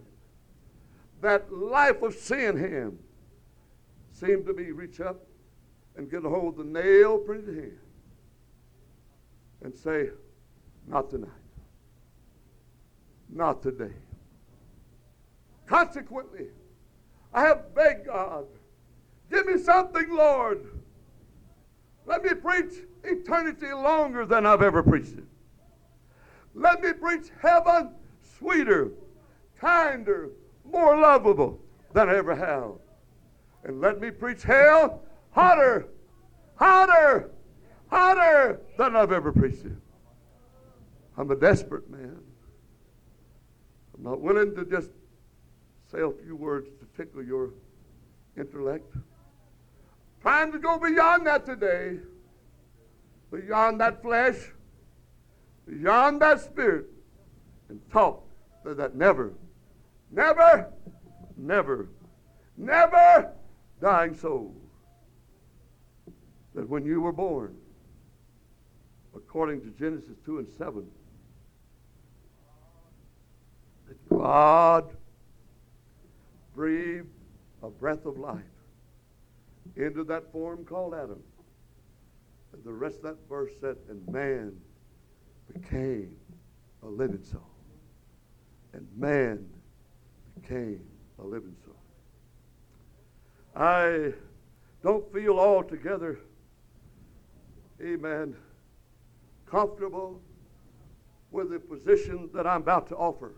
that 1.22 1.52
life 1.54 2.02
of 2.02 2.16
sin 2.16 2.58
hand 2.58 2.98
seemed 4.22 4.46
to 4.46 4.54
be 4.54 4.72
reach 4.72 5.02
up 5.02 5.20
and 5.98 6.10
get 6.10 6.24
a 6.24 6.30
hold 6.30 6.60
of 6.60 6.66
the 6.66 6.72
nail 6.72 7.18
printed 7.18 7.56
hand 7.56 7.80
and 9.64 9.76
say, 9.76 10.10
Not 10.88 11.10
tonight. 11.10 11.30
Not 13.30 13.64
today. 13.64 13.94
Consequently, 15.66 16.48
I 17.34 17.42
have 17.42 17.74
begged 17.74 18.08
God, 18.08 18.46
give 19.32 19.48
me 19.48 19.58
something, 19.58 20.14
Lord. 20.14 20.68
Let 22.06 22.24
me 22.24 22.34
preach 22.34 22.74
eternity 23.04 23.72
longer 23.72 24.26
than 24.26 24.46
I've 24.46 24.62
ever 24.62 24.84
preached 24.84 25.18
it. 25.18 25.24
Let 26.54 26.82
me 26.82 26.94
preach 26.94 27.28
heaven 27.42 27.92
sweeter, 28.38 28.92
kinder, 29.60 30.30
more 30.66 31.00
lovable 31.00 31.60
than 31.94 32.10
I 32.10 32.16
ever 32.18 32.36
have. 32.36 32.81
And 33.64 33.80
let 33.80 34.00
me 34.02 34.12
preach 34.12 34.44
hell 34.44 35.02
hotter, 35.32 35.88
hotter, 36.56 37.32
hotter 37.90 38.60
than 38.78 38.96
I've 38.96 39.12
ever 39.12 39.32
preached 39.32 39.66
it. 39.66 39.78
I'm 41.18 41.30
a 41.32 41.36
desperate 41.36 41.90
man. 41.90 42.20
I'm 43.96 44.04
not 44.04 44.22
willing 44.22 44.56
to 44.56 44.66
just 44.66 44.90
say 45.92 46.00
a 46.02 46.12
few 46.24 46.36
words 46.36 46.68
to 46.80 46.98
tickle 46.98 47.24
your 47.24 47.52
intellect. 48.38 48.96
Trying 50.22 50.52
to 50.52 50.60
go 50.60 50.78
beyond 50.80 51.28
that 51.28 51.46
today, 51.46 52.00
beyond 53.32 53.80
that 53.82 54.02
flesh 54.02 54.38
beyond 55.68 56.22
that 56.22 56.40
spirit 56.40 56.88
and 57.70 57.80
talk 57.92 58.24
to 58.64 58.74
that 58.74 58.96
never, 58.96 59.34
never, 60.12 60.72
never, 61.38 61.90
never 62.58 63.32
dying 63.82 64.16
soul. 64.16 64.56
That 66.54 66.70
when 66.70 66.86
you 66.86 67.02
were 67.02 67.14
born, 67.14 67.56
according 69.16 69.62
to 69.62 69.70
Genesis 69.72 70.18
2 70.26 70.40
and 70.40 70.50
7, 70.58 70.86
that 73.88 74.10
God 74.10 74.96
breathed 76.54 77.08
a 77.64 77.70
breath 77.70 78.06
of 78.06 78.18
life 78.18 78.42
into 79.76 80.04
that 80.06 80.32
form 80.32 80.66
called 80.66 80.94
Adam. 80.94 81.22
And 82.54 82.64
the 82.64 82.74
rest 82.74 82.98
of 82.98 83.04
that 83.04 83.18
verse 83.30 83.52
said, 83.62 83.78
and 83.90 84.06
man 84.10 84.54
became 85.54 86.16
a 86.84 86.88
living 86.88 87.24
soul. 87.24 87.48
And 88.74 88.88
man 88.98 89.48
became 90.40 90.82
a 91.20 91.24
living 91.24 91.56
soul. 91.64 91.71
I 93.56 94.14
don't 94.84 95.12
feel 95.14 95.40
altogether, 95.40 96.20
amen, 97.82 98.36
comfortable 99.50 100.22
with 101.32 101.52
the 101.52 101.60
position 101.60 102.30
that 102.34 102.48
I'm 102.48 102.62
about 102.62 102.88
to 102.90 102.96
offer. 102.96 103.34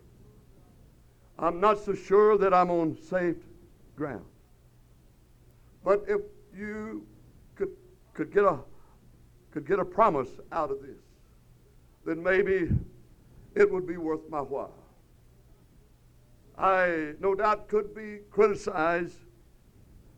I'm 1.40 1.60
not 1.60 1.84
so 1.84 1.96
sure 1.96 2.38
that 2.38 2.54
I'm 2.54 2.70
on 2.70 2.98
safe 3.10 3.38
ground. 3.96 4.26
But 5.84 6.04
if 6.08 6.22
you 6.56 7.06
could, 7.56 7.70
could, 8.14 8.32
get 8.32 8.44
a, 8.44 8.60
could 9.52 9.68
get 9.68 9.80
a 9.80 9.86
promise 9.86 10.30
out 10.52 10.72
of 10.72 10.82
this, 10.82 11.02
then 12.06 12.22
maybe 12.22 12.70
it 13.56 13.72
would 13.72 13.88
be 13.88 13.98
worth 13.98 14.30
my 14.30 14.42
while. 14.42 14.74
I 16.58 17.14
no 17.20 17.34
doubt 17.34 17.68
could 17.68 17.96
be 17.96 18.20
criticized 18.30 19.18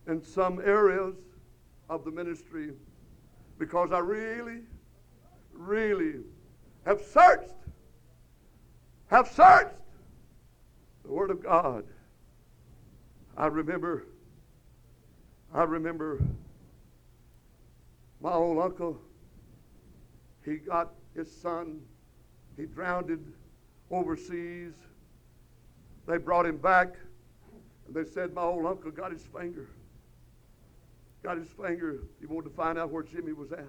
in 0.08 0.24
some 0.24 0.62
areas 0.64 1.16
of 1.90 2.04
the 2.04 2.12
ministry 2.12 2.72
because 3.58 3.92
I 3.92 4.00
really, 4.00 4.62
really 5.54 6.16
have 6.86 7.02
searched, 7.02 7.54
have 9.08 9.28
searched 9.28 9.76
the 11.04 11.12
Word 11.12 11.32
of 11.32 11.44
God. 11.44 11.86
I 13.38 13.48
remember, 13.48 14.06
I 15.54 15.64
remember 15.64 16.22
my 18.22 18.34
old 18.34 18.60
uncle 18.60 19.00
he 20.46 20.58
got 20.58 20.94
his 21.16 21.30
son, 21.32 21.82
he 22.56 22.66
drowned 22.66 23.34
overseas. 23.90 24.74
They 26.08 26.18
brought 26.18 26.46
him 26.46 26.58
back, 26.58 26.94
and 27.88 27.96
they 27.96 28.08
said, 28.08 28.34
My 28.34 28.44
old 28.44 28.66
uncle 28.68 28.92
got 28.92 29.12
his 29.12 29.24
finger. 29.24 29.68
Got 31.26 31.38
his 31.38 31.50
finger. 31.50 32.02
He 32.20 32.28
wanted 32.28 32.50
to 32.50 32.56
find 32.56 32.78
out 32.78 32.92
where 32.92 33.02
Jimmy 33.02 33.34
was 33.34 33.52
at. 33.52 33.66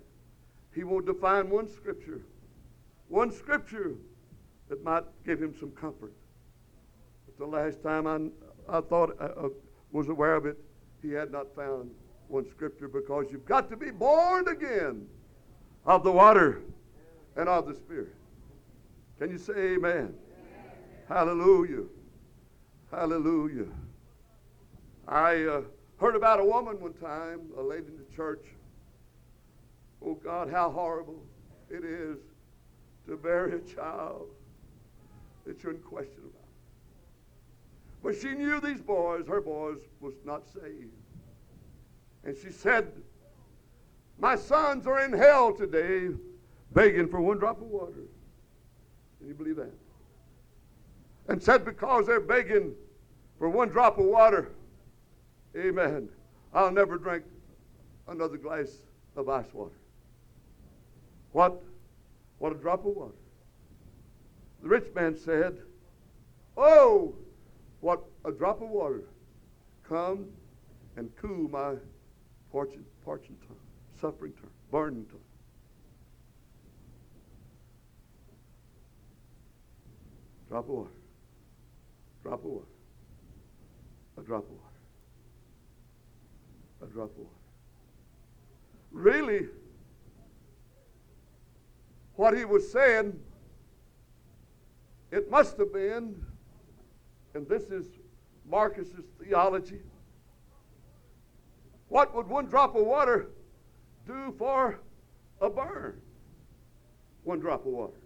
He 0.75 0.85
wanted 0.85 1.07
to 1.07 1.15
find 1.15 1.51
one 1.51 1.67
scripture, 1.67 2.21
one 3.09 3.33
scripture 3.33 3.95
that 4.69 4.85
might 4.85 5.05
give 5.25 5.41
him 5.41 5.55
some 5.59 5.71
comfort. 5.71 6.13
But 7.25 7.39
the 7.39 7.47
last 7.47 7.83
time 7.83 8.07
I, 8.07 8.77
I 8.77 8.83
thought 8.83 9.17
I 9.19 9.25
uh, 9.25 9.49
was 9.91 10.11
aware 10.11 10.35
of 10.35 10.45
it, 10.45 10.59
he 11.01 11.13
had 11.13 11.33
not 11.33 11.47
found 11.57 11.91
one 12.29 12.47
scripture 12.47 12.89
because 12.89 13.29
you've 13.31 13.47
got 13.47 13.71
to 13.71 13.77
be 13.77 13.91
born 13.91 14.49
again 14.49 15.07
of 15.87 16.05
the 16.05 16.13
water 16.13 16.61
and 17.37 17.49
of 17.49 17.67
the 17.67 17.75
Spirit. 17.75 18.15
Can 19.19 19.31
you 19.31 19.39
say 19.39 19.55
amen? 19.55 19.79
amen. 19.79 20.15
Hallelujah. 21.09 21.85
Hallelujah. 22.91 23.67
I 25.09 25.45
uh, 25.45 25.61
heard 25.99 26.17
about 26.17 26.41
a 26.41 26.45
woman 26.45 26.81
one 26.81 26.93
time, 26.95 27.41
a 27.57 27.63
lady 27.63 27.87
in 27.87 27.97
the 27.97 28.17
church. 28.17 28.45
Oh 30.05 30.15
God, 30.15 30.51
how 30.51 30.71
horrible 30.71 31.23
it 31.71 31.85
is 31.85 32.19
to 33.07 33.17
bury 33.17 33.57
a 33.57 33.61
child 33.61 34.29
that 35.47 35.63
you're 35.63 35.73
in 35.73 35.79
question 35.79 36.19
about. 36.19 36.33
But 38.03 38.21
she 38.21 38.35
knew 38.35 38.61
these 38.61 38.81
boys, 38.81 39.27
her 39.27 39.41
boys, 39.41 39.79
was 40.01 40.15
not 40.25 40.43
saved. 40.53 40.93
And 42.25 42.37
she 42.37 42.51
said, 42.51 42.93
My 44.19 44.37
sons 44.37 44.87
are 44.87 45.01
in 45.05 45.13
hell 45.13 45.53
today 45.53 46.15
begging 46.73 47.09
for 47.09 47.21
one 47.21 47.39
drop 47.39 47.61
of 47.61 47.69
water. 47.69 48.05
Can 49.19 49.29
you 49.29 49.35
believe 49.35 49.57
that? 49.57 49.73
And 51.29 51.43
said, 51.43 51.65
Because 51.65 52.07
they're 52.07 52.21
begging 52.21 52.75
for 53.39 53.49
one 53.49 53.69
drop 53.69 53.99
of 53.99 54.05
water, 54.05 54.51
amen, 55.57 56.09
I'll 56.53 56.71
never 56.71 56.99
drink 56.99 57.25
another 58.09 58.37
glass 58.37 58.69
of 59.17 59.29
ice 59.29 59.53
water. 59.53 59.75
What? 61.33 61.63
What 62.39 62.53
a 62.53 62.57
drop 62.57 62.81
of 62.81 62.97
water. 62.97 63.15
The 64.63 64.69
rich 64.69 64.87
man 64.95 65.17
said, 65.17 65.59
Oh, 66.57 67.15
what 67.81 68.03
a 68.25 68.33
drop 68.33 68.63
of 68.63 68.69
water. 68.69 69.03
Come 69.89 70.27
and 70.97 71.11
cool 71.17 71.49
my 71.49 71.75
parching, 72.51 72.85
parching 73.05 73.37
tongue, 73.47 73.57
suffering 74.01 74.33
tongue, 74.33 74.51
burning 74.71 75.05
tongue. 75.07 75.21
Drop 80.49 80.65
of 80.65 80.71
water. 80.71 80.91
Drop 82.23 82.45
of 82.45 82.51
water. 82.51 82.67
A 84.19 84.23
drop 84.23 84.45
of 84.45 84.51
water. 84.51 84.66
A 86.87 86.89
drop 86.89 87.11
of 87.11 87.19
water. 87.19 87.31
Really, 88.93 89.49
what 92.15 92.37
he 92.37 92.45
was 92.45 92.71
saying, 92.71 93.19
it 95.11 95.31
must 95.31 95.59
have 95.59 95.73
been, 95.73 96.15
and 97.35 97.49
this 97.49 97.65
is 97.65 97.87
Marcus's 98.49 99.05
theology. 99.23 99.81
What 101.89 102.15
would 102.15 102.29
one 102.29 102.47
drop 102.47 102.77
of 102.77 102.85
water 102.85 103.31
do 104.07 104.35
for 104.39 104.79
a 105.41 105.51
burn? 105.51 106.01
One 107.25 107.41
drop 107.41 107.67
of 107.67 107.73
water. 107.73 108.01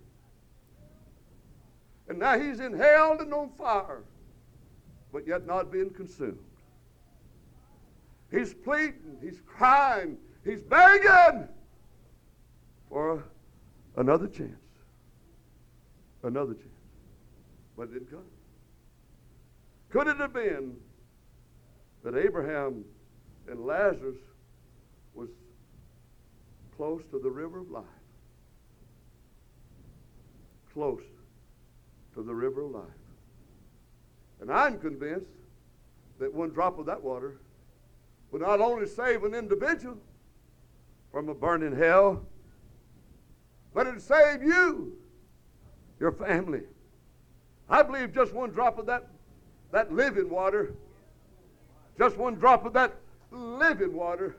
And 2.08 2.18
now 2.18 2.38
he's 2.38 2.60
inhaled 2.60 3.20
and 3.20 3.32
on 3.34 3.50
fire, 3.50 4.02
but 5.12 5.26
yet 5.26 5.46
not 5.46 5.70
being 5.70 5.90
consumed. 5.90 6.38
He's 8.30 8.54
pleading, 8.54 9.18
he's 9.20 9.40
crying, 9.44 10.16
he's 10.44 10.62
begging 10.62 11.48
for 12.88 13.24
another 13.96 14.28
chance. 14.28 14.54
Another 16.22 16.54
chance. 16.54 16.68
But 17.76 17.84
it 17.84 17.94
didn't 17.94 18.10
come. 18.10 18.24
Could 19.90 20.06
it 20.06 20.18
have 20.18 20.32
been 20.32 20.76
that 22.04 22.16
Abraham 22.16 22.84
and 23.48 23.64
Lazarus 23.64 24.16
was 25.14 25.28
close 26.76 27.02
to 27.10 27.18
the 27.18 27.30
river 27.30 27.60
of 27.60 27.70
life? 27.70 27.84
Close 30.72 31.02
to 32.14 32.22
the 32.22 32.34
river 32.34 32.62
of 32.62 32.70
life. 32.70 32.84
And 34.40 34.52
I'm 34.52 34.78
convinced 34.78 35.26
that 36.20 36.32
one 36.32 36.50
drop 36.50 36.78
of 36.78 36.86
that 36.86 37.02
water 37.02 37.40
would 38.30 38.42
not 38.42 38.60
only 38.60 38.86
save 38.86 39.24
an 39.24 39.34
individual 39.34 39.96
from 41.10 41.28
a 41.28 41.34
burning 41.34 41.76
hell, 41.76 42.24
but 43.74 43.86
it'd 43.86 44.02
save 44.02 44.42
you, 44.42 44.96
your 45.98 46.12
family. 46.12 46.62
I 47.68 47.82
believe 47.82 48.12
just 48.12 48.32
one 48.32 48.50
drop 48.50 48.78
of 48.78 48.86
that, 48.86 49.08
that 49.72 49.92
living 49.92 50.28
water, 50.28 50.74
just 51.98 52.16
one 52.16 52.34
drop 52.34 52.64
of 52.64 52.72
that 52.72 52.94
living 53.30 53.92
water. 53.92 54.36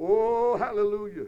Oh, 0.00 0.56
hallelujah. 0.56 1.26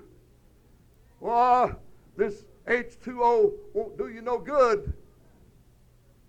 Oh, 1.22 1.74
this 2.16 2.44
H2O 2.66 3.52
won't 3.74 3.98
do 3.98 4.08
you 4.08 4.22
no 4.22 4.38
good 4.38 4.92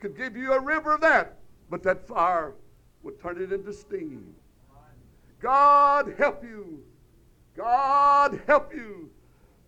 could 0.01 0.17
give 0.17 0.35
you 0.35 0.51
a 0.53 0.59
river 0.59 0.93
of 0.93 1.01
that, 1.01 1.37
but 1.69 1.83
that 1.83 2.05
fire 2.07 2.53
would 3.03 3.21
turn 3.21 3.41
it 3.41 3.53
into 3.53 3.71
steam. 3.71 4.35
God 5.41 6.13
help 6.17 6.43
you. 6.43 6.83
God 7.55 8.41
help 8.47 8.73
you 8.73 9.09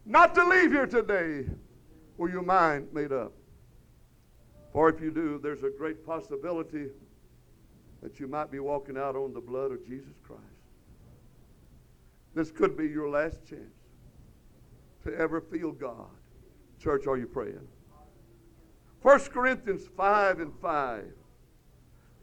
not 0.05 0.35
to 0.35 0.45
leave 0.45 0.71
here 0.71 0.85
today 0.85 1.49
with 2.17 2.31
your 2.31 2.43
mind 2.43 2.87
made 2.93 3.11
up. 3.11 3.33
For 4.71 4.89
if 4.89 5.01
you 5.01 5.11
do, 5.11 5.39
there's 5.41 5.63
a 5.63 5.69
great 5.69 6.05
possibility 6.05 6.87
that 8.01 8.19
you 8.19 8.27
might 8.27 8.51
be 8.51 8.59
walking 8.59 8.97
out 8.97 9.15
on 9.15 9.33
the 9.33 9.39
blood 9.39 9.71
of 9.71 9.85
Jesus 9.85 10.13
Christ. 10.23 10.41
This 12.33 12.51
could 12.51 12.75
be 12.75 12.87
your 12.87 13.09
last 13.09 13.45
chance 13.47 13.61
to 15.03 15.15
ever 15.15 15.41
feel 15.41 15.71
God. 15.71 16.09
Church, 16.79 17.07
are 17.07 17.17
you 17.17 17.27
praying? 17.27 17.67
1 19.03 19.19
Corinthians 19.25 19.83
5 19.95 20.39
and 20.39 20.53
5. 20.61 21.03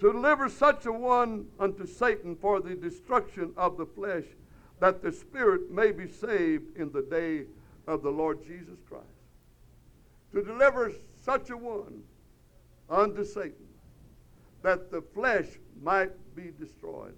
To 0.01 0.13
deliver 0.13 0.49
such 0.49 0.87
a 0.87 0.93
one 0.93 1.47
unto 1.59 1.87
Satan 1.87 2.35
for 2.35 2.61
the 2.61 2.75
destruction 2.75 3.53
of 3.57 3.77
the 3.77 3.85
flesh, 3.85 4.25
that 4.81 5.03
the 5.03 5.13
spirit 5.13 5.71
may 5.71 5.93
be 5.93 6.09
saved 6.09 6.77
in 6.79 6.91
the 6.91 7.03
day 7.03 7.45
of 7.87 8.03
the 8.03 8.11
Lord 8.11 8.43
Jesus 8.43 8.79
Christ. 8.89 9.05
To 10.33 10.43
deliver 10.43 10.93
such 11.23 11.51
a 11.51 11.57
one 11.57 12.03
unto 12.89 13.25
Satan, 13.25 13.67
that 14.63 14.91
the 14.91 15.03
flesh 15.03 15.47
might 15.83 16.13
be 16.35 16.51
destroyed. 16.59 17.15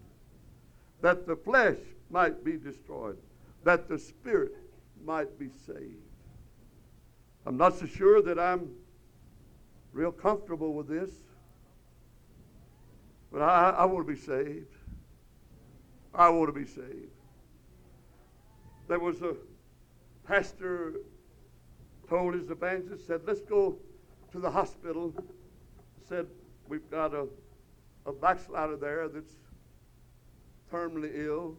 That 1.02 1.26
the 1.26 1.36
flesh 1.36 1.78
might 2.10 2.44
be 2.44 2.56
destroyed. 2.56 3.18
That 3.62 3.88
the 3.88 3.98
spirit 3.98 4.56
might 5.04 5.38
be 5.38 5.50
saved. 5.66 6.02
I'm 7.46 7.56
not 7.56 7.78
so 7.78 7.86
sure 7.86 8.22
that 8.22 8.38
I'm 8.40 8.70
real 9.92 10.12
comfortable 10.12 10.74
with 10.74 10.88
this. 10.88 11.10
But 13.32 13.40
I, 13.40 13.70
I 13.70 13.84
want 13.86 14.06
to 14.06 14.12
be 14.12 14.20
saved. 14.20 14.76
I 16.14 16.28
want 16.28 16.54
to 16.54 16.60
be 16.60 16.66
saved. 16.66 17.10
There 18.88 18.98
was 18.98 19.22
a 19.22 19.34
pastor 20.26 20.96
told 22.08 22.34
his 22.34 22.50
evangelist, 22.50 23.06
said, 23.06 23.22
let's 23.26 23.40
go 23.40 23.76
to 24.32 24.38
the 24.38 24.50
hospital. 24.50 25.14
Said, 26.06 26.26
we've 26.68 26.88
got 26.90 27.14
a, 27.14 27.26
a 28.04 28.12
backslider 28.12 28.76
there 28.76 29.08
that's 29.08 29.32
terminally 30.70 31.12
ill. 31.14 31.56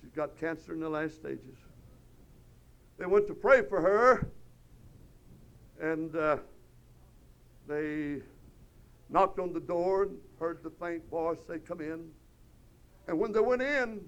She's 0.00 0.10
got 0.10 0.38
cancer 0.40 0.72
in 0.72 0.80
the 0.80 0.88
last 0.88 1.14
stages. 1.14 1.56
They 2.98 3.06
went 3.06 3.28
to 3.28 3.34
pray 3.34 3.62
for 3.62 3.80
her, 3.80 4.28
and 5.80 6.16
uh, 6.16 6.38
they 7.68 8.22
knocked 9.10 9.38
on 9.38 9.52
the 9.52 9.60
door 9.60 10.04
and 10.04 10.18
heard 10.38 10.62
the 10.62 10.70
faint 10.70 11.08
voice 11.10 11.38
say, 11.46 11.58
Come 11.58 11.80
in. 11.80 12.10
And 13.08 13.18
when 13.18 13.32
they 13.32 13.40
went 13.40 13.62
in, 13.62 14.00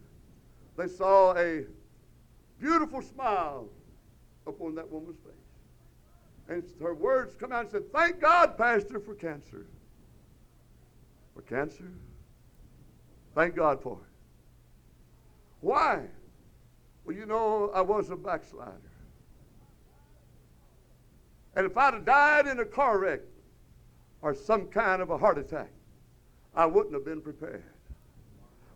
they 0.77 0.89
saw 0.89 1.37
a 1.37 1.65
beautiful 2.59 3.03
smile 3.03 3.69
upon 4.47 4.75
that 4.75 4.91
woman's 4.91 5.19
face. 5.19 5.33
And 6.49 6.65
her 6.81 6.95
words 6.95 7.35
come 7.35 7.53
out 7.53 7.63
and 7.63 7.71
said, 7.71 7.93
Thank 7.93 8.21
God, 8.21 8.57
Pastor, 8.57 8.99
for 9.01 9.15
cancer. 9.15 9.67
For 11.35 11.43
cancer? 11.43 11.91
Thank 13.35 13.55
God 13.55 13.83
for 13.83 13.95
it. 13.95 14.09
Why? 15.61 16.05
Well, 17.05 17.17
you 17.17 17.27
know, 17.27 17.71
I 17.75 17.81
was 17.81 18.11
a 18.11 18.17
backslider. 18.17 18.73
And 21.57 21.67
if 21.67 21.77
I'd 21.77 21.95
have 21.95 22.05
died 22.05 22.47
in 22.47 22.61
a 22.61 22.65
car 22.65 22.99
wreck 22.99 23.21
or 24.23 24.35
some 24.35 24.67
kind 24.67 25.03
of 25.03 25.11
a 25.11 25.19
heart 25.19 25.39
attack, 25.39 25.71
I 26.59 26.67
wouldn't 26.67 26.93
have 26.93 27.05
been 27.05 27.21
prepared. 27.21 27.63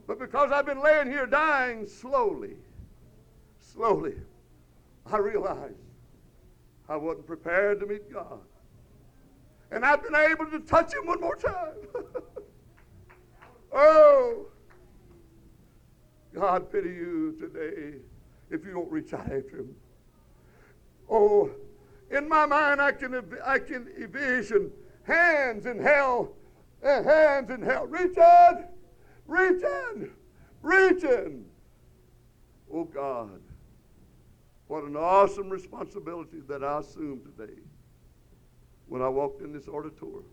But 0.06 0.20
because 0.20 0.52
I've 0.52 0.66
been 0.66 0.80
laying 0.80 1.08
here 1.08 1.26
dying 1.26 1.88
slowly, 1.88 2.54
slowly, 3.58 4.14
I 5.04 5.16
realized 5.18 5.74
I 6.88 6.96
wasn't 6.96 7.26
prepared 7.26 7.80
to 7.80 7.86
meet 7.86 8.10
God. 8.10 8.38
And 9.72 9.84
I've 9.84 10.00
been 10.00 10.14
able 10.14 10.46
to 10.46 10.60
touch 10.60 10.94
Him 10.94 11.06
one 11.06 11.20
more 11.20 11.34
time. 11.34 11.74
oh, 13.72 14.46
God 16.32 16.70
pity 16.70 16.90
you 16.90 17.36
today 17.40 17.98
if 18.48 18.64
you 18.64 18.70
don't 18.74 18.90
reach 18.92 19.12
out 19.12 19.24
after 19.24 19.56
Him. 19.56 19.74
Oh, 21.10 21.50
in 22.12 22.28
my 22.28 22.46
mind, 22.46 22.80
I 22.80 22.92
can, 22.92 23.24
I 23.44 23.58
can 23.58 23.88
envision 23.98 24.70
hands 25.02 25.66
in 25.66 25.80
hell, 25.80 26.36
uh, 26.82 27.02
hands 27.02 27.50
in 27.50 27.62
hell, 27.62 27.86
reaching, 27.86 28.64
reaching, 29.26 30.10
reaching. 30.62 31.44
Oh 32.72 32.84
God, 32.84 33.40
what 34.66 34.84
an 34.84 34.96
awesome 34.96 35.50
responsibility 35.50 36.40
that 36.48 36.64
I 36.64 36.80
assume 36.80 37.20
today 37.36 37.60
when 38.88 39.02
I 39.02 39.08
walked 39.08 39.42
in 39.42 39.52
this 39.52 39.68
auditorium. 39.68 40.24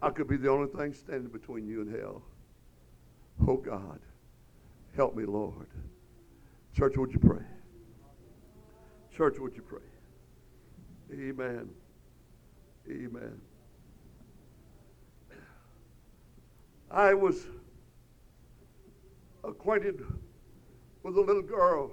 I 0.00 0.10
could 0.10 0.28
be 0.28 0.36
the 0.36 0.50
only 0.50 0.68
thing 0.68 0.92
standing 0.92 1.30
between 1.30 1.66
you 1.66 1.82
and 1.82 1.96
hell. 1.96 2.22
Oh 3.46 3.56
God, 3.56 4.00
help 4.94 5.16
me, 5.16 5.24
Lord. 5.24 5.68
Church, 6.74 6.96
would 6.96 7.12
you 7.12 7.18
pray? 7.18 7.44
Church, 9.16 9.38
would 9.38 9.56
you 9.56 9.62
pray? 9.62 9.80
Amen. 11.12 11.70
Amen. 12.90 13.40
I 16.90 17.14
was 17.14 17.46
acquainted 19.42 20.04
with 21.02 21.16
a 21.16 21.20
little 21.20 21.42
girl, 21.42 21.90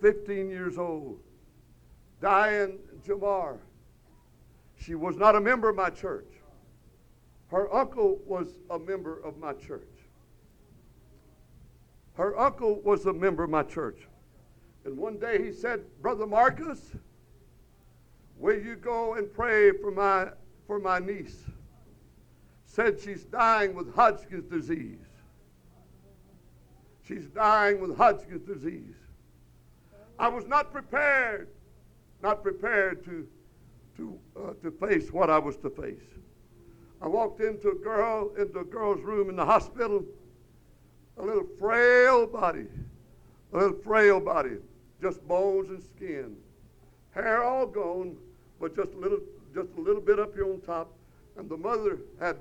15 0.00 0.48
years 0.48 0.78
old, 0.78 1.20
Diane 2.20 2.78
Jamar. 3.06 3.58
She 4.76 4.94
was 4.94 5.16
not 5.16 5.36
a 5.36 5.40
member 5.40 5.68
of 5.68 5.76
my 5.76 5.90
church. 5.90 6.26
Her 7.48 7.72
uncle 7.72 8.18
was 8.26 8.48
a 8.70 8.78
member 8.78 9.20
of 9.20 9.38
my 9.38 9.52
church. 9.52 9.82
Her 12.14 12.38
uncle 12.38 12.80
was 12.82 13.06
a 13.06 13.12
member 13.12 13.44
of 13.44 13.50
my 13.50 13.62
church. 13.62 14.08
And 14.84 14.96
one 14.96 15.18
day 15.18 15.42
he 15.42 15.52
said, 15.52 15.84
Brother 16.00 16.26
Marcus, 16.26 16.80
will 18.42 18.60
you 18.60 18.74
go 18.74 19.14
and 19.14 19.32
pray 19.32 19.70
for 19.70 19.92
my, 19.92 20.28
for 20.66 20.78
my 20.80 20.98
niece? 20.98 21.44
Said 22.64 23.00
she's 23.00 23.24
dying 23.24 23.74
with 23.74 23.94
Hodgkin's 23.94 24.44
disease. 24.44 24.98
She's 27.04 27.26
dying 27.26 27.80
with 27.80 27.96
Hodgkin's 27.96 28.42
disease. 28.42 28.96
I 30.18 30.28
was 30.28 30.46
not 30.46 30.72
prepared, 30.72 31.48
not 32.20 32.42
prepared 32.42 33.04
to, 33.04 33.26
to, 33.96 34.18
uh, 34.36 34.52
to 34.62 34.70
face 34.72 35.12
what 35.12 35.30
I 35.30 35.38
was 35.38 35.56
to 35.58 35.70
face. 35.70 36.02
I 37.00 37.06
walked 37.08 37.40
into 37.40 37.70
a 37.70 37.74
girl, 37.74 38.32
into 38.36 38.58
a 38.58 38.64
girl's 38.64 39.02
room 39.02 39.30
in 39.30 39.36
the 39.36 39.44
hospital, 39.44 40.04
a 41.16 41.22
little 41.22 41.46
frail 41.58 42.26
body, 42.26 42.66
a 43.52 43.56
little 43.56 43.78
frail 43.78 44.18
body 44.18 44.56
just 45.00 45.26
bones 45.26 45.68
and 45.70 45.82
skin. 45.82 46.36
Hair 47.10 47.42
all 47.42 47.66
gone, 47.66 48.16
but 48.62 48.76
just 48.76 48.94
a 48.94 48.96
little, 48.96 49.18
just 49.52 49.70
a 49.76 49.80
little 49.80 50.00
bit 50.00 50.20
up 50.20 50.34
here 50.34 50.44
on 50.44 50.60
top. 50.60 50.92
And 51.36 51.50
the 51.50 51.56
mother 51.56 51.98
had 52.20 52.36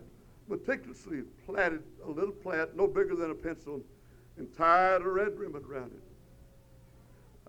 meticulously 0.47 1.23
plaited 1.47 1.81
a 2.05 2.11
little 2.11 2.31
plait, 2.31 2.75
no 2.75 2.85
bigger 2.85 3.15
than 3.15 3.31
a 3.31 3.33
pencil, 3.33 3.81
and 4.37 4.47
tied 4.55 5.01
a 5.01 5.09
red 5.09 5.35
ribbon 5.37 5.63
around 5.67 5.91
it. 5.91 6.03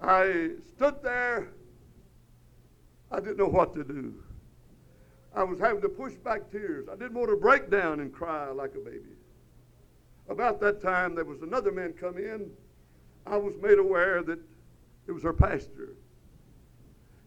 I 0.01 0.53
stood 0.75 1.03
there. 1.03 1.49
I 3.11 3.21
didn't 3.21 3.37
know 3.37 3.49
what 3.49 3.75
to 3.75 3.85
do. 3.85 4.15
I 5.37 5.43
was 5.43 5.59
having 5.59 5.83
to 5.83 5.89
push 5.91 6.15
back 6.15 6.51
tears. 6.51 6.89
I 6.91 6.97
didn't 6.97 7.15
want 7.15 7.29
to 7.29 7.37
break 7.37 7.71
down 7.71 8.01
and 8.01 8.11
cry 8.11 8.51
like 8.53 8.75
a 8.75 8.79
baby. 8.79 9.17
About 10.31 10.61
that 10.61 10.81
time, 10.81 11.15
there 11.15 11.27
was 11.27 11.43
another 11.43 11.73
man 11.73 11.93
come 11.93 12.17
in. 12.17 12.51
I 13.27 13.37
was 13.37 13.53
made 13.61 13.79
aware 13.79 14.23
that 14.23 14.39
it 15.07 15.13
was 15.13 15.23
her 15.25 15.35
pastor. 15.35 15.91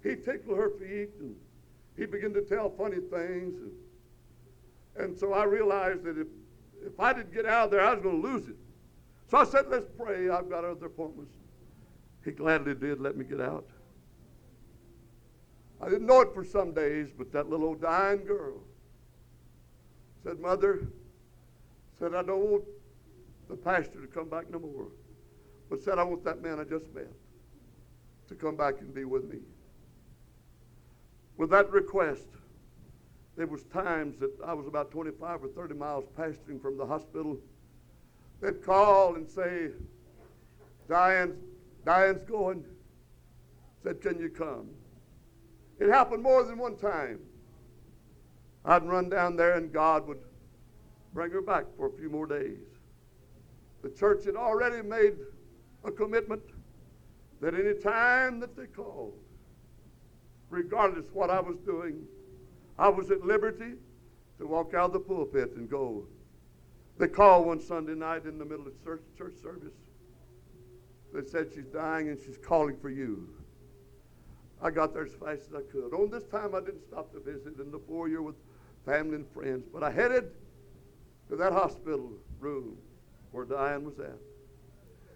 He 0.06 0.16
tickled 0.16 0.58
her 0.58 0.70
feet 0.70 1.10
and 1.20 1.36
he 1.97 2.06
began 2.06 2.32
to 2.34 2.41
tell 2.41 2.70
funny 2.70 2.97
things. 2.97 3.56
And, 3.58 3.72
and 4.97 5.18
so 5.18 5.34
I 5.34 5.45
realized 5.45 6.03
that 6.03 6.20
if, 6.20 6.28
if 6.86 6.99
I 6.99 7.12
didn't 7.12 7.34
get 7.34 7.47
out 7.47 7.66
of 7.66 7.72
there, 7.72 7.82
I 7.82 7.95
was 7.95 8.03
going 8.03 8.22
to 8.22 8.28
lose 8.28 8.47
it. 8.47 8.56
So 9.32 9.39
I 9.39 9.45
said, 9.45 9.66
let's 9.68 9.88
pray. 9.97 10.30
I've 10.30 10.47
got 10.47 10.64
other 10.64 10.86
appointments. 10.86 11.34
He 12.24 12.32
gladly 12.32 12.76
did 12.76 13.01
let 13.01 13.18
me 13.18 13.26
get 13.26 13.41
out. 13.41 13.66
I 15.82 15.89
didn't 15.89 16.06
know 16.06 16.22
it 16.22 16.34
for 16.36 16.45
some 16.45 16.72
days, 16.72 17.08
but 17.18 17.32
that 17.32 17.49
little 17.49 17.66
old 17.66 17.82
dying 17.82 18.26
girl 18.26 18.62
said, 20.24 20.39
Mother, 20.39 20.88
said, 21.97 22.14
I 22.14 22.22
don't 22.22 22.39
want 22.39 22.64
the 23.49 23.56
pastor 23.56 24.01
to 24.01 24.08
come 24.08 24.30
back 24.30 24.51
no 24.51 24.60
more, 24.60 24.88
but 25.70 25.82
said, 25.82 25.97
I 25.97 26.03
want 26.03 26.24
that 26.26 26.43
man 26.43 26.60
I 26.60 26.64
just 26.64 26.93
met 26.93 27.12
to 28.28 28.36
come 28.36 28.56
back 28.56 28.76
and 28.82 28.93
be 28.93 29.03
with 29.03 29.26
me. 29.26 29.39
With 31.38 31.50
that 31.50 31.72
request, 31.72 32.28
there 33.36 33.48
was 33.48 33.64
times 33.66 34.20
that 34.20 34.32
I 34.46 34.54
was 34.54 34.68
about 34.68 34.92
25 34.92 35.44
or 35.44 35.48
30 35.50 35.76
miles 35.76 36.06
pastoring 36.18 36.62
from 36.62 36.78
the 36.78 36.86
hospital. 36.86 37.38
They'd 38.42 38.64
call 38.64 39.16
and 39.16 39.30
say, 39.30 39.70
Diane's, 40.88 41.36
Diane's 41.86 42.24
going. 42.24 42.64
Said, 43.84 44.02
can 44.02 44.20
you 44.20 44.30
come? 44.30 44.70
It 45.80 45.90
happened 45.90 46.24
more 46.24 46.44
than 46.44 46.58
one 46.58 46.78
time. 46.78 47.20
I'd 48.64 48.84
run 48.84 49.10
down 49.10 49.36
there 49.36 49.58
and 49.58 49.72
God 49.72 50.08
would 50.08 50.20
bring 51.14 51.32
her 51.32 51.42
back 51.42 51.66
for 51.78 51.88
a 51.88 51.92
few 51.92 52.10
more 52.10 52.26
days. 52.26 52.58
The 53.84 53.90
church 53.90 54.26
had 54.26 54.36
already 54.36 54.82
made 54.82 55.14
a 55.84 55.92
commitment 55.92 56.42
that 57.42 57.54
any 57.54 57.76
time 57.76 58.40
that 58.40 58.56
they 58.56 58.66
called, 58.66 59.14
regardless 60.56 61.06
what 61.12 61.30
I 61.30 61.39
was 61.39 61.58
doing, 61.66 62.06
I 62.80 62.89
was 62.89 63.12
at 63.12 63.26
liberty 63.26 63.74
to 64.39 64.47
walk 64.47 64.74
out 64.74 64.86
of 64.86 64.93
the 64.93 64.99
pulpit 64.99 65.51
and 65.56 65.70
go. 65.70 66.06
They 66.97 67.08
called 67.08 67.45
one 67.45 67.60
Sunday 67.60 67.93
night 67.93 68.26
in 68.26 68.39
the 68.39 68.45
middle 68.45 68.66
of 68.66 68.84
church, 68.84 69.01
church 69.18 69.36
service. 69.41 69.74
They 71.14 71.28
said 71.28 71.47
she's 71.53 71.66
dying 71.66 72.10
and 72.10 72.20
she's 72.20 72.38
calling 72.38 72.78
for 72.78 72.89
you. 72.89 73.30
I 74.62 74.72
got 74.72 74.93
there 74.93 75.06
as 75.06 75.14
fast 75.14 75.49
as 75.49 75.56
I 75.56 75.62
could. 75.72 75.93
On 75.93 76.10
this 76.10 76.24
time, 76.24 76.56
I 76.56 76.62
didn't 76.62 76.84
stop 76.88 77.12
to 77.14 77.20
visit 77.20 77.60
in 77.60 77.72
the 77.72 77.80
foyer 77.80 78.22
with 78.22 78.36
family 78.86 79.16
and 79.16 79.28
friends, 79.34 79.66
but 79.72 79.84
I 79.84 79.91
headed 79.91 80.32
to 81.30 81.36
that 81.36 81.51
hospital 81.51 82.12
room 82.39 82.78
where 83.32 83.45
Diane 83.45 83.84
was 83.84 83.99
at. 83.99 84.18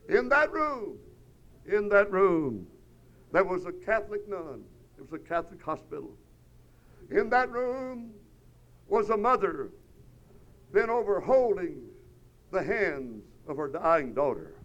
In 0.10 0.28
that 0.30 0.52
room, 0.52 0.98
in 1.66 1.88
that 1.90 2.12
room, 2.12 2.68
there 3.32 3.44
was 3.44 3.66
a 3.66 3.72
Catholic 3.72 4.28
nun. 4.28 4.64
It 5.00 5.10
was 5.10 5.14
a 5.14 5.24
Catholic 5.24 5.64
hospital. 5.64 6.12
In 7.10 7.30
that 7.30 7.50
room 7.52 8.12
was 8.90 9.10
a 9.10 9.16
mother 9.18 9.70
bent 10.74 10.90
over 10.90 11.22
holding 11.22 11.84
the 12.52 12.62
hands 12.62 13.24
of 13.48 13.56
her 13.56 13.70
dying 13.70 14.14
daughter. 14.14 14.56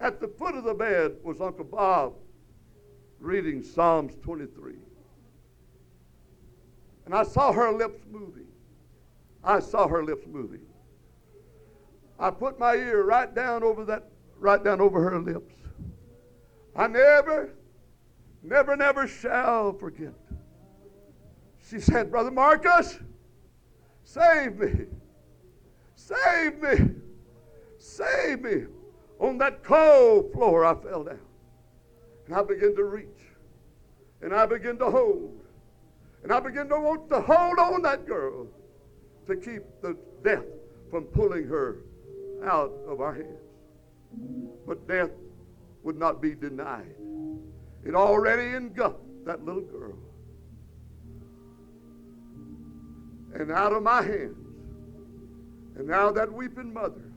At 0.00 0.20
the 0.20 0.26
foot 0.26 0.56
of 0.56 0.64
the 0.64 0.74
bed 0.74 1.12
was 1.22 1.40
Uncle 1.40 1.64
Bob 1.64 2.14
reading 3.20 3.62
Psalms 3.62 4.16
23. 4.22 4.74
And 7.06 7.14
I 7.14 7.22
saw 7.22 7.52
her 7.52 7.70
lips 7.70 8.02
moving. 8.10 8.48
I 9.44 9.60
saw 9.60 9.86
her 9.86 10.02
lips 10.02 10.26
moving. 10.26 10.66
I 12.18 12.30
put 12.30 12.58
my 12.58 12.74
ear 12.74 13.04
right 13.04 13.32
down 13.32 13.62
over 13.62 13.84
that, 13.84 14.10
right 14.36 14.62
down 14.62 14.80
over 14.80 15.00
her 15.10 15.20
lips. 15.20 15.54
I 16.74 16.88
never, 16.88 17.54
never, 18.44 18.76
never 18.76 19.08
shall 19.08 19.72
forget. 19.72 20.14
She 21.68 21.80
said, 21.80 22.10
Brother 22.10 22.30
Marcus, 22.30 22.98
save 24.04 24.56
me. 24.58 24.86
Save 25.94 26.62
me. 26.62 26.90
Save 27.78 28.42
me. 28.42 28.64
On 29.18 29.38
that 29.38 29.62
cold 29.62 30.32
floor, 30.32 30.64
I 30.64 30.74
fell 30.74 31.04
down. 31.04 31.18
And 32.26 32.34
I 32.34 32.42
began 32.42 32.74
to 32.76 32.84
reach. 32.84 33.06
And 34.20 34.34
I 34.34 34.46
began 34.46 34.78
to 34.78 34.90
hold. 34.90 35.40
And 36.22 36.32
I 36.32 36.40
began 36.40 36.68
to 36.68 36.80
want 36.80 37.10
to 37.10 37.20
hold 37.20 37.58
on 37.58 37.82
that 37.82 38.06
girl 38.06 38.46
to 39.26 39.36
keep 39.36 39.62
the 39.82 39.96
death 40.22 40.44
from 40.90 41.04
pulling 41.04 41.46
her 41.46 41.78
out 42.44 42.72
of 42.86 43.00
our 43.00 43.14
hands. 43.14 43.28
But 44.66 44.86
death 44.86 45.10
would 45.82 45.98
not 45.98 46.20
be 46.20 46.34
denied. 46.34 46.94
It 47.84 47.94
already 47.94 48.56
engulfed 48.56 49.24
that 49.26 49.44
little 49.44 49.62
girl. 49.62 49.98
And 53.34 53.50
out 53.50 53.72
of 53.72 53.82
my 53.82 54.02
hands, 54.02 54.36
and 55.76 55.86
now 55.88 56.12
that 56.12 56.32
weeping 56.32 56.72
mother, 56.72 57.10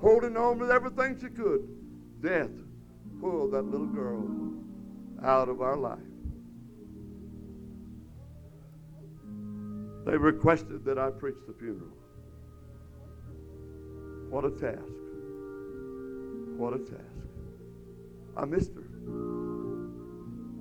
holding 0.00 0.36
on 0.36 0.58
with 0.58 0.70
everything 0.70 1.16
she 1.20 1.28
could, 1.28 1.68
death 2.20 2.50
pulled 3.20 3.52
that 3.52 3.62
little 3.62 3.86
girl 3.86 4.28
out 5.22 5.48
of 5.48 5.60
our 5.60 5.76
life. 5.76 5.98
They 10.06 10.16
requested 10.16 10.84
that 10.86 10.98
I 10.98 11.10
preach 11.10 11.36
the 11.46 11.52
funeral. 11.52 11.92
What 14.30 14.44
a 14.44 14.50
task. 14.50 14.82
What 16.56 16.74
a 16.74 16.78
task. 16.78 17.04
I 18.36 18.44
missed 18.44 18.74
her. 18.74 18.99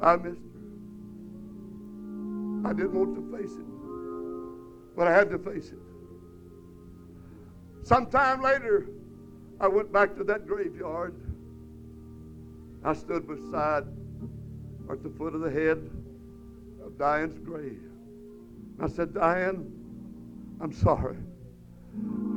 I 0.01 0.15
missed 0.15 0.41
her. 0.41 0.69
I 2.69 2.73
didn't 2.73 2.93
want 2.93 3.15
to 3.15 3.37
face 3.37 3.51
it, 3.51 4.95
but 4.95 5.07
I 5.07 5.13
had 5.13 5.29
to 5.31 5.37
face 5.39 5.71
it. 5.71 5.79
Sometime 7.83 8.41
later, 8.41 8.87
I 9.59 9.67
went 9.67 9.91
back 9.91 10.15
to 10.17 10.23
that 10.25 10.47
graveyard. 10.47 11.15
I 12.83 12.93
stood 12.93 13.27
beside, 13.27 13.83
or 14.87 14.95
at 14.95 15.03
the 15.03 15.09
foot 15.09 15.35
of 15.35 15.41
the 15.41 15.51
head 15.51 15.89
of 16.85 16.97
Diane's 16.97 17.37
grave. 17.39 17.81
I 18.81 18.87
said, 18.87 19.13
Diane, 19.13 19.71
I'm 20.61 20.71
sorry. 20.71 21.17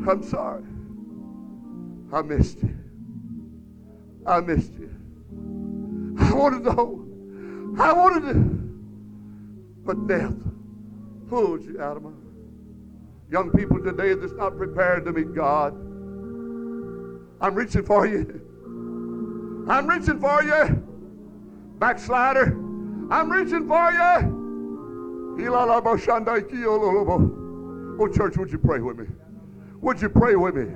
I'm 0.09 0.23
sorry. 0.23 0.65
I 2.13 2.23
missed 2.23 2.63
you. 2.63 2.77
I 4.27 4.41
missed 4.41 4.73
you. 4.75 4.92
I 6.33 6.35
wanted 6.35 6.65
to 6.65 6.73
hold. 6.73 7.79
I 7.79 7.93
wanted 7.93 8.33
to. 8.33 8.35
But 9.85 10.07
death 10.07 10.33
pulled 11.29 11.63
you 11.65 11.81
out 11.81 11.99
of 11.99 12.05
my 12.05 12.11
Young 13.31 13.51
people 13.51 13.83
today 13.83 14.15
that's 14.15 14.33
not 14.35 14.57
prepared 14.57 15.05
to 15.07 15.13
meet 15.13 15.35
God. 15.35 15.73
I'm 17.41 17.55
reaching 17.55 17.83
for 17.83 18.07
you. 18.07 18.41
I'm 19.69 19.87
reaching 19.87 20.21
for 20.21 20.43
you. 20.43 20.83
Backslider. 21.79 22.49
I'm 23.11 23.31
reaching 23.31 23.67
for 23.67 23.91
you. 23.91 24.29
Oh, 27.99 28.09
church, 28.09 28.37
would 28.37 28.53
you 28.53 28.59
pray 28.59 28.81
with 28.81 28.99
me? 28.99 29.07
Would 29.81 30.01
you 30.03 30.11
pray 30.11 30.37
with 30.37 30.55
me? 30.55 30.75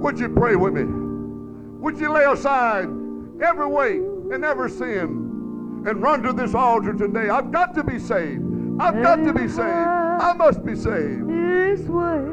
Would 0.00 0.18
you 0.18 0.28
pray 0.28 0.54
with 0.56 0.74
me? 0.74 0.84
Would 1.80 1.98
you 1.98 2.12
lay 2.12 2.24
aside 2.24 2.88
every 3.42 3.66
weight 3.66 4.13
and 4.32 4.44
every 4.44 4.70
sin 4.70 5.82
and 5.86 6.02
run 6.02 6.22
to 6.22 6.32
this 6.32 6.54
altar 6.54 6.92
today? 6.92 7.28
I've 7.28 7.50
got 7.50 7.74
to 7.74 7.84
be 7.84 7.98
saved. 7.98 8.42
I've 8.80 9.02
got 9.02 9.16
to 9.16 9.32
be 9.32 9.48
saved. 9.48 9.60
I 9.60 10.32
must 10.36 10.64
be 10.64 10.74
saved. 10.74 11.28
This 11.28 11.80
way. 11.80 12.24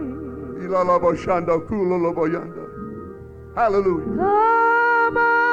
Hallelujah. 3.55 4.15
Come 4.17 5.17
on 5.17 5.51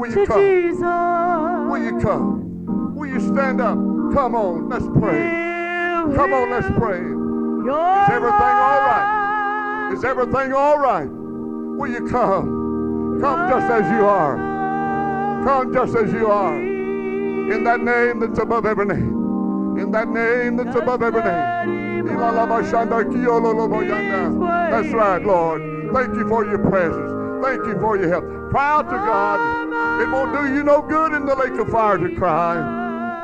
Will 0.00 0.16
you 0.16 0.26
come? 0.26 0.40
Jesus. 0.40 0.80
Will 0.80 1.84
you 1.84 2.00
come? 2.00 2.94
Will 2.96 3.08
you 3.08 3.20
stand 3.20 3.60
up? 3.60 3.76
Come 4.14 4.34
on, 4.34 4.70
let's 4.70 4.86
pray. 4.98 5.28
Come 6.16 6.32
on, 6.32 6.50
let's 6.50 6.66
pray. 6.78 7.00
Is 7.00 8.10
everything 8.10 8.56
all 8.64 8.80
right? 8.80 9.90
Is 9.92 10.04
everything 10.04 10.52
all 10.54 10.78
right? 10.78 11.06
Will 11.06 11.90
you 11.90 12.08
come? 12.08 13.18
Come 13.20 13.50
just 13.50 13.70
as 13.70 13.90
you 13.92 14.06
are. 14.06 14.49
Come 15.44 15.72
just 15.72 15.96
as 15.96 16.12
you 16.12 16.26
are. 16.26 16.56
In 16.56 17.64
that 17.64 17.80
name 17.80 18.20
that's 18.20 18.38
above 18.38 18.66
every 18.66 18.84
name. 18.84 19.78
In 19.78 19.90
that 19.92 20.08
name 20.08 20.56
that's 20.56 20.76
above 20.76 21.02
every 21.02 21.22
name. 21.22 22.04
That's 24.70 24.92
right, 24.92 25.22
Lord. 25.24 25.62
Thank 25.94 26.14
you 26.14 26.28
for 26.28 26.44
your 26.44 26.58
presence. 26.58 27.44
Thank 27.44 27.64
you 27.66 27.80
for 27.80 27.96
your 27.96 28.08
help. 28.08 28.24
Cry 28.50 28.70
out 28.70 28.90
to 28.90 28.96
God. 28.96 30.02
It 30.02 30.10
won't 30.10 30.32
do 30.32 30.54
you 30.54 30.62
no 30.62 30.82
good 30.82 31.14
in 31.14 31.24
the 31.24 31.34
lake 31.34 31.58
of 31.58 31.68
fire 31.70 31.96
to 31.96 32.14
cry. 32.16 32.56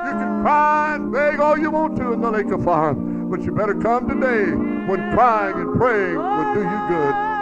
You 0.07 0.13
can 0.13 0.43
cry 0.43 0.95
and 0.95 1.13
beg 1.13 1.39
all 1.39 1.59
you 1.59 1.71
want 1.71 1.97
to 1.97 2.13
in 2.13 2.21
the 2.23 2.31
lake 2.31 2.51
of 2.51 2.65
fire. 2.65 2.95
But 2.95 3.43
you 3.43 3.53
better 3.53 3.75
come 3.75 4.09
today 4.09 4.53
when 4.53 5.13
crying 5.13 5.57
and 5.57 5.75
praying 5.79 6.17
will 6.17 6.55
do 6.55 6.61
you 6.61 6.89
good. 6.89 7.36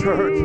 Church. 0.00 0.38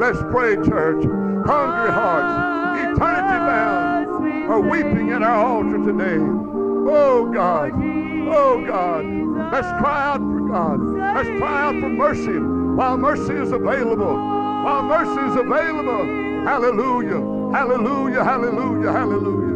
Let's 0.00 0.18
pray, 0.30 0.56
church. 0.56 1.04
Hungry 1.46 1.90
hearts, 1.92 2.80
eternity 2.80 3.38
bound, 3.38 4.50
are 4.50 4.60
weeping 4.60 5.10
at 5.10 5.22
our 5.22 5.44
altar 5.44 5.78
today. 5.78 6.16
Oh 6.16 7.30
God. 7.32 7.72
Oh 7.74 8.64
God. 8.66 9.04
Let's 9.52 9.68
cry 9.80 10.12
out 10.12 10.20
for 10.20 10.48
God. 10.48 10.80
Let's 10.80 11.28
cry 11.38 11.66
out 11.66 11.80
for 11.80 11.88
mercy 11.88 12.38
while 12.38 12.96
mercy 12.96 13.34
is 13.34 13.52
available. 13.52 14.14
While 14.14 14.82
mercy 14.84 15.20
is 15.30 15.36
available. 15.36 16.04
Hallelujah. 16.44 17.20
Hallelujah. 17.52 18.24
Hallelujah. 18.24 18.92
Hallelujah. 18.92 19.53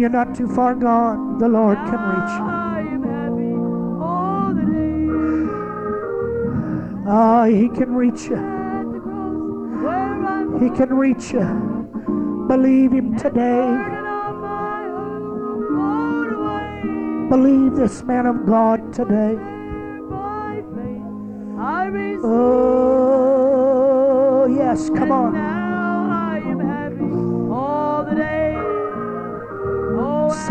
You're 0.00 0.08
not 0.08 0.34
too 0.34 0.48
far 0.48 0.74
gone. 0.74 1.38
The 1.38 1.48
Lord 1.48 1.76
can 1.76 2.00
reach 2.12 2.32
you. 2.38 2.44
I 2.44 2.80
am 2.96 3.02
happy 3.02 3.54
all 4.08 4.54
the 4.54 4.64
day 4.72 5.06
Ah, 7.06 7.44
He 7.44 7.68
can 7.68 7.94
reach 7.94 8.24
you. 8.28 8.36
at 8.36 8.84
the 8.92 9.00
cross 9.00 9.82
where 9.84 10.26
I'm 10.26 10.60
He 10.62 10.70
can 10.70 10.94
reach 10.94 11.32
you. 11.32 11.46
Believe 12.48 12.92
Him 12.92 13.16
today. 13.16 13.66
burden 13.66 14.06
of 14.06 14.36
my 14.40 14.82
heart 14.96 15.70
rolled 15.78 16.32
away. 16.32 17.28
Believe 17.28 17.74
this 17.76 18.02
man 18.02 18.26
of 18.26 18.46
God 18.46 18.92
today. 18.92 19.36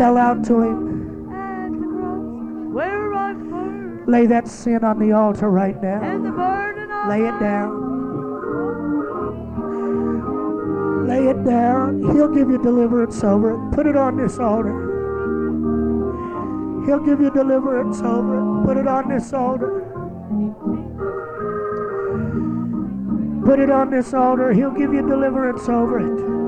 Sell 0.00 0.16
out 0.16 0.42
to 0.44 0.62
Him. 0.62 1.20
Lay 4.06 4.24
that 4.24 4.48
sin 4.48 4.82
on 4.82 4.98
the 4.98 5.12
altar 5.12 5.50
right 5.50 5.78
now. 5.82 6.00
Lay 7.06 7.20
it 7.20 7.38
down. 7.38 7.86
Lay 11.06 11.26
it 11.26 11.44
down. 11.44 12.00
He'll 12.14 12.34
give 12.34 12.48
you 12.48 12.56
deliverance 12.62 13.22
over 13.22 13.50
it. 13.50 13.72
Put 13.74 13.86
it 13.86 13.94
on 13.94 14.16
this 14.16 14.38
altar. 14.38 14.72
He'll 16.86 17.04
give 17.04 17.20
you 17.20 17.30
deliverance 17.30 18.00
over 18.00 18.38
it. 18.38 18.64
Put 18.64 18.78
it 18.78 18.86
on 18.86 19.06
this 19.06 19.34
altar. 19.34 19.82
Put 23.44 23.60
it 23.60 23.70
on 23.70 23.90
this 23.90 24.14
altar. 24.14 24.54
He'll 24.54 24.70
give 24.70 24.94
you 24.94 25.06
deliverance 25.06 25.68
over 25.68 25.98
it. 25.98 26.39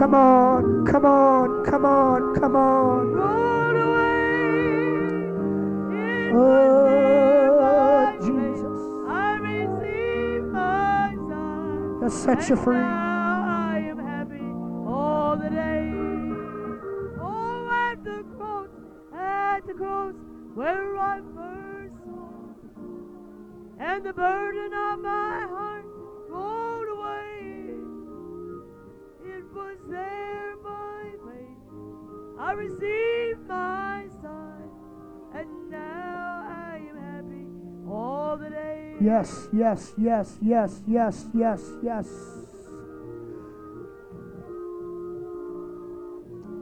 Come 0.00 0.14
on, 0.14 0.86
come 0.86 1.04
on, 1.04 1.62
come 1.62 1.84
on, 1.84 2.34
come 2.34 2.56
on. 2.56 3.16
away. 3.76 4.14
Oh, 6.32 6.40
was 6.40 6.88
there 6.88 7.52
by 7.52 8.16
faith. 8.18 8.24
Jesus. 8.32 8.80
I 9.10 9.36
received 9.44 10.46
my 10.46 11.14
son. 11.28 12.00
He'll 12.00 12.08
set 12.08 12.48
you 12.48 12.56
free. 12.56 12.76
Now 12.76 13.44
I 13.46 13.78
am 13.90 13.98
happy 13.98 14.48
all 14.90 15.36
the 15.36 15.50
day. 15.50 15.92
Oh, 17.20 17.68
at 17.70 18.02
the 18.02 18.24
cross, 18.38 18.70
at 19.14 19.66
the 19.66 19.74
cross, 19.74 20.14
where 20.54 20.96
I 20.96 21.20
first 21.36 21.94
saw, 22.06 22.54
and 23.78 24.02
the 24.02 24.14
burden 24.14 24.72
of 24.72 25.00
my 25.00 25.46
heart 25.46 25.69
I 32.50 32.52
received 32.54 33.46
my 33.46 34.06
son, 34.20 34.70
and 35.36 35.70
now 35.70 36.44
I 36.48 36.78
am 36.90 36.96
happy 36.98 37.46
all 37.88 38.36
the 38.36 38.50
day. 38.50 38.96
Yes, 39.00 39.46
yes, 39.52 39.92
yes, 39.96 40.36
yes, 40.42 40.82
yes, 40.84 41.26
yes, 41.32 41.60
yes. 41.80 42.08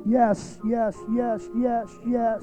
Yes, 0.07 0.59
yes, 0.63 0.97
yes, 1.11 1.49
yes, 1.57 1.89
yes. 2.07 2.43